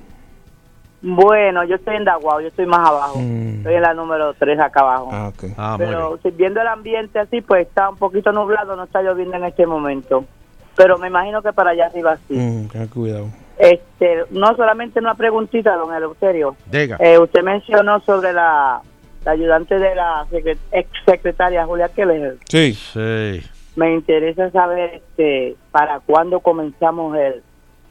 [1.02, 3.18] Bueno, yo estoy en Daguao, yo estoy más abajo.
[3.18, 5.10] Estoy en la número 3 acá abajo.
[5.10, 5.14] Mm.
[5.14, 5.32] Ah.
[5.58, 9.36] Ah, Pero si viendo el ambiente así, pues está un poquito nublado, no está lloviendo
[9.36, 10.24] en este momento.
[10.76, 12.34] Pero me imagino que para allá arriba sí.
[12.34, 13.26] Mm, ten cuidado.
[13.62, 16.56] Este, no solamente una preguntita, don Eleuterio.
[16.66, 16.96] Diga.
[16.98, 18.82] Eh, usted mencionó sobre la,
[19.24, 20.26] la ayudante de la
[20.72, 22.38] ex secretaria Julia Keller.
[22.48, 22.72] Sí.
[22.72, 23.40] Sí.
[23.76, 27.40] Me interesa saber este, para cuándo comenzamos el,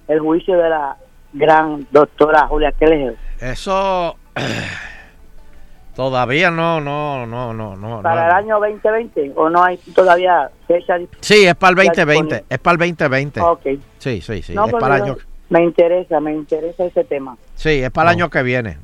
[0.10, 0.98] el juicio de la
[1.31, 3.15] gran doctora Julia Keller.
[3.39, 4.18] Eso
[5.95, 8.02] todavía no, no, no, no, no.
[8.02, 8.27] ¿Para no.
[8.27, 10.98] el año 2020 o no hay todavía fecha?
[11.22, 12.45] Sí, es para el ya 2020, disponible?
[12.49, 13.39] es para el 2020.
[13.39, 13.61] Ok.
[13.99, 15.18] Sí, sí, sí, No, es pues para el año,
[15.52, 17.38] me interesa, me interesa ese tema.
[17.56, 18.78] sí, es para el año que viene.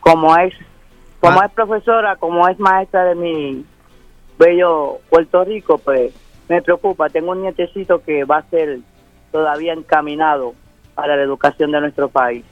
[0.00, 0.54] Como es,
[1.18, 1.46] como Ah.
[1.46, 3.64] es profesora, como es maestra de mi
[4.38, 6.12] bello Puerto Rico, pues
[6.48, 7.08] me preocupa.
[7.08, 8.78] Tengo un nietecito que va a ser
[9.32, 10.54] todavía encaminado
[10.94, 12.44] para la educación de nuestro país.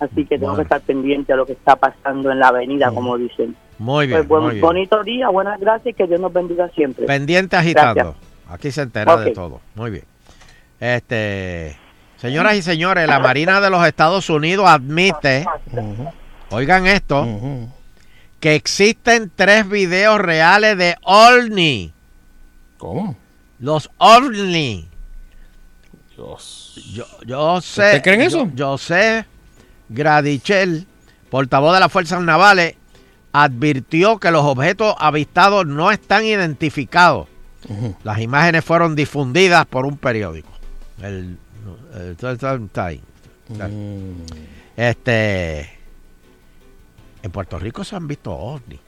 [0.00, 0.56] Así que tengo Bueno.
[0.56, 3.56] que estar pendiente a lo que está pasando en la avenida, como dicen.
[3.78, 4.60] Muy bien, Pues buen- muy bien.
[4.62, 7.06] bonito día, buenas gracias y que Dios nos bendiga siempre.
[7.06, 7.94] Pendiente agitando.
[7.94, 8.16] Gracias.
[8.50, 9.60] Aquí se entera de todo.
[9.74, 10.04] Muy bien.
[10.78, 11.76] Este,
[12.22, 15.44] señoras y señores, la Marina de los Estados Unidos admite,
[16.50, 17.26] oigan esto,
[18.38, 21.92] que existen tres videos reales de OVNI.
[22.78, 23.16] ¿Cómo?
[23.58, 24.88] Los OVNI.
[26.14, 26.80] Dios.
[26.92, 27.86] Yo, yo sé.
[27.86, 28.44] ¿Usted cree en eso?
[28.44, 29.26] Yo, yo sé.
[29.88, 30.86] Gradichel,
[31.28, 32.76] portavoz de las Fuerzas Navales,
[33.32, 37.26] advirtió que los objetos avistados no están identificados.
[38.04, 40.50] Las imágenes fueron difundidas por un periódico.
[41.00, 41.36] El,
[43.46, 44.30] Times.
[44.76, 45.70] Este.
[47.22, 48.80] En Puerto Rico se han visto ovnis.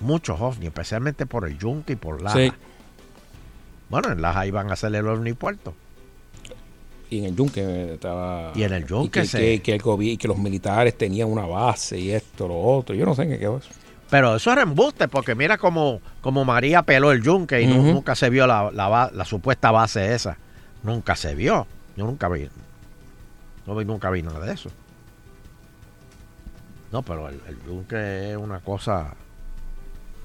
[0.00, 2.36] Muchos ovnis, especialmente por el Yunque y por Laja.
[2.38, 2.52] Sí.
[3.90, 5.74] Bueno, en Laja iban a hacer el ovni puerto.
[7.10, 8.52] Y en el Yunque estaba.
[8.54, 11.44] Y en el Yunque que, se- que, que el gobi- que los militares tenían una
[11.44, 12.94] base y esto, lo otro.
[12.94, 13.68] Yo no sé en qué quedó eso.
[14.08, 18.28] Pero eso era embuste, porque mira como, como María peló el yunque y nunca se
[18.30, 18.70] vio la,
[19.12, 20.36] la supuesta base esa.
[20.82, 21.66] Nunca se vio.
[22.00, 22.48] Yo nunca vi.
[23.66, 24.70] No vi, nunca vi nada de eso.
[26.92, 29.14] No, pero el, el yunque es una cosa.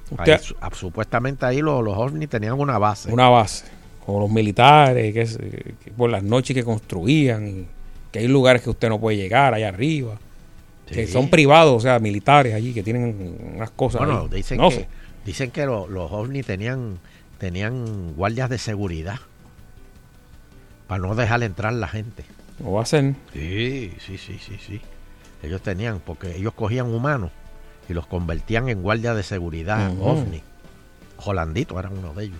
[0.09, 3.11] Usted- ahí su- ah, supuestamente ahí los, los ovnis tenían una base.
[3.11, 3.65] Una base.
[4.05, 7.67] Con los militares, que, es, eh, que por las noches que construían.
[8.11, 10.17] que hay lugares que usted no puede llegar allá arriba.
[10.87, 13.99] Que son privados, o sea, militares allí, que tienen unas cosas.
[13.99, 14.37] Bueno, ahí.
[14.37, 14.87] dicen No que, sé.
[15.25, 16.99] dicen que lo- los ovnis tenían,
[17.37, 19.19] tenían guardias de seguridad
[20.87, 22.25] para no dejar entrar la gente.
[22.63, 23.15] A hacer.
[23.33, 24.81] Sí, sí, sí, sí, sí.
[25.43, 27.31] Ellos tenían, porque ellos cogían humanos
[27.89, 30.03] y los convertían en guardias de seguridad, Ujú.
[30.05, 30.41] ovni.
[31.17, 32.39] Jolandito era uno de ellos.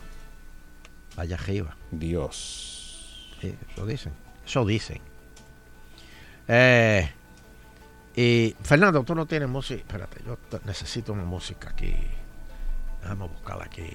[1.17, 1.75] Allá arriba.
[1.91, 3.31] Dios.
[3.41, 4.13] Sí, eso dicen.
[4.45, 4.99] Eso dicen.
[6.47, 7.09] Eh,
[8.15, 9.81] y Fernando, tú no tienes música.
[9.81, 11.93] Espérate, yo necesito una música aquí.
[13.01, 13.89] Déjame buscarla aquí.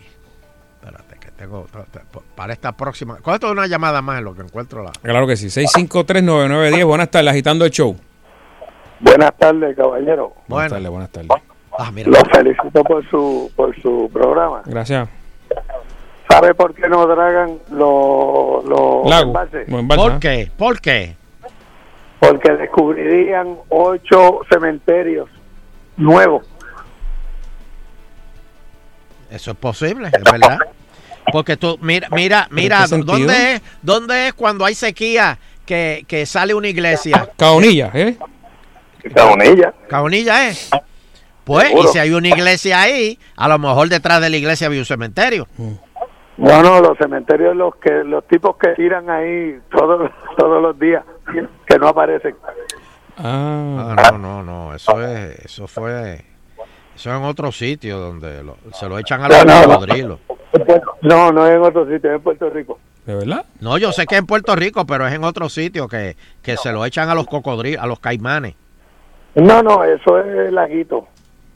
[0.83, 1.67] Espérate, que tengo.
[1.93, 2.01] te-
[2.35, 3.19] Para esta próxima.
[3.19, 4.93] Es una llamada más en lo que encuentro la.
[5.03, 5.49] Claro que sí.
[5.51, 6.85] 6539910.
[6.87, 7.97] Buenas tardes, agitando el show.
[9.01, 10.35] Buenas tardes, caballero.
[10.49, 11.31] Buenas tardes, buenas tardes.
[11.79, 12.11] Ah, mira.
[12.11, 14.63] Los felicito por su por su programa.
[14.67, 15.09] Gracias.
[16.29, 19.67] ¿Sabe por qué no dragan los los embalses,
[19.97, 20.51] ¿Por qué?
[20.57, 21.17] ¿Por qué?
[22.21, 25.29] Porque descubrirían ocho cementerios
[25.97, 26.47] nuevos.
[29.31, 30.59] Eso es posible, es verdad.
[31.33, 32.87] Porque tú, mira, mira, mira?
[32.89, 37.31] ¿dónde es, ¿dónde es cuando hay sequía que, que sale una iglesia?
[37.37, 38.17] Caonilla, ¿eh?
[39.15, 39.73] Caonilla.
[39.89, 40.71] Caonilla es.
[41.45, 41.89] Pues, Seguro.
[41.89, 44.87] y si hay una iglesia ahí, a lo mejor detrás de la iglesia había un
[44.87, 45.47] cementerio.
[46.37, 51.05] No, no, los cementerios los que los tipos que tiran ahí todos todos los días
[51.67, 52.35] que no aparecen.
[53.19, 56.25] Ah, no, no, no, eso es, eso fue,
[56.97, 59.69] eso es en otro sitio donde lo- se lo echan a los No, no, no.
[59.75, 60.19] cocodrilos.
[61.03, 62.79] No, no es en otro sitio, es en Puerto Rico.
[63.07, 63.45] ¿De verdad?
[63.61, 66.57] No, yo sé que es en Puerto Rico, pero es en otro sitio que, que
[66.57, 68.55] se lo echan a los cocodrilos, a los caimanes.
[69.35, 71.07] No, no, eso es laguito.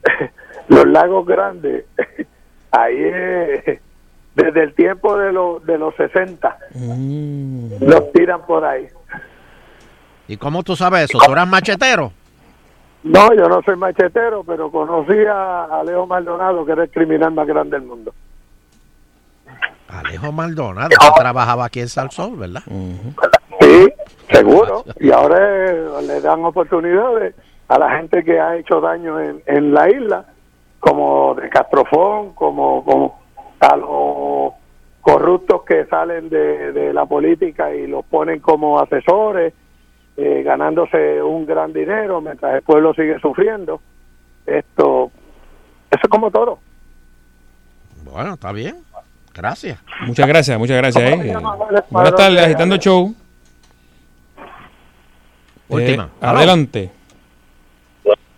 [0.68, 1.84] los lagos grandes,
[2.70, 3.80] ahí es
[4.34, 6.58] desde el tiempo de los de los 60
[7.80, 8.86] los tiran por ahí.
[10.26, 11.18] ¿Y cómo tú sabes eso?
[11.24, 12.12] ¿Tú eras machetero?
[13.04, 17.32] No, yo no soy machetero, pero conocí a, a Leo Maldonado, que era el criminal
[17.32, 18.14] más grande del mundo.
[19.88, 22.62] Alejo Maldonado, que trabajaba aquí en Salsón, ¿verdad?
[23.60, 23.92] Sí,
[24.32, 24.84] seguro.
[24.98, 25.36] Y ahora
[25.70, 27.34] eh, le dan oportunidades
[27.68, 30.24] a la gente que ha hecho daño en, en la isla,
[30.80, 33.20] como de Castrofón, como, como
[33.60, 34.54] a los
[35.02, 39.52] corruptos que salen de, de la política y los ponen como asesores,
[40.16, 43.80] eh, ganándose un gran dinero mientras el pueblo sigue sufriendo.
[44.46, 45.10] Esto,
[45.90, 46.58] eso es como todo.
[48.04, 48.76] Bueno, está bien.
[49.34, 49.82] Gracias.
[50.06, 51.10] Muchas gracias, muchas gracias.
[51.10, 51.82] ¿Cómo se eh.
[51.90, 53.14] Buenas tardes, de- agitando show.
[55.68, 56.04] Última.
[56.04, 56.90] Eh, adelante.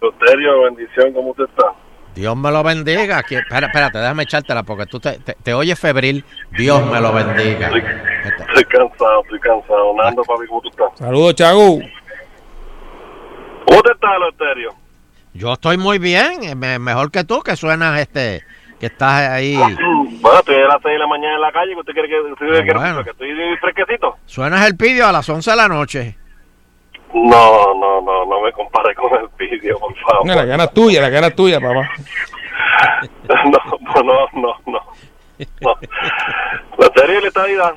[0.01, 1.73] Loterio, bendición, ¿cómo usted está?
[2.17, 3.23] Dios me lo bendiga.
[3.23, 6.25] Que- espera, espérate, déjame echártela porque tú te, te, te oyes febril.
[6.57, 7.69] Dios me lo bendiga.
[7.69, 9.95] Estoy cansado, estoy cansado.
[9.95, 10.89] Nando, papi, ¿cómo tú estás?
[10.99, 11.81] Saludos, Chagu.
[13.67, 14.71] ¿Cómo te está, Loterio?
[15.35, 18.43] Yo estoy muy bien, eh, me- mejor que tú, que suenas este,
[18.81, 19.55] que estás ahí,
[20.21, 21.77] Bueno, estoy a las 6 de la mañana en la calle.
[21.77, 23.05] ¿Usted quiere que, usted quiere Ah, bueno.
[23.05, 23.29] que estoy
[23.61, 24.17] fresquecito?
[24.25, 26.17] suenas el pidio a las 11 de la noche.
[27.15, 30.27] No, no, no, no me compare con el vídeo, por favor.
[30.27, 31.89] No, la gana es tuya, la gana es tuya, papá.
[33.29, 34.81] No, no, no, no.
[35.61, 35.75] no.
[36.79, 37.75] Loterio y la estadidad.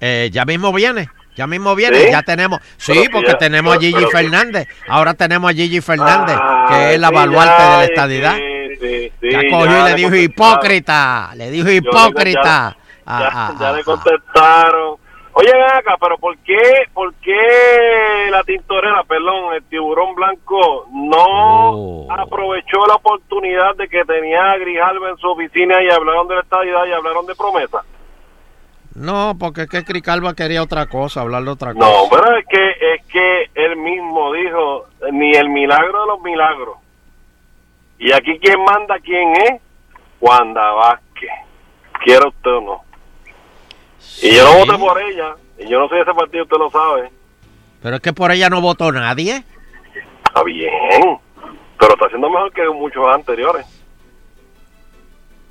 [0.00, 2.10] Eh, ya mismo viene, ya mismo viene, ¿Sí?
[2.10, 6.36] ya tenemos, sí, porque ya- tenemos a Gigi pero- Fernández, ahora tenemos a Gigi Fernández,
[6.68, 8.36] que es la sí, baluarte ya, de la sí, estadidad.
[8.36, 12.76] sí, sí, ya ya cogió y le le dijo hipócrita, le dijo Yo hipócrita.
[13.06, 14.96] Ya, a- a- ya a- le contestaron.
[15.36, 16.60] Oye, ven acá, pero ¿por qué,
[16.92, 22.06] ¿por qué la tintorera, perdón, el tiburón blanco no Oh.
[22.08, 26.40] aprovechó la oportunidad de que tenía a Grijalva en su oficina y hablaron de la
[26.42, 27.82] estadidad y hablaron de promesa?
[28.94, 31.84] No, porque es que Cricalva quería otra cosa, hablar de otra cosa.
[31.84, 36.76] No, pero es que, es que él mismo dijo, ni el milagro de los milagros.
[37.98, 39.60] Y aquí quien manda, ¿quién es?
[40.20, 41.30] Wanda Vázquez.
[42.04, 42.80] Quiera usted o no.
[44.22, 45.34] Y yo no voté por ella.
[45.58, 47.10] Y yo no soy de ese partido, usted lo sabe.
[47.82, 49.44] Pero es que por ella no votó nadie.
[50.26, 50.72] Está bien.
[51.78, 53.66] Pero está haciendo mejor que muchos anteriores.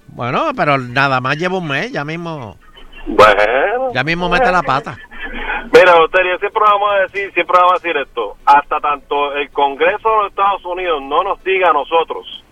[0.07, 2.57] Bueno, pero nada más lleva un mes, ya mismo,
[3.07, 3.91] Bueno.
[3.93, 4.97] ya mismo mete la pata.
[5.73, 8.37] Mira, Loterio, siempre vamos a decir, siempre vamos a decir esto.
[8.45, 12.43] Hasta tanto el Congreso de los Estados Unidos no nos diga a nosotros,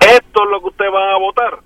[0.00, 1.58] esto es lo que ustedes van a votar.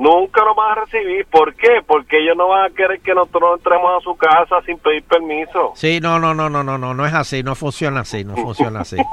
[0.00, 1.26] Nunca lo van a recibir.
[1.26, 1.82] ¿Por qué?
[1.86, 5.72] Porque ellos no van a querer que nosotros entremos a su casa sin pedir permiso.
[5.74, 8.80] Sí, no, no, no, no, no, no, no es así, no funciona así, no funciona
[8.80, 8.96] así.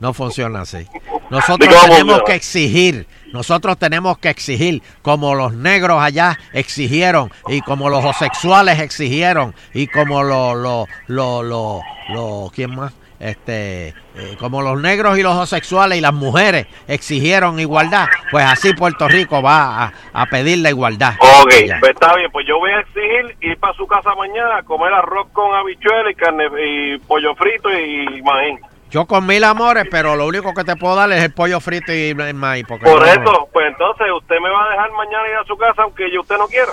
[0.00, 0.86] No funciona así.
[1.30, 7.60] Nosotros Digamos, tenemos que exigir, nosotros tenemos que exigir, como los negros allá exigieron, y
[7.62, 11.80] como los homosexuales exigieron, y como los, los, los, los,
[12.10, 12.92] los- ¿quién más?
[13.24, 18.74] Este, eh, como los negros y los homosexuales y las mujeres exigieron igualdad, pues así
[18.74, 21.14] Puerto Rico va a, a pedir la igualdad.
[21.18, 22.30] Ok, pues está bien.
[22.30, 26.12] Pues yo voy a exigir ir para su casa mañana a comer arroz con habichuelas
[26.12, 28.60] y carne y pollo frito y maíz.
[28.90, 31.94] Yo con mil amores, pero lo único que te puedo dar es el pollo frito
[31.94, 32.66] y el maíz.
[32.68, 35.56] Porque Por no- eso, pues entonces usted me va a dejar mañana ir a su
[35.56, 36.72] casa aunque yo usted no quiera.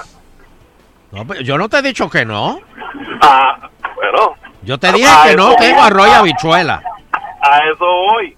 [1.13, 2.59] No, pero yo no te he dicho que no.
[3.21, 6.81] Ah, bueno, Yo te dije que no tengo y habichuela.
[7.41, 8.37] a eso voy.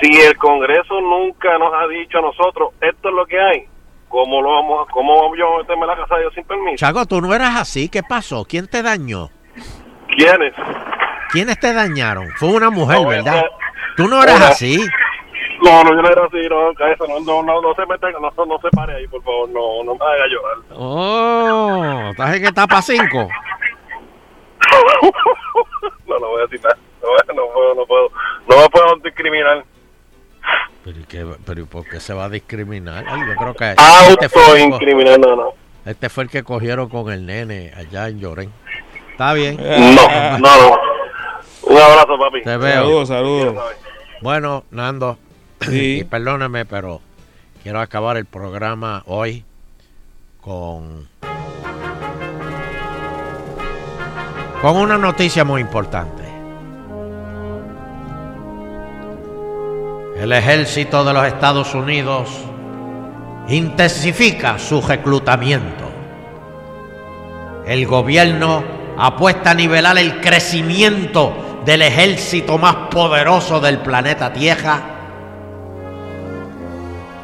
[0.00, 3.66] Si el Congreso nunca nos ha dicho a nosotros, esto es lo que hay,
[4.08, 6.44] ¿cómo lo vamos a, cómo vamos yo a meterme en la casa de Dios sin
[6.44, 6.76] permiso?
[6.76, 7.88] Chago, tú no eras así.
[7.88, 8.44] ¿Qué pasó?
[8.44, 9.28] ¿Quién te dañó?
[10.16, 10.54] ¿Quiénes?
[11.30, 12.28] ¿Quiénes te dañaron?
[12.36, 13.36] Fue una mujer, No, ¿verdad?
[13.36, 13.46] esa-
[13.96, 14.78] Tú no eras Una- así.
[15.62, 18.44] No, no, yo no era así, no, cabeza, no, no, no, no se meta, no,
[18.46, 20.56] no se pare ahí, por favor, no, no me haga llorar.
[20.74, 23.28] Oh, estás en para cinco.
[26.06, 28.08] No, no voy a decir nada, no, no puedo, no puedo,
[28.48, 29.64] no me puedo discriminar.
[30.84, 33.04] Pero, ¿y qué- pero ¿y ¿por qué se va a discriminar?
[33.08, 34.68] Ay, yo creo que Ah, este fue,
[35.18, 35.52] no, no.
[35.86, 38.52] este fue el que cogieron con el nene allá en Llorén.
[39.12, 39.56] Está bien.
[39.56, 40.78] No, no, no.
[41.62, 42.42] Un abrazo, papi.
[42.42, 42.72] Te veo.
[42.82, 43.64] Saludos, saludos.
[44.20, 45.18] Bueno, Nando,
[45.60, 45.98] Sí.
[46.00, 47.00] y perdóneme, pero
[47.62, 49.44] quiero acabar el programa hoy
[50.40, 51.08] con
[54.62, 56.22] con una noticia muy importante.
[60.16, 62.30] El ejército de los Estados Unidos
[63.48, 65.90] intensifica su reclutamiento.
[67.66, 68.62] El gobierno
[68.96, 74.80] apuesta a nivelar el crecimiento del ejército más poderoso del planeta Tierra,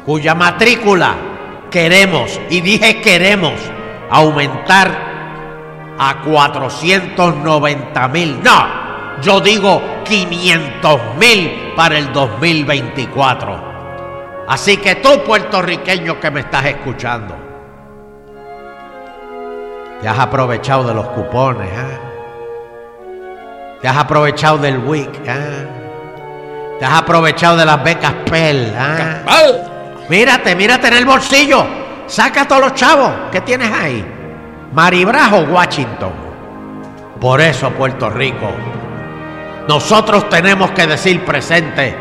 [0.05, 1.15] cuya matrícula
[1.71, 3.53] queremos, y dije queremos,
[4.09, 5.08] aumentar
[5.99, 8.41] a 490 mil.
[8.41, 13.69] No, yo digo 500 mil para el 2024.
[14.47, 17.35] Así que tú, puertorriqueño que me estás escuchando,
[20.01, 21.99] te has aprovechado de los cupones, ¿ah?
[23.81, 26.79] Te has aprovechado del WIC, ¿ah?
[26.79, 29.21] Te has aprovechado de las becas PEL, ¿ah?
[30.09, 31.65] Mírate, mírate en el bolsillo.
[32.07, 33.11] Saca todos los chavos.
[33.31, 34.18] ¿Qué tienes ahí?
[34.73, 36.11] Maribrajo, Washington.
[37.19, 38.51] Por eso, Puerto Rico,
[39.67, 41.95] nosotros tenemos que decir presente,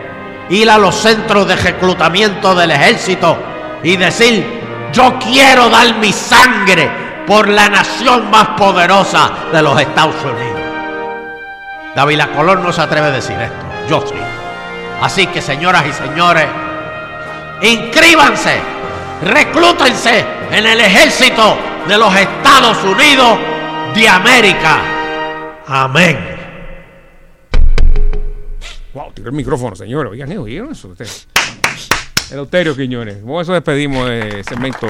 [0.51, 3.36] ir a los centros de reclutamiento del ejército
[3.82, 4.61] y decir,
[4.93, 6.90] yo quiero dar mi sangre
[7.27, 10.61] por la nación más poderosa de los Estados Unidos.
[11.97, 14.15] David Colón no se atreve a decir esto, yo sí.
[15.03, 16.47] Así que señoras y señores,
[17.62, 18.61] inscríbanse,
[19.24, 21.57] reclútense en el ejército
[21.89, 23.39] de los Estados Unidos
[23.94, 24.82] de América.
[25.66, 26.19] Amén.
[28.93, 30.06] Wow, tiró el micrófono, señor.
[30.09, 30.39] Oigan, ¿eh?
[30.39, 30.89] ¿oyeron eso?
[30.89, 31.27] ustedes?
[32.31, 33.19] Eleuterio Quiñones.
[33.24, 34.86] Con eso despedimos de segmento.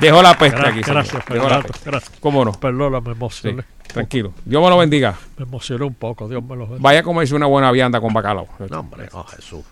[0.00, 0.82] Dejó la peste aquí.
[0.82, 0.96] señor.
[0.96, 1.90] gracias, Dejó la Fernando, peste.
[1.90, 2.12] gracias.
[2.20, 2.52] ¿Cómo no?
[2.52, 3.62] Perdona, me emocioné.
[3.62, 4.32] Sí, tranquilo.
[4.44, 5.14] Dios me lo bendiga.
[5.38, 6.80] Me emocioné un poco, Dios me lo bendiga.
[6.82, 8.48] Vaya a comerse una buena vianda con bacalao.
[8.68, 9.64] No, hombre, no, Jesús.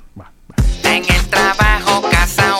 [0.84, 2.56] En el trabajo, casa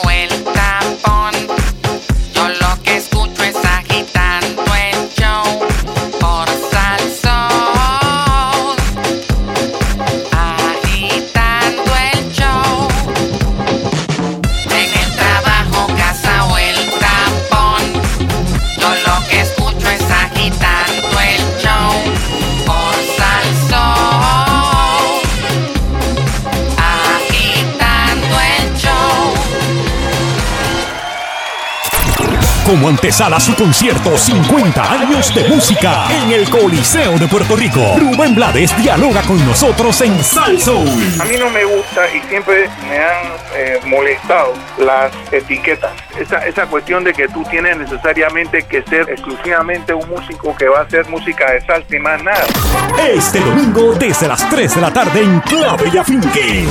[32.70, 37.96] Como antesala a su concierto 50 años de música en el Coliseo de Puerto Rico,
[37.98, 40.78] Rubén Blades dialoga con nosotros en Salso.
[41.20, 43.26] A mí no me gusta y siempre me han
[43.56, 45.90] eh, molestado las etiquetas.
[46.16, 50.78] Esa, esa cuestión de que tú tienes necesariamente que ser exclusivamente un músico que va
[50.78, 52.44] a hacer música de salsa y más nada.
[53.12, 56.68] Este domingo desde las 3 de la tarde en Clave y Afinque.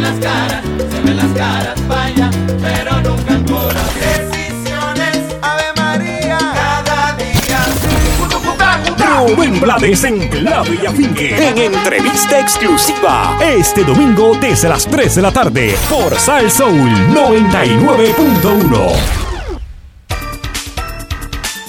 [0.00, 2.30] Ven las caras, se ven las caras, vaya,
[2.62, 4.00] pero nunca el corazón.
[4.00, 7.66] Decisiones, Ave María, cada día.
[9.18, 11.48] Rubén Blades en Clave y Afinque.
[11.48, 13.36] En entrevista exclusiva.
[13.42, 19.39] Este domingo desde las 3 de la tarde por Sal Soul 99.1.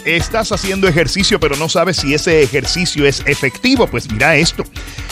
[0.05, 3.87] Estás haciendo ejercicio pero no sabes si ese ejercicio es efectivo.
[3.87, 4.63] Pues mira esto.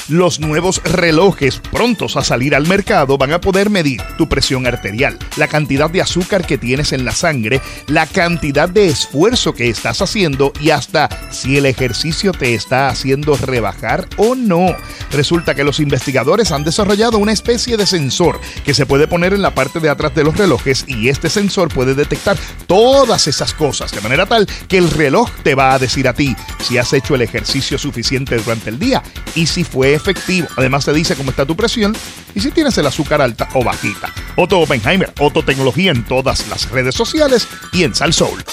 [0.08, 5.20] Los nuevos relojes prontos a salir al mercado van a poder medir tu presión arterial,
[5.38, 10.02] la cantidad de azúcar que tienes en la sangre, la cantidad de esfuerzo que estás
[10.02, 14.76] haciendo y hasta si el ejercicio te está haciendo rebajar o no.
[15.12, 19.44] Resulta que los investigadores han desarrollado una especie de sensor que se puede poner en
[19.44, 22.36] la parte de atrás de los relojes y este sensor puede detectar
[22.66, 26.36] todas esas cosas de manera tal que el reloj te va a decir a ti
[26.62, 29.04] si has hecho el ejercicio suficiente durante el día
[29.36, 30.48] y si fue efectivo.
[30.58, 31.96] Además te dice cómo está tu presión
[32.34, 34.12] y si tienes el azúcar alta o bajita.
[34.36, 38.44] Otto Oppenheimer, Otto Tecnología en todas las redes sociales y en Sal Soul.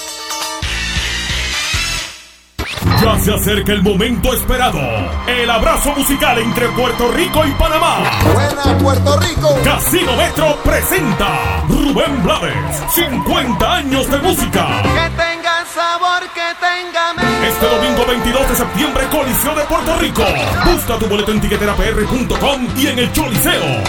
[3.02, 4.80] Ya se acerca el momento esperado.
[5.26, 7.98] El abrazo musical entre Puerto Rico y Panamá.
[8.34, 9.56] Buena Puerto Rico.
[9.62, 12.82] Casino Metro presenta Rubén Blades.
[12.94, 14.82] 50 años de música.
[14.82, 15.45] Que tenga
[15.76, 17.12] sabor, que tenga.
[17.46, 20.24] Este domingo 22 de septiembre, Coliseo de Puerto Rico.
[20.64, 23.84] Busca tu boleto en tiqueterapr.com y en el Choliseo.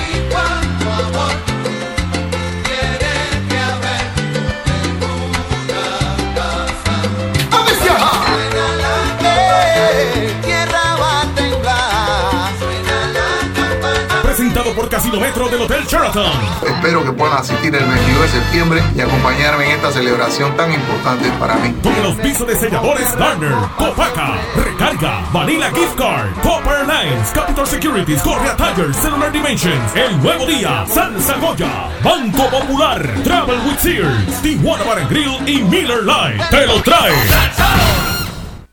[14.88, 16.32] Por Casino Metro del Hotel Sheraton.
[16.66, 21.30] Espero que puedan asistir el 22 de septiembre y acompañarme en esta celebración tan importante
[21.38, 21.76] para mí.
[21.84, 28.22] Con el auspicio de selladores Garner, Copaca, Recarga, Vanilla Gift Card, Copper Lines, Capital Securities,
[28.22, 34.86] Correa Tires, Cellular Dimensions, El Nuevo Día, Salsa Goya, Banco Popular, Travel with Sears, Tijuana
[34.86, 36.46] Bar Grill y Miller Lite.
[36.50, 37.12] Te lo trae.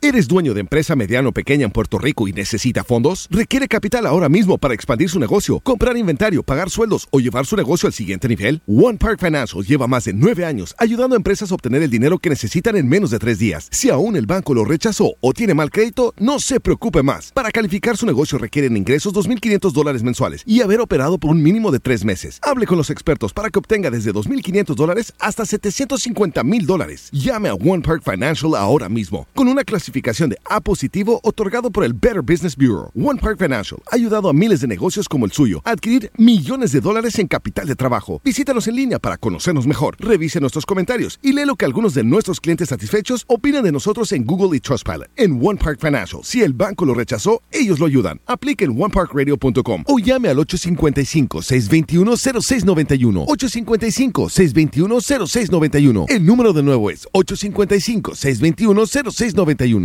[0.05, 3.27] ¿Eres dueño de empresa mediana o pequeña en Puerto Rico y necesita fondos?
[3.31, 7.55] ¿Requiere capital ahora mismo para expandir su negocio, comprar inventario, pagar sueldos o llevar su
[7.55, 8.61] negocio al siguiente nivel?
[8.67, 12.19] One Park Financial lleva más de nueve años ayudando a empresas a obtener el dinero
[12.19, 13.67] que necesitan en menos de tres días.
[13.71, 17.31] Si aún el banco lo rechazó o tiene mal crédito, no se preocupe más.
[17.31, 21.71] Para calificar su negocio requieren ingresos 2.500 dólares mensuales y haber operado por un mínimo
[21.71, 22.37] de tres meses.
[22.43, 27.09] Hable con los expertos para que obtenga desde 2.500 dólares hasta 750 mil dólares.
[27.11, 29.27] Llame a One Park Financial ahora mismo.
[29.33, 32.91] Con una clasificación certificación de A positivo otorgado por el Better Business Bureau.
[32.95, 36.73] One Park Financial ha ayudado a miles de negocios como el suyo a adquirir millones
[36.73, 38.19] de dólares en capital de trabajo.
[38.23, 39.95] Visítanos en línea para conocernos mejor.
[39.99, 44.11] Revise nuestros comentarios y lee lo que algunos de nuestros clientes satisfechos opinan de nosotros
[44.11, 45.07] en Google y Trustpilot.
[45.15, 48.19] En One Park Financial, si el banco lo rechazó, ellos lo ayudan.
[48.25, 53.27] Aplique en oneparkradio.com o llame al 855-621-0691.
[53.27, 56.05] 855-621-0691.
[56.09, 59.84] El número de nuevo es 855-621-0691.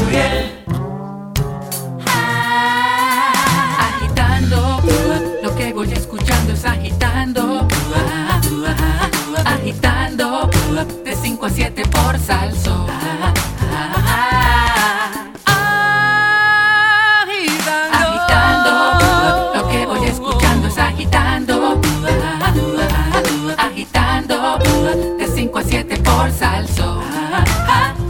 [11.41, 12.85] 5 a 7 por salso.
[17.91, 18.69] Agitando,
[18.99, 21.81] uh, lo que voy escuchando es agitando,
[23.57, 24.59] agitando,
[25.17, 27.01] de 5 a 7 por salso.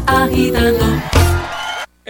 [0.08, 1.11] Agitando.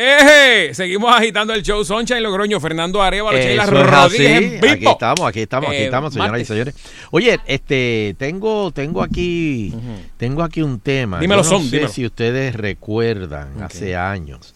[0.01, 0.73] ¡Eje!
[0.73, 4.69] Seguimos agitando el show Sunshine Logroño, Fernando Arevalo, Sheila Rodríguez en.
[4.69, 6.75] Aquí estamos, aquí estamos, aquí Eh, estamos, señoras y señores.
[7.11, 9.73] Oye, este, tengo, tengo aquí,
[10.17, 11.19] tengo aquí un tema.
[11.19, 11.89] Dímelo, Yo no Son, sé dímelo.
[11.93, 14.55] si ustedes recuerdan hace años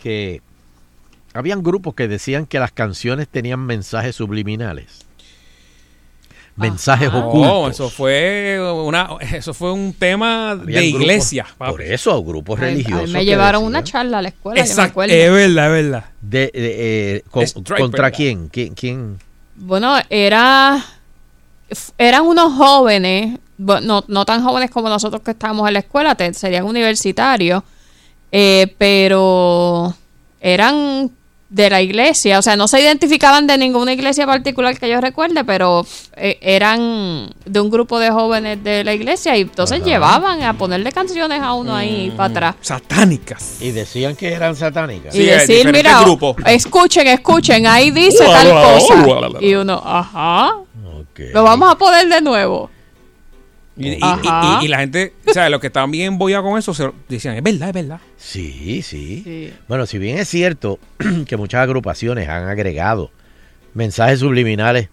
[0.00, 0.40] que
[1.32, 5.03] habían grupos que decían que las canciones tenían mensajes subliminales.
[6.56, 7.70] Mensajes No, ocultos.
[7.74, 11.46] eso fue una, eso fue un tema Habían de grupos- iglesia.
[11.58, 13.10] Por eso, grupos Ay, ay, religiosos.
[13.10, 14.60] me llevaron decían- una charla a la escuela.
[14.60, 15.14] Exacto, acuerdo.
[15.14, 16.04] es verdad, es verdad.
[16.20, 16.52] De, de,
[17.16, 18.16] eh, con- Striper, ¿Contra ¿verdad?
[18.16, 18.48] quién?
[18.48, 18.74] ¿Quién?
[18.74, 19.18] quién?
[19.56, 20.84] Bueno, era
[21.98, 26.64] eran unos jóvenes, no, no tan jóvenes como nosotros que estábamos en la escuela, serían
[26.66, 27.62] universitarios,
[28.30, 29.94] eh, pero
[30.40, 31.10] eran
[31.54, 35.44] de la iglesia, o sea, no se identificaban de ninguna iglesia particular que yo recuerde,
[35.44, 35.86] pero
[36.16, 39.88] eh, eran de un grupo de jóvenes de la iglesia y entonces Ajá.
[39.88, 42.56] llevaban a ponerle canciones a uno ahí para atrás.
[42.60, 43.62] Satánicas.
[43.62, 45.14] Y decían que eran satánicas.
[45.14, 46.04] Y decir, mira,
[46.46, 49.28] escuchen, escuchen, ahí dice tal cosa.
[49.40, 50.56] Y uno, ajá,
[51.32, 52.68] lo vamos a poner de nuevo.
[53.76, 54.58] Y, y- Ajá.
[54.62, 57.36] y- y la gente, o sea, los que estaban bien boyados con eso, se decían,
[57.36, 58.00] es verdad, es verdad.
[58.16, 60.78] Sí, sí, Bueno, si bien es cierto
[61.26, 63.10] que muchas agrupaciones han agregado
[63.74, 64.88] mensajes subliminales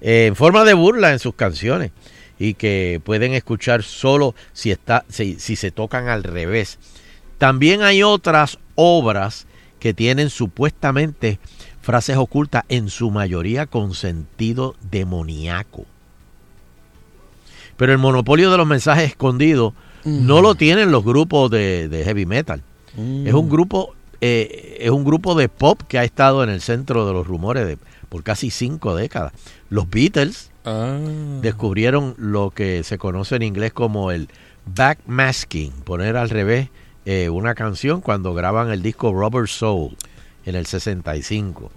[0.00, 1.92] eh, en forma de burla en sus canciones
[2.38, 6.78] y que pueden escuchar solo si está si, si se tocan al revés.
[7.38, 9.46] También hay otras obras
[9.78, 11.38] que tienen supuestamente
[11.80, 15.86] frases ocultas en su mayoría con sentido demoníaco.
[17.76, 19.74] Pero el monopolio de los mensajes escondidos
[20.04, 22.62] no lo tienen los grupos de, de heavy metal.
[22.96, 23.26] Mm.
[23.26, 27.06] Es un grupo eh, es un grupo de pop que ha estado en el centro
[27.06, 27.78] de los rumores de,
[28.08, 29.32] por casi cinco décadas.
[29.70, 30.98] Los Beatles Ah.
[31.42, 34.30] descubrieron lo que se conoce en inglés como el
[34.64, 36.70] backmasking, poner al revés
[37.04, 39.94] eh, una canción cuando graban el disco Rubber Soul
[40.46, 41.70] en el 65.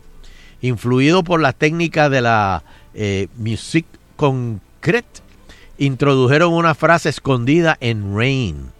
[0.62, 2.64] Influido por las técnicas de la
[2.94, 5.20] eh, music concrete,
[5.78, 8.72] introdujeron una frase escondida en Rain.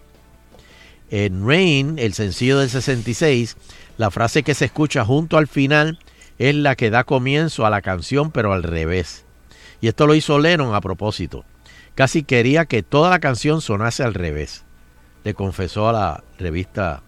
[1.10, 3.56] En Rain, el sencillo del 66,
[3.96, 5.98] la frase que se escucha junto al final
[6.38, 9.24] es la que da comienzo a la canción, pero al revés.
[9.80, 11.44] Y esto lo hizo Lennon a propósito.
[11.94, 14.64] Casi quería que toda la canción sonase al revés.
[15.24, 17.02] Le confesó a la revista.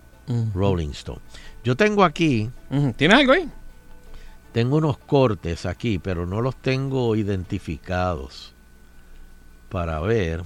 [0.55, 1.21] Rolling Stone.
[1.65, 2.51] Yo tengo aquí.
[2.97, 3.49] ¿Tienes algo ahí?
[4.53, 8.55] Tengo unos cortes aquí, pero no los tengo identificados.
[9.71, 10.43] Para ver.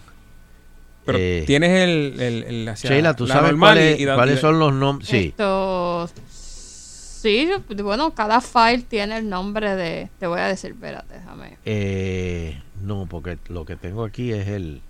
[1.04, 4.14] Pero Eh, tienes el, el, el hacia Sheila, ¿tú la sabes cuáles, y- y la-
[4.14, 5.08] cuáles y- son los nombres?
[5.08, 5.26] Sí.
[5.28, 7.50] Esto, sí,
[7.82, 11.58] bueno, cada file tiene el nombre de, te voy a decir, espérate, déjame.
[11.66, 14.80] Eh, no, porque lo que tengo aquí es el.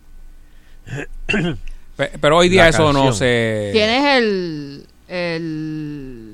[1.96, 3.70] Pe- Pero hoy día La eso no se...
[3.72, 6.33] Tienes el, el,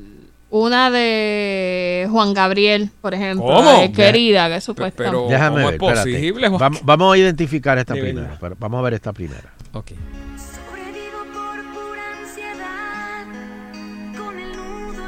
[0.50, 3.80] una de Juan Gabriel, por ejemplo, ¿Cómo?
[3.80, 5.16] de querida, que supuestamente.
[5.18, 6.72] pero- Déjame ¿cómo ver, es posible, Juan?
[6.82, 8.38] Vamos, a identificar esta De primera.
[8.40, 8.56] verdad.
[8.58, 9.52] Vamos a ver esta primera.
[9.72, 9.92] Ok.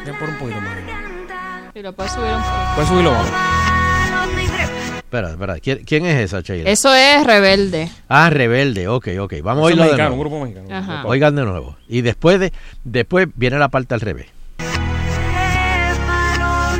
[0.05, 1.73] Voy a poner un poquito más.
[1.75, 2.55] Si lo puedes subir un poco.
[2.75, 3.33] Puedes subirlo más.
[4.99, 5.59] Espera, espera.
[5.61, 6.71] ¿Quién, quién es esa, Sheila?
[6.71, 7.91] Eso es rebelde.
[8.09, 8.89] Ah, Rebelde.
[8.89, 9.35] Ok, ok.
[9.43, 10.23] Vamos a oírlo de mexicano, nuevo.
[10.23, 10.75] un grupo mexicano.
[10.75, 11.07] Ajá.
[11.07, 11.77] Oigan de nuevo.
[11.89, 12.53] Y después de
[12.85, 14.27] después viene la parte al revés.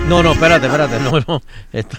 [0.09, 0.99] No, no, espérate, espérate.
[1.01, 1.43] No, no.
[1.73, 1.99] Esto-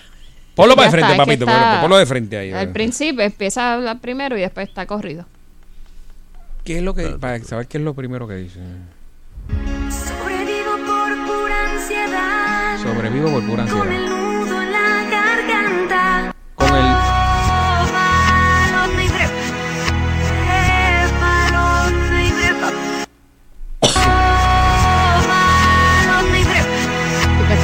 [0.56, 1.46] Ponlo para de frente, está, papito.
[1.46, 2.52] está- ponlo- de frente ahí.
[2.52, 5.26] Al principio empieza a hablar primero y después está corrido.
[6.64, 7.10] ¿Qué es lo que.
[7.20, 8.60] Para saber qué es lo primero que dice.
[9.90, 12.78] Sobrevivo por pura ansiedad.
[12.84, 13.88] Sobrevivo por pura Con ansiedad.
[14.00, 16.36] el nudo en la garganta.
[16.56, 16.93] Con el.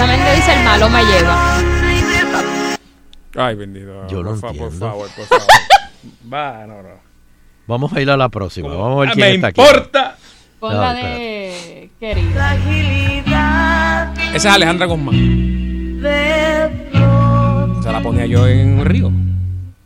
[0.06, 0.26] Brepa.
[0.26, 1.58] Supuestamente dice el malo me lleva.
[3.36, 4.08] Ay, bendito.
[4.08, 4.86] Yo no por, fa- por entiendo.
[4.88, 5.48] favor, por favor.
[6.34, 6.90] Va, no, no.
[7.68, 8.70] Vamos a ir a la próxima.
[8.70, 9.62] Vamos a ver Ah, quién me está aquí.
[9.62, 10.16] importa.
[10.60, 11.20] Pon No, la espérate.
[11.20, 12.32] de querida.
[12.34, 16.02] Fragilidad Esa es Alejandra Guzmán.
[16.02, 16.90] de
[17.84, 19.12] Se la ponía yo en Río.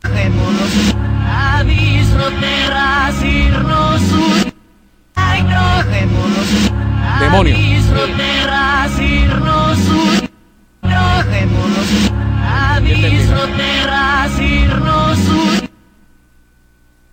[0.02, 0.94] Dejémonos
[1.28, 4.02] abismo, terras, irnos
[7.20, 7.56] Demonio.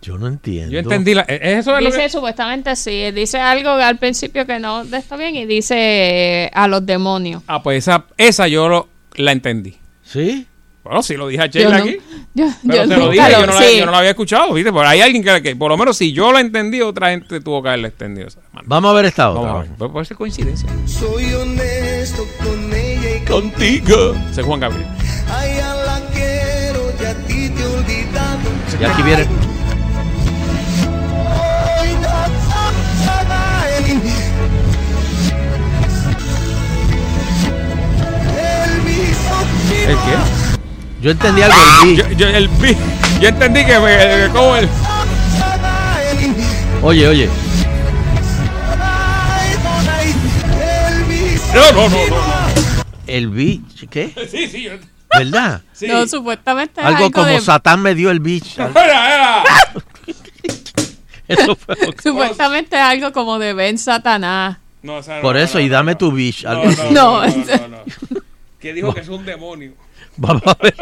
[0.01, 0.71] Yo no entiendo.
[0.71, 1.21] Yo entendí la.
[1.21, 2.09] ¿es ¿Eso es lo Dice que.?
[2.09, 6.83] supuestamente sí, dice algo al principio que no está bien y dice eh, a los
[6.85, 7.43] demonios.
[7.45, 9.77] Ah, pues esa, esa yo lo- la entendí.
[10.03, 10.47] ¿Sí?
[10.83, 11.97] Bueno, sí lo dije a Yo Sheila no- aquí.
[12.33, 13.77] yo- Pero yo te lo dije, lo- yo no, la, sí.
[13.77, 14.71] yo no la había escuchado, ¿viste?
[14.73, 17.61] Pero hay alguien que, que por lo menos si yo la entendí, otra gente tuvo
[17.61, 18.27] que haberla entendido.
[18.29, 18.63] esa semana.
[18.65, 19.41] Vamos a ver esta otra.
[19.43, 19.77] Vamos a ver.
[19.77, 20.67] Puede- Puede ser coincidencia.
[20.87, 24.15] Soy honesto con ella y Contigo.
[24.31, 24.87] Ese es Juan Gabriel.
[25.29, 28.39] a ella la quiero y a ti te he olvidado.
[28.79, 29.27] Y aquí viene.
[39.87, 40.40] ¿El qué?
[41.01, 42.77] Yo entendí algo del Yo, yo, el, pi-
[43.19, 44.69] yo entendí que, me, que como el.
[46.83, 47.29] Oye, oye.
[51.53, 52.15] No, no, no, no.
[53.07, 54.13] El beach, ¿qué?
[54.29, 54.63] Sí, sí.
[54.63, 54.71] Yo,
[55.17, 55.61] ¿Verdad?
[55.73, 55.87] sí.
[55.87, 58.21] No, supuestamente es Algo como de- Satán me dio el
[58.57, 59.43] era.
[61.27, 64.57] Eso fue lo que- Supuestamente es algo como de Ben Satanás.
[64.83, 65.97] No, no, Por no, eso, no, y dame no.
[65.97, 66.43] tu beach.
[66.45, 67.77] No, no, no, No, no, no, no.
[68.59, 69.73] Que dijo que es un demonio.
[70.21, 70.75] Vamos a ver.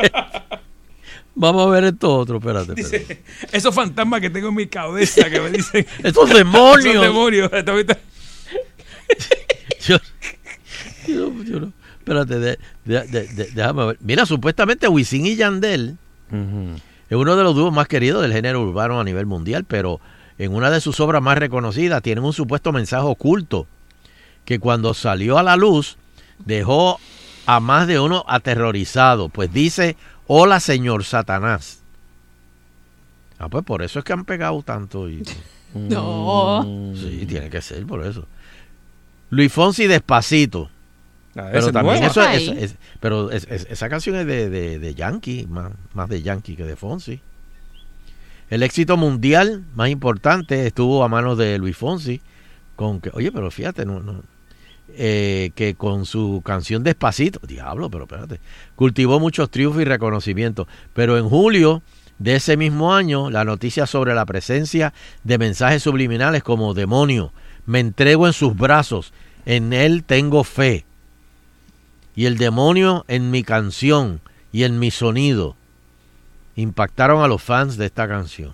[1.36, 2.74] Vamos a ver esto otro, espérate.
[2.80, 3.00] espérate.
[3.14, 5.86] Dice, esos fantasmas que tengo en mi cabeza que me dicen.
[6.04, 6.86] Estos demonios.
[6.86, 7.50] Esos demonios.
[9.88, 9.98] Yo,
[11.08, 13.98] yo no- yo no- espérate, de- de- de- de- déjame ver.
[14.02, 15.98] Mira, supuestamente Wisin y Yandel
[17.10, 20.00] es uno de los dúos más queridos del género urbano a nivel mundial, pero
[20.38, 23.66] en una de sus obras más reconocidas tienen un supuesto mensaje oculto
[24.46, 25.98] que cuando salió a la luz
[26.46, 27.00] dejó
[27.56, 29.96] a más de uno aterrorizado, pues dice,
[30.28, 31.82] hola señor Satanás.
[33.40, 35.10] Ah, pues por eso es que han pegado tanto.
[35.10, 35.24] Y,
[35.74, 36.94] No.
[36.96, 38.28] Sí, tiene que ser por eso.
[39.32, 40.70] Luis Fonsi despacito.
[41.36, 42.22] Ah, Pero también eso
[43.00, 46.64] pero es- es- esa canción es de, de, de Yankee, más, más de Yankee que
[46.66, 47.22] de Fonsi.
[48.50, 52.20] El éxito mundial más importante estuvo a manos de Luis Fonsi,
[52.76, 54.24] con que, oye, pero fíjate, no, no,
[54.96, 58.40] eh, que con su canción Despacito, diablo, pero espérate,
[58.76, 60.68] cultivó muchos triunfos y reconocimientos.
[60.94, 61.82] Pero en julio
[62.18, 64.94] de ese mismo año, la noticia sobre la presencia
[65.24, 67.32] de mensajes subliminales como demonio,
[67.66, 69.14] me entrego en sus brazos,
[69.46, 70.86] en él tengo fe.
[72.16, 74.20] Y el demonio en mi canción
[74.52, 75.56] y en mi sonido
[76.56, 78.54] impactaron a los fans de esta canción.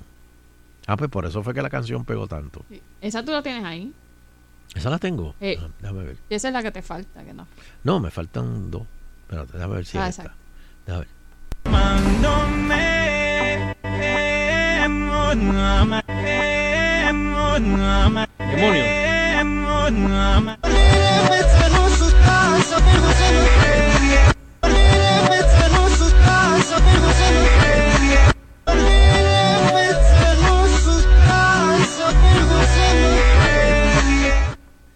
[0.88, 2.64] Ah, pues por eso fue que la canción pegó tanto.
[3.02, 3.92] Esa tú la tienes ahí.
[4.74, 5.36] Esa la tengo.
[5.40, 5.58] Eh.
[5.62, 6.18] Ah, déjame ver.
[6.30, 7.48] Y esa es la que te falta, que no.
[7.84, 8.84] No, me faltan dos.
[9.22, 10.34] Espérate, déjame ver si Ah, es esta.
[10.86, 11.16] Déjame ver.
[18.46, 18.86] Demonio.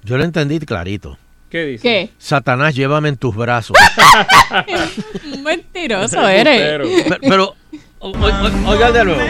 [0.09, 1.19] Yo lo entendí clarito.
[1.51, 1.83] ¿Qué dice?
[1.83, 2.09] ¿Qué?
[2.17, 3.77] Satanás, llévame en tus brazos.
[5.35, 6.59] Un mentiroso eres.
[6.59, 7.55] Pero- pero, pero,
[7.99, 9.21] o- o- o- oiga de nuevo.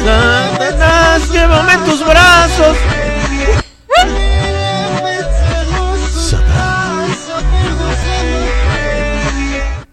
[0.00, 2.76] Satanás, llévame en tus brazos.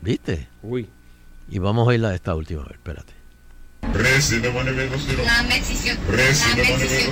[0.07, 0.47] ¿Viste?
[0.63, 0.88] Uy.
[1.49, 3.11] Y vamos a ir a esta última, a ver, espérate.
[3.81, 5.17] Por eso deben obedecer.
[6.05, 7.11] Por eso deben obedecer.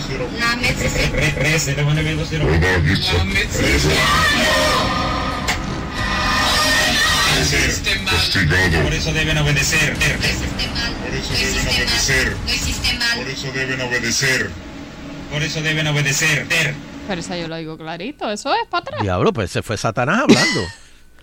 [13.17, 14.49] Por eso deben obedecer.
[15.29, 16.47] Por eso deben obedecer.
[17.09, 19.01] Pero esa yo lo digo clarito, eso es para atrás.
[19.01, 20.61] Diablo, pues se fue Satanás hablando.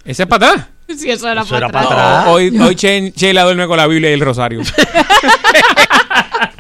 [0.05, 0.69] ¿Ese es para atrás?
[0.99, 2.25] Si eso era Eso para atrás.
[2.29, 4.63] Hoy, hoy Che- Sheila duerme con la Biblia y el rosario.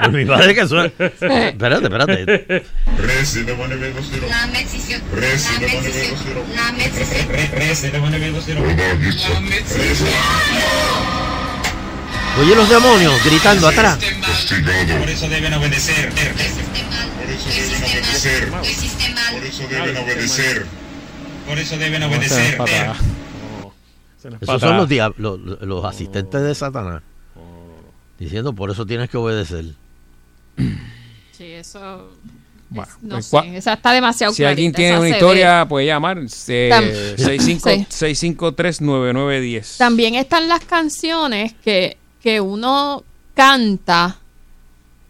[0.02, 0.86] Pues mi padre que suena.
[0.98, 2.64] Espérate, espérate.
[2.98, 3.94] Rece de buena vez,
[5.14, 8.32] Rece de buena vez, Rece de buena vez,
[12.40, 13.98] Oye los demonios gritando atrás.
[14.98, 16.10] Por eso deben obedecer.
[16.10, 18.50] Por eso deben obedecer.
[18.50, 20.66] Por eso deben obedecer.
[21.46, 22.58] Por eso deben obedecer.
[24.40, 27.02] Esos son los, diab- los, los asistentes de Satanás.
[28.18, 29.64] Diciendo, por eso tienes que obedecer.
[31.32, 32.10] Sí, eso.
[32.68, 36.18] Bueno, No pues, sé, esa está demasiado Si alguien tiene una historia, puede llamar.
[36.18, 38.06] Eh, Tam- 65 Sí.
[38.06, 39.76] 653-9910.
[39.78, 43.02] También están las canciones que, que uno
[43.34, 44.18] canta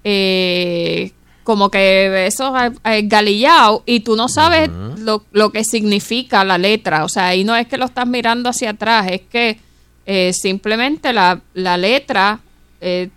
[0.04, 1.12] eh,
[1.42, 6.58] como que eso es eh, galillao y tú no sabes lo, lo que significa la
[6.58, 7.04] letra.
[7.04, 9.58] O sea, ahí no es que lo estás mirando hacia atrás, es que
[10.06, 12.40] eh, simplemente la, la letra...
[12.80, 13.08] eh,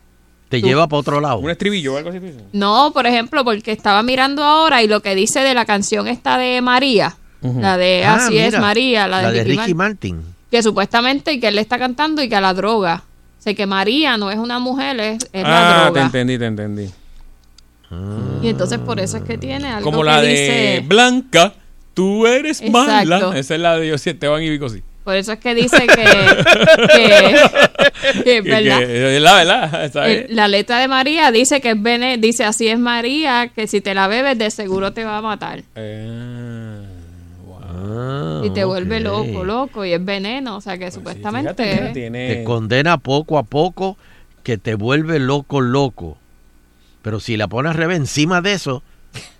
[0.49, 1.39] Te Tú- lleva para otro lado.
[1.39, 2.19] Un estribillo o algo así.
[2.53, 6.37] no, por ejemplo, porque estaba mirando ahora y lo que dice de la canción esta
[6.37, 10.35] de María, la de Ah, Así es María, la, de, Ricky, Martin Martin.
[10.49, 13.03] que supuestamente que él le está cantando y que a la droga.
[13.39, 16.01] O sea, que María no es una mujer, es, es la Ah, te droga.
[16.05, 16.89] entendí, te entendí.
[18.41, 20.83] Y entonces por eso es que tiene algo Como que la de dice...
[20.85, 21.53] Blanca,
[21.93, 22.87] tú eres Exacto.
[22.87, 23.37] mala.
[23.37, 24.81] Esa es la de José Esteban y Vico, sí.
[25.03, 26.03] Por eso es que dice que...
[26.95, 28.79] que, que, Que- ¿verdad?
[28.79, 29.91] que es la verdad.
[29.91, 30.25] ¿sabes?
[30.29, 33.81] El- la letra de María dice que es vene, dice así es María, que si
[33.81, 35.61] te la bebes de seguro te va a matar.
[37.77, 41.91] Ah, y te vuelve loco, loco, y es veneno, o sea que supuestamente...
[41.93, 43.97] Te condena poco a poco
[44.43, 46.17] que te vuelve loco, loco.
[47.05, 48.81] Pero si la pones al revés encima de eso,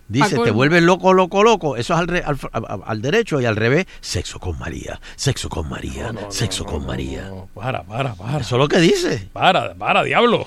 [0.08, 0.54] dice, te colmo.
[0.54, 1.78] vuelve loco, loco, loco.
[1.78, 6.14] Eso es al, re- al, derecho y al revés, sexo con María, sexo con María,
[6.30, 7.32] sexo con María.
[7.56, 8.38] Para, para, para.
[8.42, 9.30] Eso es lo que dice.
[9.34, 10.46] Para, para, diablo.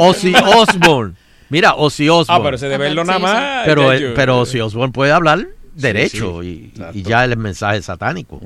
[0.00, 1.14] Ozzy Osbourne.
[1.48, 2.40] Mira, Ozzy Osbourne.
[2.40, 3.62] Ah, pero ese de verlo nada más.
[3.64, 3.92] Pero, chacho.
[4.08, 8.40] él- pero Ozzy Osbourne puede hablar derecho sí, y- y, ya el mensaje es satánico.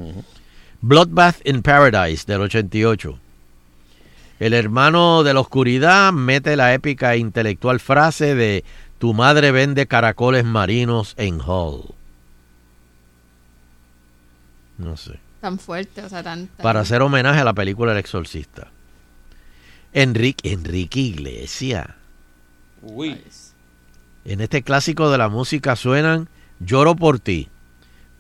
[0.83, 3.19] Bloodbath in Paradise del 88.
[4.43, 8.65] El hermano de la oscuridad mete la épica e intelectual frase de
[8.99, 11.95] tu madre vende caracoles marinos en Hull.
[14.79, 15.21] No sé.
[15.41, 16.49] Tan fuerte, o sea, tan...
[16.49, 18.67] tan- Para hacer homenaje a la película El Exorcista.
[19.93, 21.87] Enrique, Enrique Iglesias.
[22.83, 23.21] Uy.
[24.25, 26.29] En este clásico de la música suenan
[26.59, 27.49] Lloro por ti.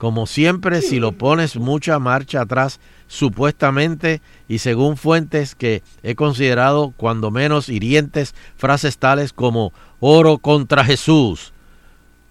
[0.02, 6.92] Como siempre, si lo pones mucha marcha atrás, supuestamente y según fuentes que he considerado
[6.96, 11.52] cuando menos hirientes, frases tales como oro contra Jesús,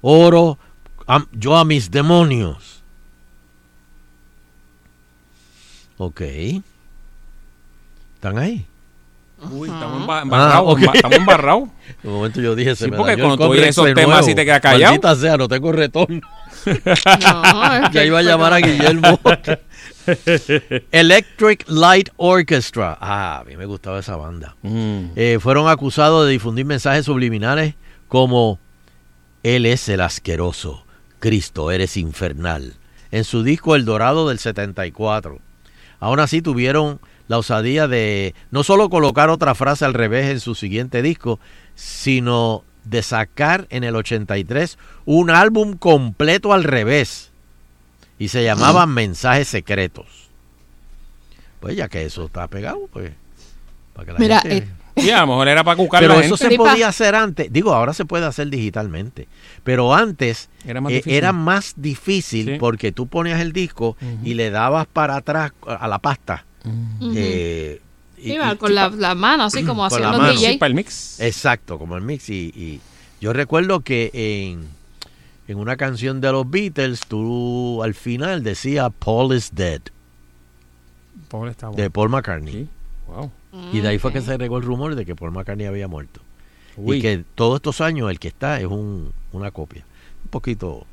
[0.01, 0.57] oro
[1.07, 2.83] a- yo a mis demonios.
[5.97, 6.21] Ok.
[8.15, 8.65] ¿Están ahí?
[9.49, 10.73] Uy, estamos Ah, embarrados.
[10.73, 10.79] ok.
[10.81, 11.69] emba- Estamos embarrados.
[12.03, 14.07] De momento yo dije, se Sí, me porque dañó el cuando tú oyes esos temas
[14.17, 14.29] nuevo.
[14.29, 14.91] y te quedas callado.
[14.91, 16.19] Maldita sea, no tengo retorno.
[16.65, 17.43] No,
[17.81, 19.19] ya que iba a llamar a Guillermo.
[20.91, 22.97] Electric Light Orchestra.
[22.99, 24.55] Ah, a mí me gustaba esa banda.
[24.63, 27.75] Eh, fueron acusados de difundir mensajes subliminales
[28.07, 28.59] como
[29.43, 30.85] Él es el asqueroso,
[31.19, 32.75] Cristo eres infernal.
[33.11, 35.39] En su disco El Dorado del 74.
[35.99, 40.55] Aún así tuvieron la osadía de no solo colocar otra frase al revés en su
[40.55, 41.39] siguiente disco,
[41.75, 47.31] sino de sacar en el 83 un álbum completo al revés.
[48.19, 50.29] Y se llamaba Mensajes Secretos.
[51.59, 53.11] Pues ya que eso está pegado, pues.
[53.93, 54.67] Para que la Mira, gente- eh,
[55.03, 56.55] Y a lo mejor era para cucar pero la eso gente.
[56.55, 57.51] se podía hacer antes.
[57.51, 59.27] Digo, ahora se puede hacer digitalmente.
[59.63, 61.13] Pero antes Era más eh, difícil.
[61.17, 62.57] era más difícil Sí.
[62.59, 66.45] porque tú ponías el disco y le dabas para atrás a la pasta.
[67.15, 67.81] Eh,
[68.23, 70.33] y- y- con la, la mano, así como hacían la los mano.
[70.33, 70.51] DJ.
[70.53, 71.19] Sí, para el mix.
[71.19, 72.29] Exacto, como el mix.
[72.29, 72.79] Y, y
[73.19, 74.67] yo recuerdo que en,
[75.47, 79.81] en una canción de los Beatles, tú al final decía Paul is dead,
[81.49, 81.89] está de.
[81.89, 82.53] Paul McCartney.
[82.53, 82.67] Sí.
[83.07, 83.31] Wow.
[83.73, 86.21] Y de ahí fue que se regó el rumor de que Paul McCartney había muerto.
[86.77, 86.97] Uy.
[86.97, 89.83] Y que todos estos años el que está es un, una copia.
[90.23, 90.85] Un poquito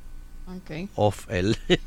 [0.96, 1.56] off el...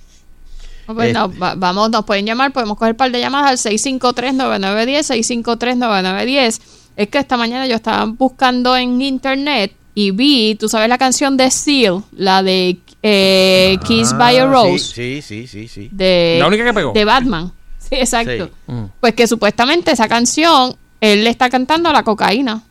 [0.92, 3.74] Ah, pues no, va- vamos, nos pueden llamar, podemos coger un par de llamadas al
[3.74, 6.62] 653-9910, 653-9910.
[6.96, 11.38] Es que esta mañana yo estaba buscando en internet y vi, tú sabes la canción
[11.38, 15.90] de Seal, la de eh, Kiss by a Ah, Rose, Sí, sí, sí, sí.
[15.92, 16.92] de, La única que pegó.
[16.94, 17.52] de Batman.
[17.80, 18.46] Sí, exacto.
[18.68, 18.72] Sí.
[18.72, 18.84] Mm.
[19.00, 22.62] Pues que supuestamente esa canción, él le está cantando a la cocaína.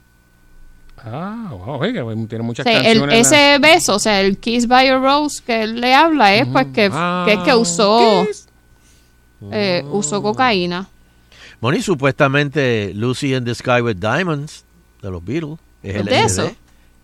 [1.05, 4.89] Ah, wow, oye, que tiene muchas el- la- ese beso, o sea, el Kiss by
[4.89, 8.27] a Rose que él le habla es pues que, Ah, que, es que usó,
[9.53, 10.89] eh, usó cocaína.
[11.61, 14.65] Bueno, y supuestamente Lucy in the Sky with Diamonds
[15.03, 15.59] de los Beatles.
[15.83, 16.11] Es ¿Es LSD.
[16.11, 16.53] de eso?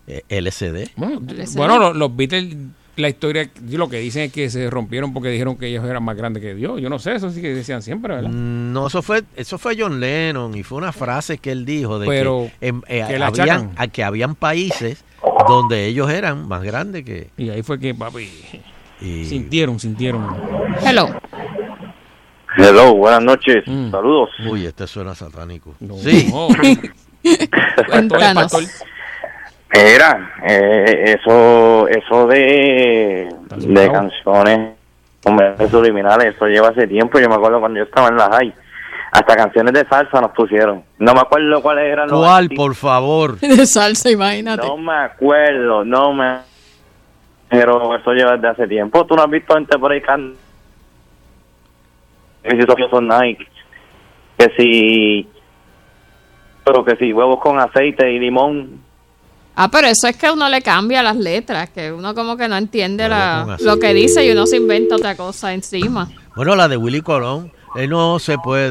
[0.07, 0.91] Eh, LSD.
[0.95, 1.19] Bueno,
[1.55, 2.55] bueno, los, los Beatles,
[2.97, 6.17] la historia, lo que dicen es que se rompieron porque dijeron que ellos eran más
[6.17, 6.81] grandes que Dios.
[6.81, 8.29] Yo no sé, eso sí que decían siempre, ¿verdad?
[8.29, 11.99] Mm, No, eso fue, eso fue John Lennon y fue una frase que él dijo
[11.99, 13.71] de Pero, que, em, eh, que habían, achacan.
[13.77, 15.03] a que habían países
[15.47, 17.29] donde ellos eran más grandes que...
[17.37, 18.29] Y ahí fue que, papi,
[19.01, 20.25] y- sintieron, sintieron.
[20.85, 21.09] Hello.
[22.57, 23.63] Hello, buenas noches.
[23.65, 24.31] Saludos.
[24.49, 25.75] Uy, este suena satánico.
[26.01, 26.31] Sí.
[27.89, 28.51] Cuéntanos.
[29.71, 34.75] Era, eh, eso, eso de, de canciones,
[35.25, 37.19] hombre, subliminales, eso lleva hace tiempo.
[37.19, 38.53] Yo me acuerdo cuando yo estaba en la high,
[39.11, 40.83] hasta canciones de salsa nos pusieron.
[40.99, 43.39] No me acuerdo cuáles eran los ¿Cuál, por favor?
[43.39, 44.65] De salsa, imagínate.
[44.65, 46.37] No me acuerdo, no me.
[47.49, 49.05] Pero eso lleva desde hace tiempo.
[49.05, 50.33] ¿Tú no has visto gente por ahí can...
[52.43, 53.47] Que si son Nike.
[54.37, 55.29] Que si.
[56.63, 58.86] Pero que si huevos con aceite y limón.
[59.59, 62.55] Ah, pero eso es que uno le cambia las letras, que uno como que no
[62.55, 66.07] entiende la, lo que dice y uno se inventa otra cosa encima.
[66.37, 67.51] Bueno, la de Willy Colón.
[67.75, 68.69] eh, no se puede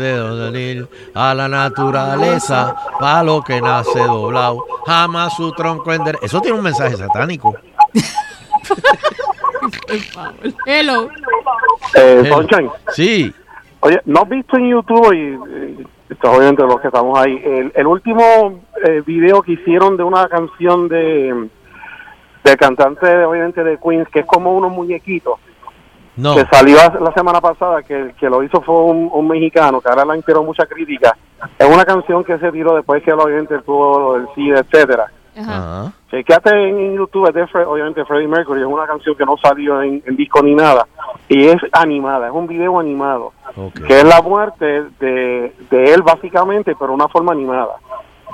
[0.52, 6.16] venir a la naturaleza, palo que nace doblado, jamás su tronco ender...
[6.22, 7.56] Eso tiene un mensaje satánico.
[10.66, 11.08] Hello.
[11.94, 12.36] Eh, Hello.
[12.36, 12.70] Sunshine.
[12.94, 13.34] Sí.
[13.80, 15.18] Oye, ¿no has visto en YouTube, y,
[15.82, 18.22] y esto es obviamente los que estamos ahí, el, el último
[18.84, 21.48] eh, video que hicieron de una canción de
[22.44, 25.34] del cantante, obviamente, de Queens, que es como unos muñequitos,
[26.16, 26.36] No.
[26.36, 29.88] que salió la semana pasada, que el que lo hizo fue un, un mexicano, que
[29.88, 31.16] ahora le inspiró mucha crítica.
[31.58, 35.06] Es una canción que se tiró después que él, obviamente, tuvo lo del SIDA, etcétera.
[35.36, 35.92] Ajá.
[36.10, 39.36] Chequeate en, en YouTube, es de Fre- obviamente Freddie Mercury, es una canción que no
[39.36, 40.86] salió en, en disco ni nada,
[41.28, 43.32] y es animada, es un video animado,
[43.86, 47.74] que es la muerte de, de él básicamente, pero de una forma animada.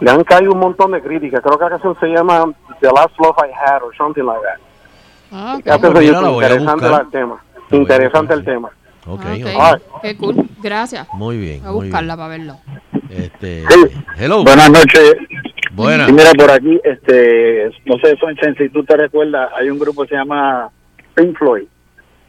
[0.00, 2.44] Le han caído un montón de críticas, creo que la canción se llama
[2.80, 4.58] The Last Love I Had or something like that.
[5.32, 8.68] Ah, Mira, YouTube, interesante el tema, interesante el tema.
[9.06, 9.26] Ok, Ok,
[9.56, 10.00] ok.
[10.02, 10.36] Qué cool.
[10.62, 11.08] Gracias.
[11.14, 11.60] Muy bien.
[11.62, 12.56] Voy a buscarla para verlo.
[13.10, 13.64] Este,
[14.16, 14.44] hello.
[14.44, 15.16] Buenas noches.
[15.74, 16.08] Buenas.
[16.08, 20.02] Y mira, por aquí, este, no sé, Sunshine, si tú te recuerdas, hay un grupo
[20.02, 20.70] que se llama
[21.14, 21.66] Pink Floyd.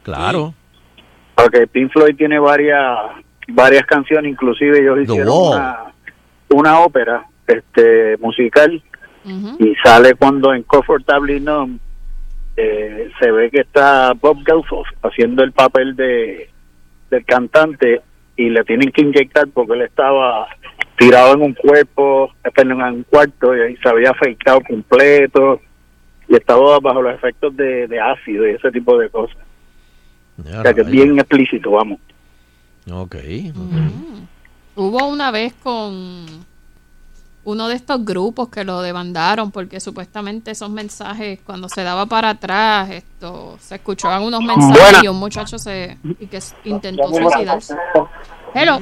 [0.02, 0.54] Claro.
[1.34, 2.98] Porque Pink Floyd tiene varias
[3.48, 5.92] varias canciones, inclusive ellos hicieron una,
[6.48, 8.82] una ópera este musical
[9.58, 11.78] y sale cuando en Comfortably Numb
[12.56, 16.50] eh, se ve que está Bob Geldof haciendo el papel de
[17.10, 18.02] del cantante
[18.36, 20.46] y le tienen que inyectar porque él estaba
[20.96, 25.60] tirado en un cuerpo, perdón, en un cuarto y se había afeitado completo
[26.28, 29.36] y estaba bajo los efectos de, de ácido y ese tipo de cosas.
[30.38, 32.00] O sea que es bien explícito, vamos.
[32.90, 33.16] Ok.
[34.76, 36.26] Hubo una vez con
[37.44, 42.30] uno de estos grupos que lo demandaron porque supuestamente esos mensajes cuando se daba para
[42.30, 45.00] atrás esto se escuchaban unos mensajes Buena.
[45.04, 47.76] y un muchacho se y que intentó suicidarse.
[48.54, 48.80] Hello.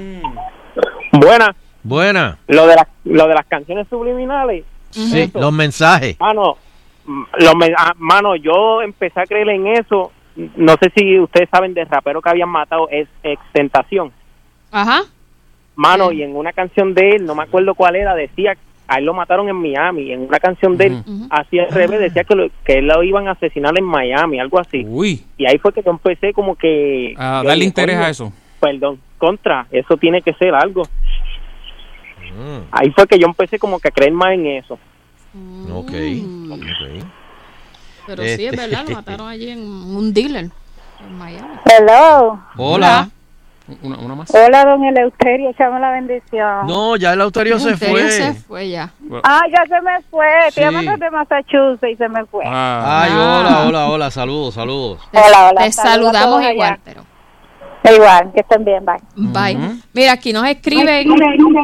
[1.13, 1.55] Buena.
[1.83, 2.39] Buena.
[2.49, 4.65] Lo de, las lo de las canciones subliminales.
[4.91, 5.41] Sí, Eso.
[5.41, 6.19] los mensajes.
[6.21, 6.57] Mano,
[7.07, 10.13] mm, lo me- ah, mano, yo empecé a creer en eso.
[10.57, 14.13] No sé si ustedes saben del rapero que habían matado, es Extentación.
[14.71, 15.03] Ajá.
[15.75, 18.55] Mano, y en una canción de él, no me acuerdo cuál era, decía,
[18.89, 20.13] a él lo mataron en Miami.
[20.13, 23.29] En una canción de él, hacía al revés, decía que, lo, que él lo iban
[23.29, 24.85] a asesinar en Miami, algo así.
[24.87, 25.25] Uy.
[25.39, 27.15] Y ahí fue que yo empecé como que...
[27.17, 28.33] A darle dije, interés a eso.
[28.61, 30.83] Perdón, contra, eso tiene que ser algo.
[32.71, 34.75] Ahí fue que yo empecé como que a creer más en eso.
[35.73, 35.93] Ok.
[35.93, 36.53] Mm.
[36.53, 37.05] ok.
[38.07, 40.51] Pero sí, es Este- verdad, lo mataron allí en un dealer
[41.01, 41.49] en Miami.
[41.65, 42.39] Hello.
[42.57, 43.09] Hola.
[43.81, 44.31] Una, una más.
[44.35, 46.67] Hola, don Eleuterio, echame la bendición.
[46.67, 48.11] No, ya el autorio se Eleuterio fue.
[48.11, 48.93] se fue ya.
[49.23, 50.27] Ah, ya se me fue.
[50.51, 50.61] Sí.
[50.61, 52.45] llamando de Massachusetts y se me fue.
[52.45, 53.03] Ah.
[53.05, 54.11] Ay, hola, hola, hola.
[54.11, 55.01] Saludos, saludos.
[55.13, 55.65] Hola, hola.
[55.65, 57.05] Te saludamos igual, pero
[57.85, 58.99] Igual, que estén bien, bye.
[59.17, 59.59] Bye.
[59.93, 61.09] Mira, aquí nos escriben,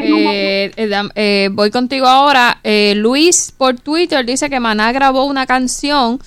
[0.02, 5.46] eh, eh, eh, voy contigo ahora, eh, Luis por Twitter dice que Maná grabó una
[5.46, 6.18] canción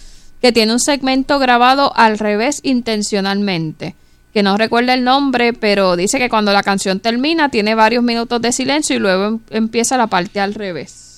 [0.41, 3.95] que tiene un segmento grabado al revés intencionalmente,
[4.33, 8.41] que no recuerda el nombre, pero dice que cuando la canción termina tiene varios minutos
[8.41, 11.10] de silencio y luego em- empieza la parte al revés.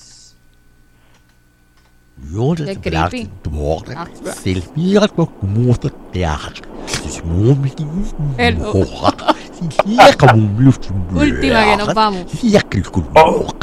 [2.64, 3.28] Qué creepy.
[8.38, 8.72] Hello.
[11.14, 12.26] Última que nos vamos.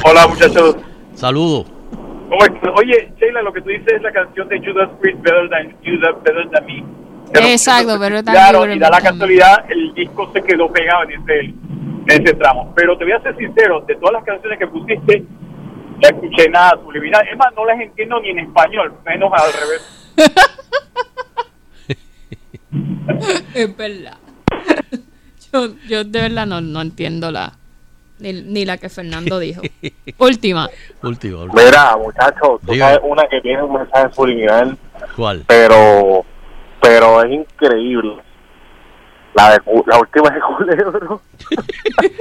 [0.04, 0.76] Hola muchachos.
[1.16, 1.66] Saludos.
[2.76, 6.16] Oye, Sheila, lo que tú dices es la canción de Judas Priest, Better Than, Judas,
[6.24, 6.84] Better Than Me.
[7.54, 8.46] Exacto, pero también.
[8.50, 12.74] Claro, y da la casualidad, el disco se quedó pegado en ese, en ese tramo.
[12.76, 15.26] Pero te voy a ser sincero, de todas las canciones que pusiste,
[16.02, 17.28] no escuché nada subliminal.
[17.28, 19.82] Es más, no las entiendo ni en español, menos al revés.
[23.54, 24.18] es verdad.
[25.52, 27.54] Yo, yo de verdad no, no entiendo la
[28.22, 29.62] ni, ni la que Fernando dijo.
[30.18, 30.70] Última.
[31.02, 31.44] Última.
[31.44, 31.64] última.
[31.64, 34.78] Mira, muchachos, tú sabes una que tiene un mensaje subliminal,
[35.16, 35.44] ¿Cuál?
[35.48, 36.24] pero
[36.82, 38.18] pero es increíble.
[39.34, 41.22] La de Cu- la última de Culebro.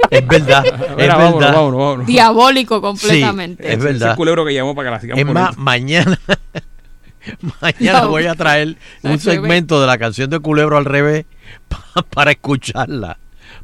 [0.09, 1.53] Es verdad, es Mira, vámonos, verdad.
[1.55, 2.05] vámonos, vámonos.
[2.07, 3.63] Diabólico completamente.
[3.63, 4.15] Sí, es verdad.
[4.15, 5.63] culebro que llamó para que la sigamos Es más, poniendo.
[5.63, 6.19] mañana,
[7.61, 8.09] mañana No.
[8.09, 11.25] voy a traer un segmento de la canción de Culebro al revés
[11.69, 13.17] pa- para escucharla,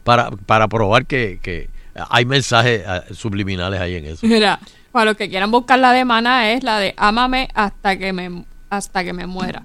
[0.03, 1.69] para, para probar que, que
[2.09, 4.25] hay mensajes eh, subliminales ahí en eso.
[4.27, 4.59] Mira,
[4.91, 8.45] para los que quieran buscar la de Maná es la de Ámame hasta que me
[8.69, 9.61] hasta que me muera.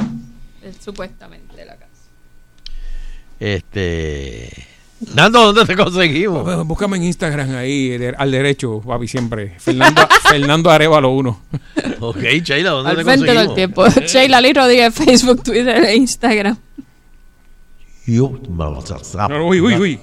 [0.62, 1.81] Es supuestamente la canción.
[3.42, 4.50] Este.
[5.16, 6.44] Nando, ¿dónde te conseguimos?
[6.44, 9.56] Bueno, Búscame en Instagram ahí, de- al derecho, papi, siempre.
[9.58, 11.40] Fernando, Fernando Arevalo 1.
[11.98, 13.54] Ok, Sheila, ¿dónde Al te frente del conseguimos?
[13.56, 14.06] tiempo.
[14.06, 16.56] Sheila Lee Rodríguez, Facebook, Twitter e Instagram.
[18.06, 18.32] Yo
[19.28, 20.00] No, uy, uy, uy.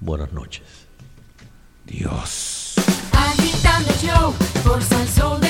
[0.00, 0.77] Buenas noches.
[1.88, 2.74] Dios.
[3.12, 5.47] Agitando el show por Sol de